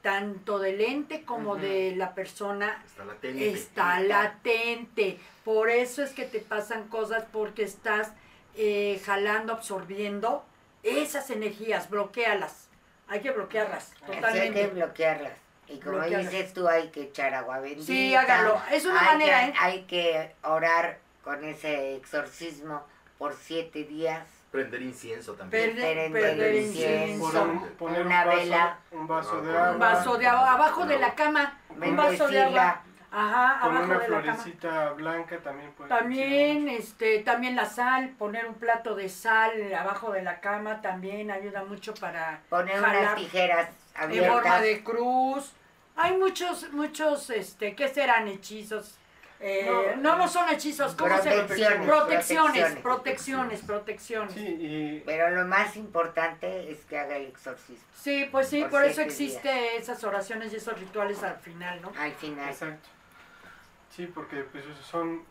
tanto 0.02 0.58
del 0.58 0.80
ente 0.80 1.24
como 1.24 1.56
de 1.56 1.94
la 1.96 2.14
persona, 2.14 2.82
Está 2.86 3.04
latente. 3.04 3.50
está 3.50 4.00
latente. 4.00 5.18
Por 5.44 5.70
eso 5.70 6.02
es 6.02 6.10
que 6.12 6.24
te 6.24 6.40
pasan 6.40 6.88
cosas 6.88 7.24
porque 7.32 7.62
estás 7.64 8.12
eh, 8.56 9.00
jalando, 9.04 9.52
absorbiendo 9.52 10.44
esas 10.82 11.30
energías, 11.30 11.90
bloquealas. 11.90 12.68
Hay 13.08 13.20
que 13.20 13.30
bloquearlas 13.30 13.92
Así 13.92 14.02
hay 14.04 14.10
que 14.10 14.16
totalmente. 14.20 14.66
bloquearlas. 14.68 15.32
Y 15.68 15.78
como 15.80 15.98
Bloquearlas. 15.98 16.30
dices 16.32 16.52
tú, 16.54 16.66
hay 16.68 16.88
que 16.88 17.02
echar 17.02 17.34
agua 17.34 17.58
bendita. 17.60 17.84
Sí, 17.86 18.14
hágalo. 18.14 18.60
Es 18.72 18.84
una 18.86 19.00
hay 19.00 19.06
manera, 19.18 19.40
que, 19.44 19.50
¿eh? 19.50 19.54
Hay 19.60 19.82
que 19.82 20.34
orar 20.42 20.98
con 21.22 21.44
ese 21.44 21.96
exorcismo 21.96 22.82
por 23.18 23.34
siete 23.34 23.84
días. 23.84 24.24
Prender 24.50 24.80
incienso 24.82 25.34
también. 25.34 25.74
Perder, 25.76 26.10
Prender 26.10 26.22
perder 26.36 26.54
incienso. 26.54 27.30
Poner, 27.32 27.72
poner 27.74 28.06
Una 28.06 28.20
un 28.22 28.26
vaso, 28.26 28.38
vela. 28.38 28.78
un 28.92 29.06
vaso 29.06 29.42
de 29.42 29.50
Un 29.50 29.56
agua. 29.56 29.70
Un 29.72 29.78
vaso 29.78 30.16
de 30.18 30.26
agua 30.26 30.52
abajo 30.52 30.86
de 30.86 30.98
la 30.98 31.14
cama. 31.14 31.58
Un 31.70 31.96
vaso 31.96 32.28
de 32.28 32.42
agua. 32.42 32.82
Ajá, 33.10 33.60
Con 33.62 33.70
abajo 33.76 33.84
una 33.92 33.98
de 34.00 34.08
la 34.08 34.20
cama. 34.20 34.34
florecita 34.34 34.90
blanca 34.90 35.38
también 35.38 35.72
puede 35.72 35.88
También, 35.88 36.68
este, 36.68 37.20
también 37.20 37.56
la 37.56 37.64
sal, 37.64 38.10
poner 38.18 38.46
un 38.46 38.54
plato 38.54 38.94
de 38.94 39.08
sal 39.08 39.50
abajo 39.74 40.12
de 40.12 40.22
la 40.22 40.40
cama 40.40 40.82
también 40.82 41.30
ayuda 41.30 41.64
mucho 41.64 41.94
para 41.94 42.40
Poner 42.50 42.78
unas 42.78 42.92
jalar 42.92 43.16
tijeras 43.16 43.68
en 43.68 44.10
forma 44.10 44.34
abiertas. 44.36 44.62
de 44.62 44.84
cruz. 44.84 45.52
Hay 45.96 46.16
muchos, 46.18 46.70
muchos, 46.72 47.30
este, 47.30 47.74
¿qué 47.74 47.88
serán 47.88 48.28
hechizos? 48.28 48.98
Eh, 49.40 49.94
no, 49.96 50.12
No, 50.12 50.16
no, 50.18 50.28
son 50.28 50.48
hechizos, 50.48 50.94
¿cómo 50.96 51.16
se 51.18 51.30
Protecciones, 51.30 51.86
Protecciones, 51.86 51.86
protecciones. 51.88 52.78
protecciones, 52.82 53.60
protecciones. 53.62 54.32
Sí, 54.34 54.40
y 54.60 55.02
Pero 55.06 55.30
lo 55.30 55.46
más 55.46 55.76
importante 55.76 56.70
es 56.72 56.84
que 56.86 56.98
haga 56.98 57.16
el 57.16 57.26
exorcismo 57.26 57.84
Sí, 57.94 58.28
pues 58.32 58.48
sí, 58.48 58.62
Por 58.62 58.70
por 58.70 58.84
eso 58.84 59.00
existe 59.00 59.76
esas 59.76 60.02
oraciones 60.04 60.52
y 60.52 60.56
esos 60.56 60.78
rituales 60.78 61.22
al 61.22 61.36
final, 61.36 61.80
¿no? 61.82 61.92
al 61.98 62.12
final. 62.12 62.48
exacto. 62.48 62.88
Sí, 63.90 64.06
porque 64.12 64.42
pues 64.42 64.64
son 64.82 65.22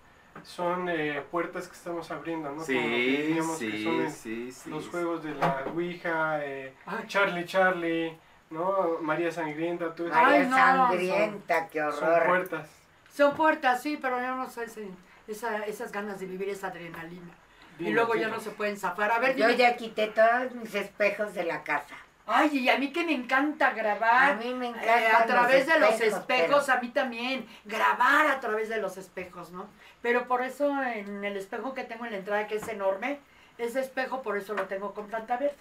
son 0.44 0.88
eh, 0.88 1.24
puertas 1.32 1.68
que 1.68 1.74
estamos 1.76 2.10
abriendo, 2.12 2.50
¿no? 2.52 2.64
Como 2.64 2.68
lo 2.68 2.84
que 2.84 3.28
Sí, 3.28 3.34
que 3.34 3.42
son 3.44 3.58
sí, 3.58 4.12
sí, 4.12 4.52
sí. 4.52 4.70
los 4.70 4.84
sí. 4.84 4.90
juegos 4.92 5.24
de 5.24 5.34
la 5.34 5.64
Ouija, 5.74 6.46
eh, 6.46 6.74
Ay. 6.86 7.06
Charlie 7.08 7.46
Charlie, 7.46 8.16
¿no? 8.52 9.00
María 9.02 9.32
Sangrienta, 9.32 9.96
todo 9.96 10.08
eso. 10.08 10.16
María 10.16 10.42
Ay, 10.42 10.48
no, 10.48 10.56
sangrienta, 10.56 11.68
qué 11.70 11.82
horror. 11.82 11.96
Son 12.00 12.28
puertas, 12.28 12.70
sí, 13.82 13.98
pero 14.02 14.22
yo 14.22 14.36
no 14.36 14.50
sé 14.50 14.66
esa, 15.28 15.66
esas 15.66 15.92
ganas 15.92 16.20
de 16.20 16.26
vivir 16.26 16.50
esa 16.50 16.68
adrenalina. 16.68 17.34
y 17.80 17.84
Dime, 17.86 17.92
luego 17.96 18.16
ya 18.16 18.28
no 18.28 18.40
se 18.40 18.52
pueden 18.52 18.78
zafar. 18.78 19.12
A 19.12 19.20
ver, 19.20 19.36
Yo 19.36 19.48
dime. 19.48 19.58
ya 19.58 19.76
quité 19.76 20.08
todos 20.08 20.52
mis 20.54 20.74
espejos 20.76 21.34
de 21.34 21.44
la 21.44 21.64
casa. 21.64 21.96
Ay, 22.30 22.58
y 22.58 22.70
a 22.70 22.78
mí 22.78 22.92
que 22.92 23.06
me 23.06 23.14
encanta 23.14 23.72
grabar. 23.72 24.32
A 24.32 24.36
mí 24.36 24.54
me 24.54 24.68
eh, 24.68 24.70
encanta 24.70 25.24
a 25.24 25.26
través 25.26 25.66
de 25.66 25.80
los 25.80 26.00
espejos, 26.02 26.68
a 26.70 26.80
mí 26.82 26.90
también. 26.90 27.48
Grabar 27.64 28.28
a 28.28 28.40
través 28.42 28.68
de 28.68 28.82
los 28.82 28.98
espejos, 28.98 29.52
¿no? 29.52 29.70
Pero 30.02 30.28
por 30.28 30.42
eso 30.44 30.70
en 30.84 31.24
el 31.24 31.38
espejo 31.38 31.74
que 31.74 31.86
tengo 31.86 32.06
en 32.06 32.12
la 32.12 32.18
entrada, 32.18 32.48
que 32.48 32.56
es 32.56 32.68
enorme, 32.68 33.20
ese 33.58 33.80
espejo 33.80 34.22
por 34.22 34.38
eso 34.38 34.54
lo 34.54 34.66
tengo 34.66 34.94
con 34.94 35.08
planta 35.08 35.38
verde. 35.38 35.56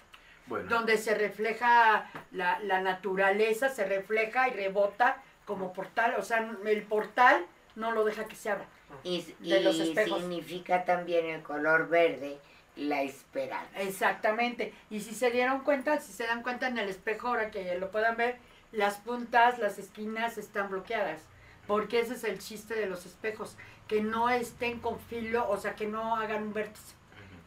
Bueno, 0.47 0.69
Donde 0.69 0.97
se 0.97 1.15
refleja 1.15 2.09
la, 2.31 2.59
la 2.59 2.81
naturaleza, 2.81 3.69
se 3.69 3.85
refleja 3.85 4.47
y 4.47 4.51
rebota 4.51 5.17
como 5.47 5.73
portal. 5.73 6.15
O 6.19 6.21
sea, 6.21 6.47
el 6.65 6.83
portal 6.83 7.43
no 7.75 7.91
lo 7.91 8.03
deja 8.03 8.25
que 8.25 8.35
se 8.35 8.51
abra. 8.51 8.65
Y, 9.03 9.21
de 9.39 9.61
los 9.61 9.77
y 9.77 9.89
espejos. 9.89 10.19
significa 10.19 10.85
también 10.85 11.25
el 11.25 11.41
color 11.41 11.89
verde, 11.89 12.37
la 12.75 13.01
esperanza. 13.01 13.81
Exactamente. 13.81 14.73
Y 14.89 14.99
si 14.99 15.15
se 15.15 15.31
dieron 15.31 15.61
cuenta, 15.61 15.99
si 15.99 16.11
se 16.11 16.27
dan 16.27 16.43
cuenta 16.43 16.67
en 16.67 16.77
el 16.77 16.89
espejo, 16.89 17.29
ahora 17.29 17.49
que 17.49 17.77
lo 17.79 17.89
puedan 17.89 18.17
ver, 18.17 18.37
las 18.71 18.97
puntas, 18.97 19.57
las 19.57 19.79
esquinas 19.79 20.37
están 20.37 20.69
bloqueadas. 20.69 21.21
Porque 21.65 21.99
ese 21.99 22.13
es 22.13 22.23
el 22.23 22.39
chiste 22.39 22.75
de 22.75 22.85
los 22.85 23.05
espejos, 23.05 23.57
que 23.87 24.01
no 24.01 24.29
estén 24.29 24.79
con 24.79 24.99
filo, 24.99 25.49
o 25.49 25.57
sea, 25.57 25.75
que 25.75 25.87
no 25.87 26.15
hagan 26.15 26.43
un 26.43 26.53
vértice. 26.53 26.95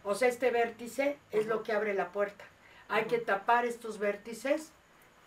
O 0.03 0.14
sea, 0.14 0.28
este 0.28 0.51
vértice 0.51 1.18
es 1.30 1.46
lo 1.46 1.62
que 1.62 1.72
abre 1.72 1.94
la 1.94 2.12
puerta. 2.12 2.44
Hay 2.88 3.05
que 3.05 3.18
tapar 3.18 3.64
estos 3.66 3.98
vértices, 3.98 4.72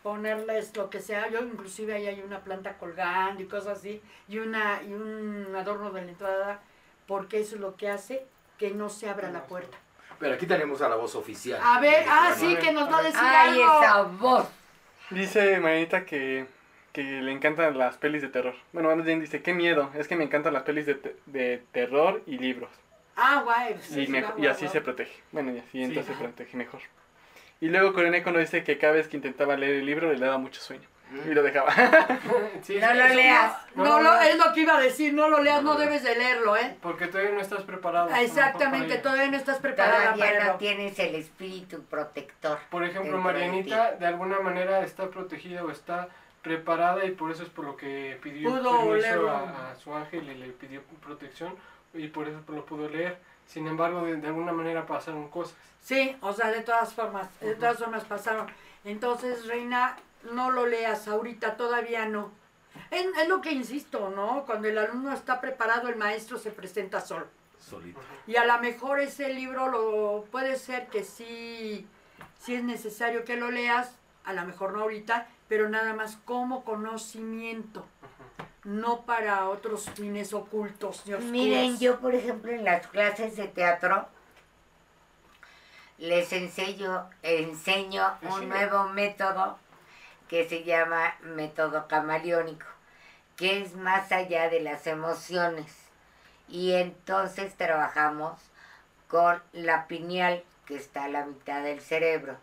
ponerles 0.03 0.75
lo 0.75 0.89
que 0.89 0.99
sea. 0.99 1.29
Yo 1.29 1.39
inclusive 1.41 1.93
ahí 1.95 2.07
hay 2.07 2.21
una 2.21 2.41
planta 2.41 2.77
colgando 2.77 3.41
y 3.41 3.45
cosas 3.47 3.79
así, 3.79 4.01
y, 4.27 4.37
una, 4.39 4.81
y 4.83 4.93
un 4.93 5.55
adorno 5.55 5.89
de 5.91 6.01
la 6.03 6.11
entrada, 6.11 6.59
porque 7.07 7.39
eso 7.39 7.55
es 7.55 7.61
lo 7.61 7.75
que 7.75 7.89
hace 7.89 8.25
que 8.57 8.71
no 8.71 8.89
se 8.89 9.09
abra 9.09 9.31
la 9.31 9.43
puerta. 9.45 9.77
pero 10.19 10.35
aquí 10.35 10.45
tenemos 10.45 10.81
a 10.81 10.89
la 10.89 10.95
voz 10.95 11.15
oficial. 11.15 11.59
A 11.63 11.79
ver, 11.79 12.05
ah, 12.07 12.33
sí, 12.37 12.55
que 12.57 12.71
nos 12.71 12.91
va 12.91 12.99
a 12.99 13.03
decir 13.03 13.19
¡Ay, 13.21 13.59
algo. 13.61 13.81
esa 13.81 14.01
voz! 14.03 14.47
Dice 15.09 15.59
Marianita 15.59 16.05
que, 16.05 16.45
que 16.93 17.01
le 17.03 17.31
encantan 17.31 17.77
las 17.77 17.97
pelis 17.97 18.21
de 18.21 18.29
terror. 18.29 18.55
Bueno, 18.71 18.95
más 18.95 19.03
bien 19.05 19.19
dice, 19.19 19.41
qué 19.41 19.53
miedo, 19.53 19.89
es 19.95 20.07
que 20.07 20.15
me 20.15 20.23
encantan 20.23 20.53
las 20.53 20.63
pelis 20.63 20.85
de, 20.85 20.95
te- 20.95 21.15
de 21.25 21.63
terror 21.71 22.21
y 22.25 22.37
libros. 22.37 22.69
Ah, 23.15 23.41
guay. 23.43 23.73
pues, 23.73 23.91
Y, 23.97 24.05
sí, 24.07 24.23
y 24.37 24.47
así 24.47 24.67
se 24.67 24.81
protege. 24.81 25.13
Bueno, 25.31 25.51
y 25.53 25.59
así 25.59 25.83
entonces 25.83 26.15
se 26.15 26.21
protege 26.23 26.55
mejor. 26.57 26.81
Y 27.63 27.69
luego 27.69 27.93
Coronel 27.93 28.21
cuando 28.23 28.41
dice 28.41 28.61
que 28.65 28.77
cada 28.77 28.91
vez 28.91 29.07
que 29.07 29.15
intentaba 29.15 29.55
leer 29.55 29.75
el 29.75 29.85
libro 29.85 30.11
le 30.11 30.19
daba 30.19 30.37
mucho 30.37 30.59
sueño. 30.59 30.85
Y 31.25 31.33
lo 31.33 31.41
dejaba. 31.43 31.73
Sí, 32.61 32.77
No 32.77 32.91
sí, 32.91 32.97
lo 32.97 33.07
leas. 33.07 33.53
No, 33.73 34.01
No, 34.01 34.21
es 34.21 34.37
lo 34.37 34.51
que 34.51 34.61
iba 34.61 34.75
a 34.75 34.81
decir, 34.81 35.13
no 35.13 35.29
lo 35.29 35.41
leas, 35.41 35.63
No 35.63 35.75
debes 35.75 36.03
de 36.03 36.13
leerlo, 36.13 36.57
¿eh? 36.57 36.75
Porque 36.81 37.07
todavía 37.07 37.31
no 37.31 37.39
estás 37.39 37.61
preparado. 37.61 38.13
Exactamente, 38.13 38.97
todavía 38.97 39.31
no 39.31 39.37
estás 39.37 39.59
preparada 39.59 40.13
Todavía 40.13 40.25
para 40.25 40.45
no 40.51 40.57
tienes 40.57 40.99
el 40.99 41.15
espíritu 41.15 41.83
protector. 41.83 42.59
Por 42.69 42.83
ejemplo, 42.83 43.13
dentro 43.13 43.17
de 43.19 43.23
Marianita 43.23 43.91
de 43.93 44.07
alguna 44.07 44.41
manera 44.41 44.81
está 44.81 45.09
protegida 45.09 45.63
o 45.63 45.71
está 45.71 46.09
preparada 46.41 47.05
y 47.05 47.11
por 47.11 47.31
eso 47.31 47.43
es 47.43 47.49
por 47.49 47.63
lo 47.63 47.77
que 47.77 48.19
pidió 48.21 48.49
Pudo 48.49 48.89
permiso 48.89 49.29
a, 49.29 49.71
a 49.71 49.75
su 49.77 49.95
ángel 49.95 50.29
y 50.29 50.35
le 50.35 50.47
pidió 50.47 50.81
protección 51.01 51.55
y 51.93 52.09
por 52.09 52.27
eso 52.27 52.41
lo 52.49 52.65
pudo 52.65 52.89
leer. 52.89 53.19
Sin 53.47 53.67
embargo, 53.67 54.03
de, 54.05 54.17
de 54.17 54.27
alguna 54.27 54.51
manera 54.51 54.85
pasaron 54.85 55.29
cosas. 55.29 55.55
Sí, 55.81 56.15
o 56.21 56.33
sea, 56.33 56.49
de 56.51 56.61
todas 56.61 56.93
formas, 56.93 57.27
de 57.39 57.55
todas 57.55 57.77
formas 57.77 58.03
pasaron. 58.05 58.47
Entonces, 58.85 59.45
Reina, 59.47 59.97
no 60.31 60.51
lo 60.51 60.65
leas 60.65 61.07
ahorita, 61.07 61.57
todavía 61.57 62.05
no. 62.05 62.31
Es, 62.89 63.05
es 63.17 63.27
lo 63.27 63.41
que 63.41 63.51
insisto, 63.51 64.09
¿no? 64.09 64.45
Cuando 64.45 64.67
el 64.67 64.77
alumno 64.77 65.13
está 65.13 65.41
preparado, 65.41 65.89
el 65.89 65.95
maestro 65.95 66.37
se 66.37 66.51
presenta 66.51 67.01
solo. 67.01 67.27
Solito. 67.59 67.99
Y 68.27 68.35
a 68.35 68.45
lo 68.45 68.59
mejor 68.59 68.99
ese 68.99 69.33
libro 69.33 69.69
lo 69.69 70.25
puede 70.31 70.57
ser 70.57 70.87
que 70.87 71.03
sí, 71.03 71.87
sí 72.39 72.55
es 72.55 72.63
necesario 72.63 73.23
que 73.23 73.37
lo 73.37 73.51
leas, 73.51 73.95
a 74.25 74.33
lo 74.33 74.43
mejor 74.45 74.73
no 74.73 74.81
ahorita, 74.81 75.27
pero 75.47 75.69
nada 75.69 75.93
más 75.93 76.17
como 76.25 76.63
conocimiento, 76.63 77.85
no 78.63 79.01
para 79.01 79.49
otros 79.49 79.89
fines 79.91 80.33
ocultos 80.33 80.99
oscuros. 80.99 81.23
Miren, 81.23 81.77
yo 81.79 81.99
por 81.99 82.15
ejemplo 82.15 82.51
en 82.51 82.63
las 82.63 82.87
clases 82.87 83.35
de 83.35 83.47
teatro 83.47 84.07
les 85.97 86.33
enseño, 86.33 87.09
enseño 87.21 88.17
un 88.21 88.49
nuevo 88.49 88.85
método 88.89 89.57
que 90.27 90.47
se 90.47 90.63
llama 90.63 91.15
método 91.21 91.87
camaleónico, 91.87 92.65
que 93.35 93.61
es 93.61 93.75
más 93.75 94.11
allá 94.11 94.49
de 94.49 94.61
las 94.61 94.87
emociones. 94.87 95.75
Y 96.47 96.73
entonces 96.73 97.55
trabajamos 97.55 98.39
con 99.07 99.41
la 99.53 99.87
pineal 99.87 100.43
que 100.65 100.75
está 100.75 101.05
a 101.05 101.09
la 101.09 101.25
mitad 101.25 101.61
del 101.63 101.81
cerebro. 101.81 102.37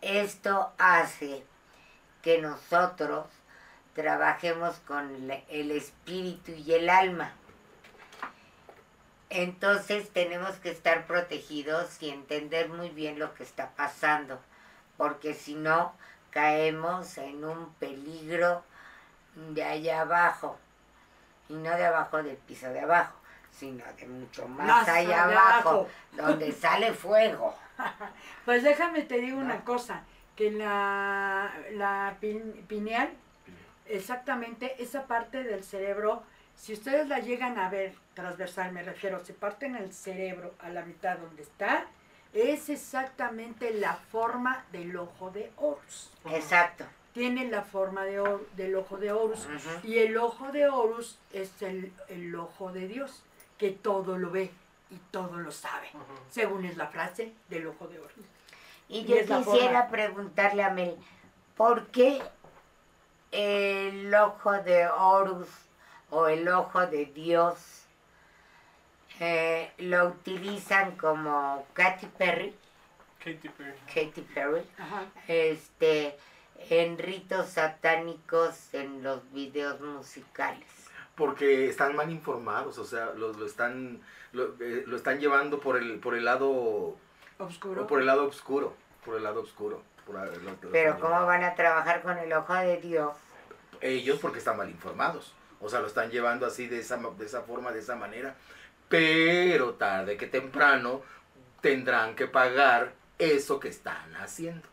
Esto 0.00 0.72
hace 0.78 1.44
que 2.22 2.40
nosotros 2.40 3.26
trabajemos 4.02 4.76
con 4.86 5.28
el 5.48 5.70
espíritu 5.72 6.52
y 6.52 6.72
el 6.72 6.88
alma. 6.88 7.32
Entonces 9.28 10.08
tenemos 10.10 10.52
que 10.56 10.70
estar 10.70 11.04
protegidos 11.08 12.00
y 12.00 12.10
entender 12.10 12.68
muy 12.68 12.90
bien 12.90 13.18
lo 13.18 13.34
que 13.34 13.42
está 13.42 13.70
pasando, 13.70 14.40
porque 14.96 15.34
si 15.34 15.56
no 15.56 15.92
caemos 16.30 17.18
en 17.18 17.44
un 17.44 17.72
peligro 17.74 18.62
de 19.34 19.64
allá 19.64 20.02
abajo, 20.02 20.56
y 21.48 21.54
no 21.54 21.70
de 21.76 21.86
abajo 21.86 22.22
del 22.22 22.36
piso 22.36 22.68
de 22.68 22.80
abajo, 22.80 23.14
sino 23.50 23.84
de 23.98 24.06
mucho 24.06 24.46
más, 24.46 24.66
Más 24.68 24.88
allá 24.88 25.24
abajo, 25.24 25.68
abajo. 25.70 25.88
donde 26.12 26.52
sale 26.64 26.92
fuego. 26.94 27.52
Pues 28.44 28.62
déjame 28.62 29.02
te 29.02 29.16
digo 29.18 29.38
una 29.40 29.64
cosa, 29.64 30.02
que 30.36 30.52
la, 30.52 31.52
la 31.72 32.16
pin- 32.20 32.64
pineal, 32.68 33.10
exactamente 33.88 34.82
esa 34.82 35.06
parte 35.06 35.42
del 35.44 35.64
cerebro 35.64 36.22
Si 36.56 36.72
ustedes 36.72 37.06
la 37.06 37.20
llegan 37.20 37.56
a 37.56 37.70
ver 37.70 37.94
transversal, 38.14 38.72
me 38.72 38.82
refiero, 38.82 39.24
se 39.24 39.32
parten 39.32 39.76
el 39.76 39.92
cerebro 39.92 40.54
a 40.58 40.70
la 40.70 40.84
mitad 40.84 41.16
donde 41.18 41.42
está, 41.42 41.86
es 42.32 42.68
exactamente 42.68 43.72
la 43.72 43.94
forma 43.94 44.64
del 44.72 44.96
ojo 44.96 45.30
de 45.30 45.50
Horus. 45.56 46.10
Exacto. 46.30 46.84
Tiene 47.12 47.48
la 47.48 47.62
forma 47.62 48.04
de 48.04 48.22
del 48.56 48.74
ojo 48.74 48.96
de 48.96 49.12
Horus. 49.12 49.46
Y 49.84 49.98
el 49.98 50.16
ojo 50.16 50.50
de 50.52 50.68
Horus 50.68 51.18
es 51.32 51.62
el, 51.62 51.92
el 52.08 52.34
ojo 52.34 52.72
de 52.72 52.88
Dios, 52.88 53.22
que 53.56 53.70
todo 53.70 54.18
lo 54.18 54.30
ve 54.30 54.50
y 54.90 54.96
todo 55.10 55.38
lo 55.38 55.50
sabe, 55.52 55.88
según 56.30 56.64
es 56.64 56.76
la 56.76 56.88
frase 56.88 57.32
del 57.48 57.66
ojo 57.66 57.88
de 57.88 57.98
Horus. 57.98 58.12
Y 58.88 58.98
Y 59.00 59.04
yo 59.04 59.16
quisiera 59.26 59.88
preguntarle 59.88 60.62
a 60.62 60.70
Mel, 60.70 60.96
¿por 61.56 61.86
qué 61.88 62.22
el 63.32 64.14
ojo 64.14 64.52
de 64.62 64.86
Horus 64.88 65.48
o 66.10 66.28
el 66.28 66.48
ojo 66.48 66.86
de 66.86 67.06
Dios 67.06 67.84
eh, 69.20 69.72
lo 69.78 70.08
utilizan 70.08 70.96
como 70.96 71.66
Katy 71.74 72.06
Perry, 72.06 72.54
Katy 73.18 73.48
Perry. 73.48 73.78
Katy 73.86 74.20
Perry, 74.34 74.62
Ajá. 74.78 75.04
este, 75.26 76.16
en 76.70 76.98
ritos 76.98 77.48
satánicos 77.50 78.72
en 78.74 79.02
los 79.02 79.30
videos 79.32 79.80
musicales? 79.80 80.68
Porque 81.16 81.68
están 81.68 81.96
mal 81.96 82.10
informados, 82.10 82.78
o 82.78 82.84
sea, 82.84 83.06
lo, 83.14 83.32
lo 83.32 83.44
están 83.44 84.00
lo, 84.32 84.54
eh, 84.60 84.84
lo 84.86 84.96
están 84.96 85.18
llevando 85.18 85.58
por 85.58 85.76
el 85.76 85.98
por 85.98 86.14
el 86.14 86.24
lado 86.24 86.96
Oscuro. 87.38 87.86
por 87.88 87.98
el 88.00 88.06
lado 88.06 88.24
oscuro, 88.26 88.74
por 89.04 89.16
el 89.16 89.24
lado 89.24 89.40
oscuro. 89.42 89.82
Pero 90.72 90.98
¿cómo 91.00 91.26
van 91.26 91.44
a 91.44 91.54
trabajar 91.54 92.02
con 92.02 92.16
el 92.18 92.32
ojo 92.32 92.54
de 92.54 92.78
Dios? 92.78 93.14
ellos 93.80 94.18
porque 94.20 94.38
están 94.38 94.56
mal 94.56 94.68
informados. 94.68 95.34
O 95.60 95.68
sea, 95.68 95.78
lo 95.80 95.86
están 95.86 96.10
llevando 96.10 96.46
así 96.46 96.66
de 96.66 96.80
esa, 96.80 96.96
ma- 96.96 97.10
de 97.16 97.26
esa 97.26 97.42
forma, 97.42 97.70
de 97.70 97.78
esa 97.78 97.94
manera. 97.94 98.34
Pero 98.88 99.74
tarde 99.74 100.16
que 100.16 100.26
temprano 100.26 101.02
tendrán 101.60 102.14
que 102.16 102.26
pagar 102.26 102.92
eso 103.18 103.60
que 103.60 103.68
están 103.68 104.16
haciendo. 104.16 104.66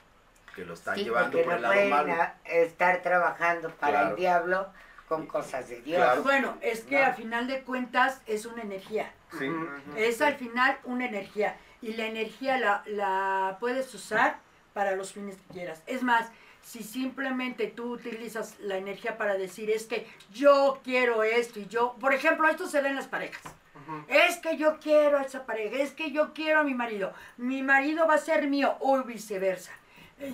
Que 0.56 0.66
lo 0.66 0.74
están 0.74 0.96
Sí, 0.96 1.04
llevando 1.04 1.38
por 1.40 1.48
no 1.48 1.56
el 1.56 1.62
lado 1.62 1.74
pueden 1.74 1.90
malo. 1.92 2.14
a- 2.14 2.36
estar 2.46 3.02
trabajando 3.04 3.70
para 3.72 3.92
Claro. 3.94 4.10
el 4.12 4.16
diablo 4.16 4.68
con 5.08 5.28
cosas 5.28 5.70
de 5.70 5.82
Dios. 5.82 5.98
Claro. 6.02 6.24
Bueno, 6.24 6.58
es 6.62 6.82
que 6.82 7.00
No. 7.00 7.06
al 7.06 7.14
final 7.14 7.48
de 7.48 7.62
cuentas 7.64 8.22
es 8.26 8.46
una 8.46 8.62
energía. 8.64 9.12
Sí. 9.38 9.52
Es 9.98 10.22
al 10.22 10.36
final 10.36 10.80
una 10.86 11.06
energía. 11.06 11.58
Y 11.82 11.94
la 11.94 12.06
energía 12.08 12.58
la, 12.58 12.82
la 12.88 13.58
puedes 13.60 13.94
usar 13.94 14.38
para 14.76 14.98
los 14.98 15.14
fines 15.14 15.38
que 15.38 15.54
quieras. 15.54 15.82
Es 15.88 16.04
más, 16.04 16.28
si 16.62 16.84
simplemente 16.84 17.68
tú 17.68 17.94
utilizas 17.94 18.60
la 18.60 18.76
energía 18.76 19.18
para 19.18 19.36
decir 19.36 19.70
es 19.70 19.86
que 19.86 20.06
yo 20.34 20.82
quiero 20.84 21.24
esto 21.24 21.62
y 21.62 21.68
yo, 21.68 21.96
por 21.98 22.14
ejemplo, 22.14 22.46
esto 22.50 22.68
se 22.68 22.82
da 22.82 22.90
en 22.90 22.98
las 22.98 23.08
parejas. 23.08 23.42
Es 24.10 24.38
que 24.38 24.58
yo 24.58 24.80
quiero 24.80 25.18
a 25.18 25.22
esa 25.22 25.46
pareja, 25.46 25.78
es 25.78 25.92
que 25.92 26.12
yo 26.12 26.34
quiero 26.34 26.60
a 26.60 26.64
mi 26.64 26.74
marido, 26.74 27.14
mi 27.38 27.62
marido 27.62 28.06
va 28.06 28.16
a 28.16 28.18
ser 28.18 28.48
mío 28.48 28.76
o 28.82 29.02
viceversa. 29.04 29.72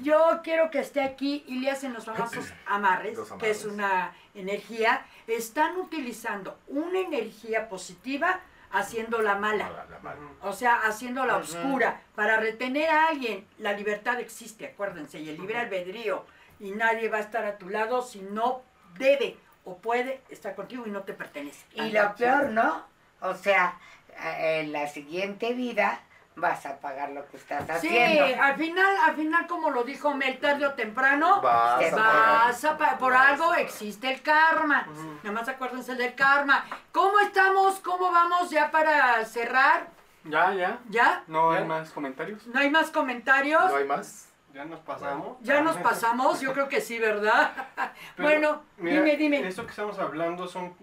Yo 0.02 0.42
quiero 0.44 0.72
que 0.72 0.80
esté 0.80 1.02
aquí 1.02 1.44
y 1.48 1.60
le 1.60 1.70
hacen 1.70 1.94
los 1.94 2.06
famosos 2.06 2.46
amarres, 2.66 3.18
Los 3.18 3.32
que 3.34 3.52
es 3.52 3.66
una 3.66 4.14
energía. 4.34 5.06
Están 5.28 5.78
utilizando 5.78 6.58
una 6.68 7.00
energía 7.00 7.70
positiva 7.70 8.40
haciéndola 8.74 9.36
mala. 9.36 9.70
La- 9.70 9.86
la 9.86 10.00
mala. 10.00 10.20
O 10.42 10.54
sea, 10.54 10.82
haciéndola 10.82 11.38
Ujú. 11.38 11.44
oscura. 11.44 12.02
Para 12.16 12.38
retener 12.38 12.90
a 12.90 13.08
alguien, 13.10 13.46
la 13.60 13.74
libertad 13.74 14.20
existe, 14.20 14.66
acuérdense, 14.68 15.20
y 15.20 15.30
el 15.30 15.38
libre 15.38 15.58
albedrío. 15.58 16.26
Y 16.60 16.72
nadie 16.72 17.10
va 17.10 17.18
a 17.18 17.22
estar 17.22 17.44
a 17.46 17.58
tu 17.58 17.70
lado 17.70 18.02
si 18.02 18.22
no 18.22 18.62
debe 18.98 19.38
o 19.66 19.78
puede 19.78 20.22
estar 20.30 20.56
contigo 20.56 20.86
y 20.88 20.92
no 20.92 21.02
te 21.04 21.14
pertenece. 21.14 21.66
Y 21.76 21.92
lo 21.92 22.16
peor, 22.16 22.50
¿no? 22.50 22.86
O 23.22 23.34
sea, 23.36 23.78
eh, 24.24 24.62
en 24.64 24.72
la 24.72 24.88
siguiente 24.88 25.54
vida 25.54 26.02
vas 26.36 26.66
a 26.66 26.80
pagar 26.80 27.10
lo 27.12 27.28
que 27.28 27.38
estás 27.38 27.64
Sí, 27.82 27.88
haciendo. 27.90 28.42
al 28.42 28.56
final, 28.56 28.96
al 29.06 29.16
final, 29.16 29.48
como 29.48 29.70
lo 29.70 29.84
dijo 29.84 30.14
Mel, 30.16 30.40
tarde 30.40 30.66
o 30.66 30.74
temprano, 30.74 31.42
Vas 31.42 31.92
a 31.92 31.96
vas 31.96 32.66
a 32.66 32.78
pagar. 32.78 32.92
pa- 32.94 32.98
por 32.98 33.14
algo 33.14 33.54
existe 33.56 34.12
el 34.12 34.22
karma. 34.22 34.88
Ujú. 34.90 35.18
Nada 35.24 35.32
más 35.32 35.48
acuérdense 35.50 35.96
del 35.96 36.16
karma. 36.16 36.66
¿Cómo 36.92 37.20
estamos? 37.20 37.80
¿Cómo 37.80 38.12
vamos 38.12 38.50
ya 38.50 38.72
para 38.72 39.24
cerrar? 39.26 39.88
Ya, 40.24 40.54
ya. 40.54 40.80
¿Ya? 40.90 41.24
No 41.28 41.52
hay 41.52 41.60
Ya. 41.62 41.66
más 41.66 41.92
comentarios. 41.92 42.46
¿No 42.48 42.60
hay 42.60 42.70
más 42.70 42.92
comentarios? 42.92 43.70
¿No 43.72 43.76
hay 43.78 43.86
más? 43.86 44.30
Ya 44.54 44.66
nos 44.66 44.80
pasamos. 44.82 45.38
Ya 45.42 45.62
nos 45.62 45.78
pasamos, 45.78 46.42
yo 46.42 46.54
creo 46.54 46.68
que 46.68 46.82
sí, 46.82 47.00
¿verdad? 47.00 47.52
Pero, 48.18 48.30
bueno, 48.30 48.62
mira, 48.78 48.98
dime, 48.98 49.16
dime. 49.18 49.48
Esto 49.48 49.64
que 49.64 49.70
estamos 49.72 49.98
hablando 50.00 50.48
son 50.48 50.76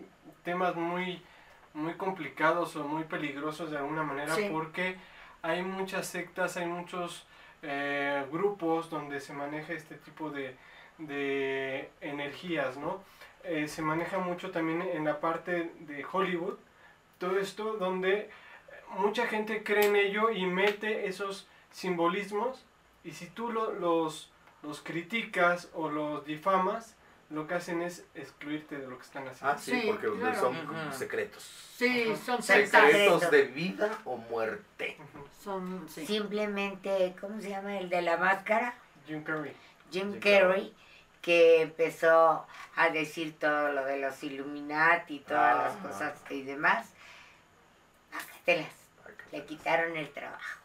temas 0.42 0.74
muy, 0.74 1.22
muy 1.74 1.94
complicados 1.94 2.74
o 2.76 2.84
muy 2.84 3.04
peligrosos 3.04 3.70
de 3.70 3.76
alguna 3.78 4.02
manera 4.02 4.34
Sí. 4.34 4.48
porque 4.50 4.98
hay 5.42 5.62
muchas 5.62 6.06
sectas, 6.06 6.56
hay 6.56 6.66
muchos 6.66 7.26
eh, 7.62 8.24
grupos 8.30 8.90
donde 8.90 9.20
se 9.20 9.32
maneja 9.32 9.72
este 9.72 9.96
tipo 9.96 10.30
de, 10.30 10.56
de 10.98 11.90
energías, 12.00 12.76
¿no? 12.76 13.02
Eh, 13.44 13.68
se 13.68 13.82
maneja 13.82 14.18
mucho 14.18 14.50
también 14.50 14.82
en 14.82 15.04
la 15.04 15.20
parte 15.20 15.70
de 15.80 16.04
Hollywood, 16.10 16.58
todo 17.18 17.38
esto 17.38 17.74
donde 17.74 18.30
mucha 18.98 19.26
gente 19.26 19.62
cree 19.62 19.86
en 19.86 19.96
ello 19.96 20.30
y 20.30 20.46
mete 20.46 21.06
esos 21.08 21.46
simbolismos 21.72 22.64
y 23.04 23.12
si 23.12 23.26
tú 23.26 23.52
lo- 23.52 23.72
los, 23.72 24.30
los 24.62 24.80
criticas 24.80 25.68
o 25.74 25.88
los 25.90 26.24
difamas, 26.24 26.96
lo 27.30 27.46
que 27.46 27.54
hacen 27.54 27.82
es 27.82 28.04
excluirte 28.14 28.78
de 28.78 28.86
lo 28.88 28.96
que 28.98 29.04
están 29.04 29.28
haciendo. 29.28 29.52
Ah, 29.54 29.58
sí, 29.58 29.70
Sí, 29.72 29.82
porque 29.86 30.08
claro. 30.18 30.40
son 30.40 30.92
secretos. 30.94 31.42
Sí, 31.76 32.10
Ajá. 32.12 32.24
son 32.24 32.42
sectas. 32.42 32.82
Secretos 32.86 33.30
de 33.30 33.42
vida 33.44 33.98
o 34.04 34.16
muerte. 34.16 34.96
Son, 35.42 35.86
sí. 35.88 36.06
Simplemente, 36.06 37.14
¿cómo 37.20 37.40
se 37.40 37.50
llama? 37.50 37.78
El 37.78 37.88
de 37.90 38.02
la 38.02 38.16
máscara. 38.16 38.74
Jim 39.06 39.22
Carrey. 39.22 39.54
Jim 39.90 40.12
Jim 40.12 40.20
Carrey, 40.20 40.74
que 41.22 41.62
empezó 41.62 42.46
a 42.76 42.88
decir 42.90 43.38
todo 43.38 43.72
lo 43.72 43.84
de 43.84 43.98
los 43.98 44.22
Illuminati 44.22 45.16
y 45.16 45.20
todas 45.20 45.56
Ah. 45.56 45.62
las 45.64 45.76
cosas 45.76 46.14
y 46.30 46.42
demás. 46.42 46.92
Bájatelas. 48.12 48.72
Le 49.32 49.44
quitaron 49.44 49.96
el 49.96 50.10
trabajo. 50.12 50.57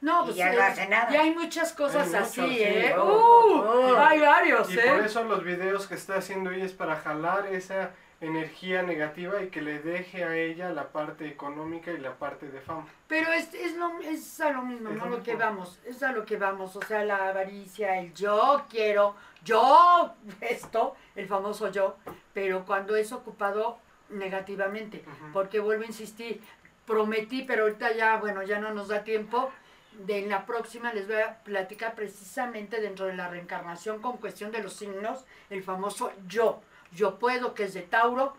No, 0.00 0.22
Y 0.22 0.24
pues 0.26 0.36
ya 0.36 0.52
no 0.52 0.62
hace 0.62 0.88
nada. 0.88 1.10
Ya 1.10 1.22
hay 1.22 1.34
muchas 1.34 1.72
cosas 1.72 2.14
Hay 2.14 2.22
así, 2.22 2.40
sí. 2.40 2.62
¿eh? 2.62 2.94
Oh, 2.96 3.02
¡Uh! 3.02 3.92
oh. 3.92 3.96
Hay 3.96 4.20
varios, 4.20 4.70
Y 4.70 4.78
¿eh? 4.78 4.82
por 4.88 5.04
eso 5.04 5.24
los 5.24 5.42
videos 5.42 5.86
que 5.88 5.94
está 5.94 6.16
haciendo 6.16 6.50
ella 6.50 6.64
es 6.64 6.72
para 6.72 6.96
jalar 6.96 7.46
esa 7.46 7.90
energía 8.20 8.82
negativa 8.82 9.42
y 9.42 9.48
que 9.48 9.62
le 9.62 9.78
deje 9.80 10.24
a 10.24 10.36
ella 10.36 10.70
la 10.70 10.88
parte 10.88 11.28
económica 11.28 11.92
y 11.92 11.98
la 11.98 12.14
parte 12.14 12.48
de 12.48 12.60
fama. 12.60 12.86
Pero 13.06 13.32
es, 13.32 13.52
es, 13.54 13.76
lo, 13.76 13.98
es 14.00 14.40
a 14.40 14.50
lo 14.50 14.62
mismo, 14.62 14.90
Es 14.90 14.96
¿no? 14.96 15.06
lo 15.06 15.16
Lo 15.18 15.22
que 15.22 15.34
vamos, 15.36 15.80
es 15.84 16.02
a 16.02 16.12
lo 16.12 16.24
que 16.24 16.36
vamos. 16.36 16.74
O 16.76 16.82
sea, 16.82 17.04
la 17.04 17.28
avaricia, 17.28 17.98
el 17.98 18.12
yo 18.14 18.66
quiero, 18.68 19.14
yo 19.44 20.14
esto, 20.40 20.96
el 21.14 21.26
famoso 21.28 21.70
yo, 21.70 21.96
pero 22.34 22.64
cuando 22.64 22.96
es 22.96 23.12
ocupado 23.12 23.78
negativamente. 24.10 25.04
Porque 25.32 25.60
vuelvo 25.60 25.82
a 25.84 25.86
insistir, 25.86 26.40
prometí, 26.86 27.42
pero 27.42 27.64
ahorita 27.64 27.92
ya, 27.92 28.16
bueno, 28.16 28.42
ya 28.42 28.58
no 28.58 28.72
nos 28.74 28.88
da 28.88 29.04
tiempo. 29.04 29.50
De 29.98 30.18
en 30.18 30.30
la 30.30 30.46
próxima 30.46 30.92
les 30.92 31.06
voy 31.06 31.16
a 31.16 31.38
platicar 31.42 31.94
precisamente 31.94 32.80
dentro 32.80 33.06
de 33.06 33.16
la 33.16 33.28
reencarnación 33.28 34.00
con 34.00 34.18
cuestión 34.18 34.52
de 34.52 34.62
los 34.62 34.74
signos, 34.74 35.24
el 35.50 35.62
famoso 35.62 36.12
yo. 36.28 36.60
Yo 36.92 37.18
puedo, 37.18 37.52
que 37.52 37.64
es 37.64 37.74
de 37.74 37.82
Tauro, 37.82 38.34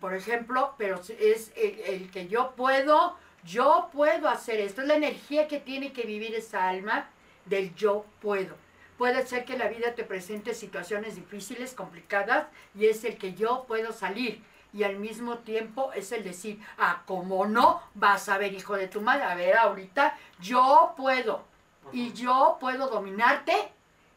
por 0.00 0.14
ejemplo, 0.14 0.74
pero 0.78 1.00
es 1.18 1.52
el, 1.56 1.80
el 1.80 2.10
que 2.10 2.26
yo 2.26 2.54
puedo, 2.56 3.16
yo 3.44 3.90
puedo 3.92 4.28
hacer 4.28 4.60
esto. 4.60 4.80
Es 4.80 4.88
la 4.88 4.96
energía 4.96 5.46
que 5.46 5.60
tiene 5.60 5.92
que 5.92 6.02
vivir 6.02 6.34
esa 6.34 6.68
alma 6.68 7.10
del 7.44 7.74
yo 7.74 8.06
puedo. 8.20 8.56
Puede 8.96 9.26
ser 9.26 9.44
que 9.44 9.58
la 9.58 9.68
vida 9.68 9.94
te 9.94 10.04
presente 10.04 10.54
situaciones 10.54 11.16
difíciles, 11.16 11.74
complicadas, 11.74 12.46
y 12.74 12.86
es 12.86 13.04
el 13.04 13.18
que 13.18 13.34
yo 13.34 13.64
puedo 13.66 13.92
salir. 13.92 14.42
Y 14.74 14.82
al 14.82 14.96
mismo 14.96 15.38
tiempo 15.38 15.92
es 15.92 16.10
el 16.10 16.24
decir, 16.24 16.60
ah, 16.78 17.02
como 17.06 17.46
no, 17.46 17.80
vas 17.94 18.28
a 18.28 18.38
ver, 18.38 18.52
hijo 18.52 18.76
de 18.76 18.88
tu 18.88 19.00
madre, 19.00 19.22
a 19.22 19.36
ver, 19.36 19.56
ahorita 19.56 20.18
yo 20.40 20.94
puedo. 20.96 21.44
Y 21.92 22.12
yo 22.12 22.58
puedo 22.60 22.88
dominarte, 22.88 23.54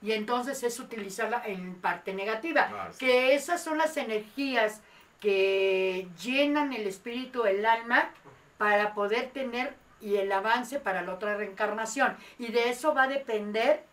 y 0.01 0.13
entonces 0.13 0.63
es 0.63 0.79
utilizarla 0.79 1.43
en 1.45 1.75
parte 1.75 2.13
negativa. 2.13 2.69
Ah, 2.73 2.87
sí. 2.91 3.05
Que 3.05 3.35
esas 3.35 3.63
son 3.63 3.77
las 3.77 3.97
energías 3.97 4.81
que 5.19 6.07
llenan 6.23 6.73
el 6.73 6.87
espíritu, 6.87 7.45
el 7.45 7.63
alma, 7.65 8.09
para 8.57 8.95
poder 8.95 9.29
tener 9.29 9.75
y 10.01 10.15
el 10.15 10.31
avance 10.31 10.79
para 10.79 11.03
la 11.03 11.13
otra 11.13 11.37
reencarnación. 11.37 12.17
Y 12.39 12.51
de 12.51 12.69
eso 12.69 12.93
va 12.95 13.03
a 13.03 13.07
depender 13.07 13.83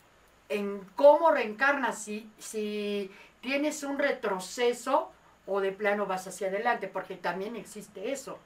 en 0.49 0.81
cómo 0.97 1.31
reencarnas, 1.31 2.03
si, 2.03 2.31
si 2.39 3.11
tienes 3.41 3.83
un 3.83 3.99
retroceso 3.99 5.11
o 5.47 5.61
de 5.61 5.72
plano 5.72 6.07
vas 6.07 6.26
hacia 6.26 6.49
adelante, 6.49 6.88
porque 6.88 7.16
también 7.16 7.57
existe 7.57 8.12
eso, 8.12 8.38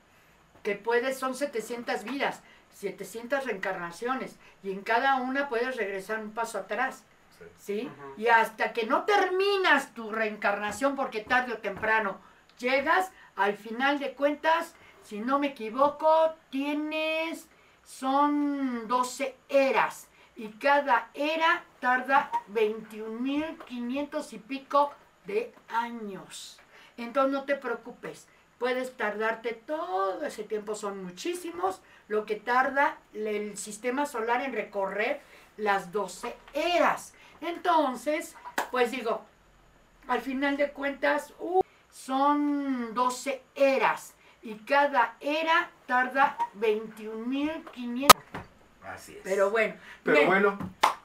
que 0.62 0.74
puedes, 0.74 1.18
son 1.18 1.34
700 1.34 2.04
vidas, 2.04 2.42
700 2.74 3.44
reencarnaciones, 3.44 4.36
y 4.62 4.72
en 4.72 4.82
cada 4.82 5.16
una 5.16 5.48
puedes 5.48 5.76
regresar 5.76 6.20
un 6.20 6.32
paso 6.32 6.58
atrás. 6.58 7.04
Sí. 7.58 7.88
Y 8.16 8.26
hasta 8.26 8.72
que 8.72 8.86
no 8.86 9.04
terminas 9.04 9.94
tu 9.94 10.10
reencarnación, 10.10 10.96
porque 10.96 11.20
tarde 11.20 11.52
o 11.52 11.58
temprano 11.58 12.18
llegas 12.58 13.12
Al 13.36 13.56
final 13.56 14.00
de 14.00 14.14
cuentas, 14.14 14.74
si 15.04 15.20
no 15.20 15.38
me 15.38 15.48
equivoco, 15.48 16.34
tienes, 16.50 17.46
son 17.84 18.88
12 18.88 19.36
eras. 19.48 20.08
Y 20.34 20.48
cada 20.48 21.10
era 21.14 21.62
tarda 21.78 22.32
21.500 22.52 24.32
y 24.32 24.38
pico 24.38 24.92
de 25.24 25.54
años. 25.68 26.57
Entonces 26.98 27.32
no 27.32 27.44
te 27.44 27.54
preocupes, 27.54 28.26
puedes 28.58 28.96
tardarte 28.96 29.52
todo 29.54 30.24
ese 30.24 30.44
tiempo, 30.44 30.74
son 30.74 31.02
muchísimos, 31.04 31.80
lo 32.08 32.26
que 32.26 32.36
tarda 32.36 32.98
el 33.14 33.56
sistema 33.56 34.04
solar 34.04 34.42
en 34.42 34.52
recorrer 34.52 35.20
las 35.56 35.92
12 35.92 36.34
eras. 36.52 37.14
Entonces, 37.40 38.34
pues 38.70 38.90
digo, 38.90 39.22
al 40.08 40.20
final 40.20 40.56
de 40.56 40.72
cuentas, 40.72 41.32
uh, 41.38 41.60
son 41.90 42.94
12 42.94 43.42
eras 43.54 44.14
y 44.42 44.54
cada 44.56 45.16
era 45.20 45.70
tarda 45.86 46.36
21.500. 46.58 48.08
Así 48.82 49.12
es. 49.12 49.20
Pero 49.22 49.50
bueno, 49.50 49.74
Pero 50.02 50.16
bien. 50.16 50.28
bueno, 50.28 50.58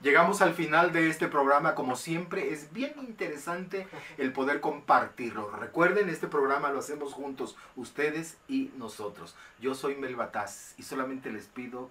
llegamos 0.03 0.41
al 0.41 0.53
final 0.53 0.91
de 0.91 1.09
este 1.09 1.27
programa. 1.27 1.73
Como 1.73 1.95
siempre, 1.95 2.53
es 2.53 2.71
bien 2.71 2.93
interesante 2.99 3.87
el 4.17 4.31
poder 4.31 4.59
compartirlo. 4.59 5.49
Recuerden, 5.49 6.09
este 6.09 6.27
programa 6.27 6.69
lo 6.69 6.79
hacemos 6.79 7.13
juntos, 7.13 7.55
ustedes 7.75 8.37
y 8.47 8.71
nosotros. 8.77 9.35
Yo 9.59 9.73
soy 9.73 9.95
Mel 9.95 10.15
Bataz 10.15 10.75
y 10.77 10.83
solamente 10.83 11.31
les 11.31 11.47
pido, 11.47 11.89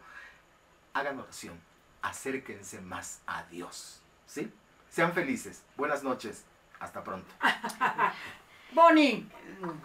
hagan 0.93 1.19
oración, 1.19 1.59
acérquense 2.03 2.81
más 2.81 3.23
a 3.27 3.43
Dios. 3.45 4.03
¿Sí? 4.27 4.53
Sean 4.89 5.13
felices. 5.13 5.65
Buenas 5.77 6.05
noches. 6.05 6.45
Hasta 6.79 7.03
pronto. 7.03 7.33
Bonnie, 8.73 9.27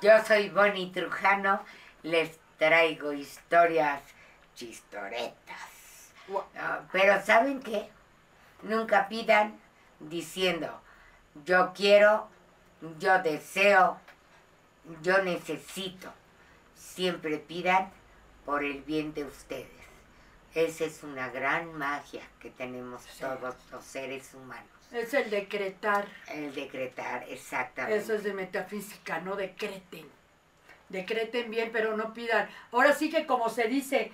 Yo 0.02 0.24
soy 0.26 0.50
Bonnie 0.50 0.92
Trujano, 0.92 1.62
les 2.04 2.40
traigo 2.58 3.14
historias 3.14 4.02
chistoretas. 4.56 6.12
Ah, 6.58 6.82
pero 6.92 7.22
¿saben 7.24 7.62
qué? 7.62 7.90
Nunca 8.64 9.08
pidan 9.08 9.60
diciendo, 10.00 10.82
yo 11.46 11.74
quiero, 11.74 12.28
yo 13.00 13.22
deseo, 13.22 13.98
yo 15.02 15.22
necesito. 15.24 16.12
Siempre 16.76 17.38
pidan 17.38 17.92
por 18.46 18.64
el 18.64 18.82
bien 18.82 19.14
de 19.14 19.26
ustedes. 19.26 19.70
Esa 20.56 20.86
es 20.86 21.04
una 21.04 21.30
gran 21.30 21.74
magia 21.78 22.24
que 22.40 22.50
tenemos 22.50 23.06
todos 23.20 23.56
los 23.72 23.84
seres 23.86 24.34
humanos. 24.34 24.66
es 24.92 25.14
el 25.14 25.30
decretar. 25.30 26.08
El 26.34 26.54
decretar, 26.56 27.26
exactamente. 27.30 27.98
Eso 27.98 28.14
es 28.14 28.24
de 28.24 28.34
metafísica, 28.34 29.20
no 29.20 29.36
decreten. 29.36 30.10
Decreten 30.90 31.52
bien, 31.52 31.70
pero 31.72 31.96
no 31.96 32.14
pidan. 32.14 32.50
Ahora 32.72 32.94
sí 32.94 33.12
que 33.12 33.28
como 33.28 33.50
se 33.50 33.68
dice, 33.68 34.12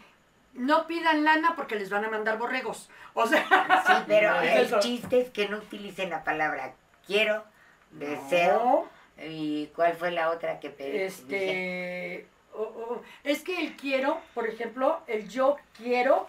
no 0.54 0.88
pidan 0.88 1.24
lana 1.24 1.56
porque 1.56 1.76
les 1.76 1.90
van 1.90 2.06
a 2.06 2.10
mandar 2.10 2.38
borregos. 2.38 2.90
O 3.14 3.28
sea, 3.28 3.46
Sí, 3.88 3.94
pero 4.08 4.40
el 4.42 4.80
chiste 4.80 5.22
es 5.22 5.30
que 5.30 5.48
no 5.50 5.58
utilicen 5.58 6.10
la 6.10 6.24
palabra 6.24 6.74
quiero, 7.06 7.44
deseo. 7.92 8.88
no, 9.18 9.26
¿Y 9.26 9.68
cuál 9.76 9.94
fue 9.96 10.10
la 10.12 10.30
otra 10.32 10.60
que 10.60 10.70
pedí? 10.72 10.98
este, 11.02 12.28
es 13.24 13.42
que 13.44 13.60
el 13.62 13.76
quiero, 13.76 14.20
por 14.34 14.48
ejemplo, 14.48 15.02
el 15.08 15.28
yo 15.30 15.58
quiero 15.78 16.28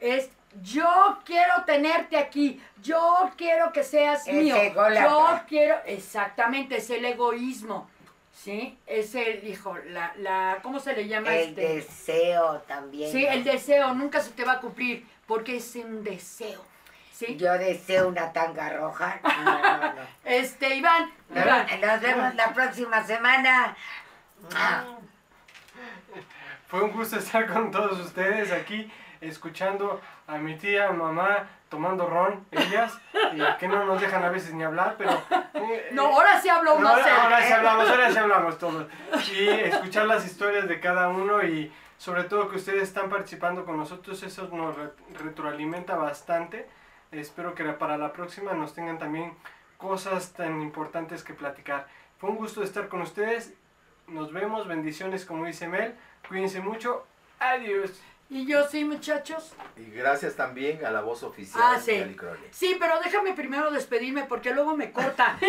es 0.00 0.30
yo 0.62 1.18
quiero 1.24 1.64
tenerte 1.66 2.16
aquí, 2.16 2.62
yo 2.82 3.30
quiero 3.36 3.72
que 3.72 3.84
seas 3.84 4.26
Es 4.26 4.34
mío, 4.34 4.56
ególatra. 4.56 5.04
yo 5.04 5.40
quiero, 5.48 5.76
exactamente, 5.86 6.76
es 6.78 6.88
el 6.90 7.04
egoísmo, 7.04 7.90
¿sí? 8.36 8.78
Es 8.86 9.14
el, 9.14 9.46
hijo, 9.46 9.76
la, 9.88 10.12
la, 10.18 10.58
¿cómo 10.62 10.78
se 10.78 10.94
le 10.94 11.08
llama 11.08 11.34
El 11.34 11.50
este? 11.50 11.74
deseo 11.76 12.60
también. 12.68 13.10
Sí, 13.10 13.24
¿no? 13.24 13.30
el 13.30 13.44
deseo 13.44 13.94
nunca 13.94 14.20
se 14.20 14.30
te 14.30 14.44
va 14.44 14.52
a 14.54 14.60
cumplir 14.60 15.06
porque 15.26 15.56
es 15.56 15.74
un 15.76 16.04
deseo. 16.04 16.62
¿Sí? 17.12 17.36
Yo 17.38 17.54
deseo 17.54 18.08
una 18.08 18.30
tanga 18.32 18.68
roja. 18.76 19.18
No, 19.22 19.62
no, 19.62 19.94
no. 19.94 20.02
Este, 20.24 20.74
Iván, 20.76 21.10
Iván. 21.30 21.66
Nos 21.66 21.80
nos 21.80 22.00
vemos 22.02 22.34
la 22.34 22.52
próxima 22.52 23.02
semana. 23.04 23.74
Ah, 24.54 24.84
Fue 26.68 26.82
un 26.82 26.92
gusto 26.92 27.16
estar 27.16 27.46
con 27.50 27.70
todos 27.70 27.98
ustedes 28.00 28.52
aquí, 28.52 28.92
escuchando 29.22 30.00
a 30.26 30.36
mi 30.36 30.56
tía, 30.56 30.90
mamá, 30.92 31.48
tomando 31.76 32.06
ron, 32.06 32.42
ellas, 32.52 32.98
y 33.34 33.58
que 33.58 33.68
no 33.68 33.84
nos 33.84 34.00
dejan 34.00 34.24
a 34.24 34.30
veces 34.30 34.54
ni 34.54 34.64
hablar, 34.64 34.94
pero... 34.96 35.10
eh, 35.52 35.90
No, 35.92 36.06
ahora 36.06 36.40
sí 36.40 36.48
hablo 36.48 36.74
No, 36.76 36.80
más 36.80 36.92
ahora, 37.00 37.22
ahora 37.24 37.42
sí 37.42 37.52
hablamos, 37.52 37.90
ahora 37.90 38.10
sí 38.10 38.16
hablamos 38.18 38.58
todos. 38.58 38.86
Y 39.36 39.46
escuchar 39.46 40.06
las 40.06 40.24
historias 40.24 40.66
de 40.68 40.80
cada 40.80 41.08
uno 41.08 41.42
y 41.42 41.70
sobre 41.98 42.24
todo 42.24 42.48
que 42.48 42.56
ustedes 42.56 42.84
están 42.84 43.10
participando 43.10 43.66
con 43.66 43.76
nosotros, 43.76 44.22
eso 44.22 44.48
nos 44.52 44.74
re- 44.74 44.90
retroalimenta 45.22 45.96
bastante. 45.96 46.66
Espero 47.12 47.54
que 47.54 47.64
para 47.64 47.98
la 47.98 48.10
próxima 48.14 48.54
nos 48.54 48.72
tengan 48.74 48.98
también 48.98 49.34
cosas 49.76 50.32
tan 50.32 50.62
importantes 50.62 51.22
que 51.22 51.34
platicar. 51.34 51.88
Fue 52.18 52.30
un 52.30 52.36
gusto 52.36 52.62
estar 52.62 52.88
con 52.88 53.02
ustedes. 53.02 53.52
Nos 54.06 54.32
vemos, 54.32 54.66
bendiciones 54.66 55.26
como 55.26 55.44
dice 55.44 55.68
Mel. 55.68 55.94
Cuídense 56.26 56.60
mucho. 56.60 57.06
Adiós. 57.38 58.00
Y 58.28 58.44
yo 58.44 58.66
sí, 58.68 58.84
muchachos. 58.84 59.52
Y 59.76 59.84
gracias 59.92 60.34
también 60.34 60.84
a 60.84 60.90
la 60.90 61.00
voz 61.00 61.22
oficial 61.22 61.62
Ah, 61.64 61.80
sí. 61.80 61.92
de 61.92 62.02
Alicronia. 62.02 62.48
Sí, 62.50 62.76
pero 62.80 62.98
déjame 63.04 63.34
primero 63.34 63.70
despedirme 63.70 64.24
porque 64.24 64.52
luego 64.52 64.76
me 64.76 64.90
corta. 64.90 65.38
y 65.40 65.46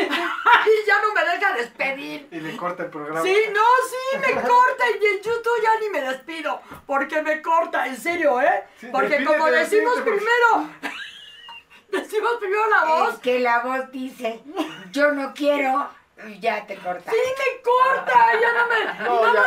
ya 0.88 1.02
no 1.02 1.12
me 1.14 1.22
deja 1.26 1.54
despedir. 1.56 2.28
Y 2.32 2.40
le 2.40 2.56
corta 2.56 2.84
el 2.84 2.90
programa. 2.92 3.24
Sí, 3.24 3.36
no, 3.52 3.62
sí, 3.90 4.18
me 4.20 4.34
corta 4.42 4.84
y 5.02 5.06
en 5.06 5.18
YouTube 5.24 5.64
ya 5.64 5.80
ni 5.80 5.90
me 5.90 6.02
despido 6.02 6.62
porque 6.86 7.22
me 7.24 7.42
corta, 7.42 7.88
en 7.88 7.98
serio, 7.98 8.40
¿eh? 8.42 8.64
Sí, 8.80 8.88
Porque 8.92 9.24
como 9.26 9.48
decimos 9.48 10.00
primero, 10.02 10.70
decimos 11.92 12.34
primero 12.40 12.70
la 12.70 12.86
voz, 12.86 13.14
es 13.16 13.20
que 13.22 13.40
la 13.40 13.60
voz 13.60 13.92
dice, 13.92 14.44
yo 14.92 15.12
no 15.14 15.34
quiero, 15.34 15.90
y 16.28 16.40
ya 16.40 16.66
te 16.66 16.76
corta. 16.78 17.12
sí 17.12 17.18
me 17.18 17.62
corta, 17.62 18.14
ya 18.42 18.54
no 18.54 18.68
me... 18.68 19.04
No, 19.10 19.34
ya, 19.34 19.44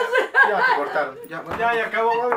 ya 0.49 0.65
te 0.65 0.77
cortaron. 0.77 1.19
Ya. 1.29 1.43
Ya, 1.59 1.75
ya 1.75 1.87
acabó. 1.87 2.31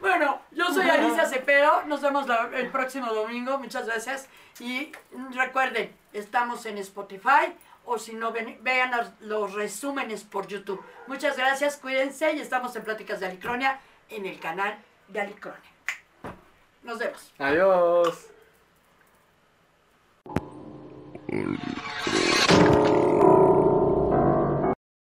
Bueno, 0.00 0.40
yo 0.50 0.66
soy 0.72 0.88
Alicia 0.88 1.26
Cepero, 1.26 1.82
nos 1.86 2.00
vemos 2.00 2.26
la- 2.26 2.50
el 2.54 2.70
próximo 2.70 3.12
domingo, 3.12 3.58
muchas 3.58 3.86
gracias. 3.86 4.28
Y 4.60 4.92
recuerden, 5.34 5.94
estamos 6.12 6.64
en 6.66 6.78
Spotify 6.78 7.54
o 7.84 7.98
si 7.98 8.14
no, 8.14 8.32
ven- 8.32 8.58
vean 8.62 8.90
los, 8.96 9.10
los 9.20 9.54
resúmenes 9.54 10.24
por 10.24 10.46
YouTube. 10.46 10.82
Muchas 11.06 11.36
gracias, 11.36 11.76
cuídense 11.76 12.32
y 12.32 12.40
estamos 12.40 12.74
en 12.76 12.84
Pláticas 12.84 13.20
de 13.20 13.26
Alicronia 13.26 13.80
en 14.08 14.26
el 14.26 14.38
canal 14.40 14.78
de 15.08 15.20
Alicronia. 15.20 15.60
Nos 16.82 16.98
vemos. 16.98 17.32
Adiós. 17.38 18.26
Alicronia. 21.28 22.19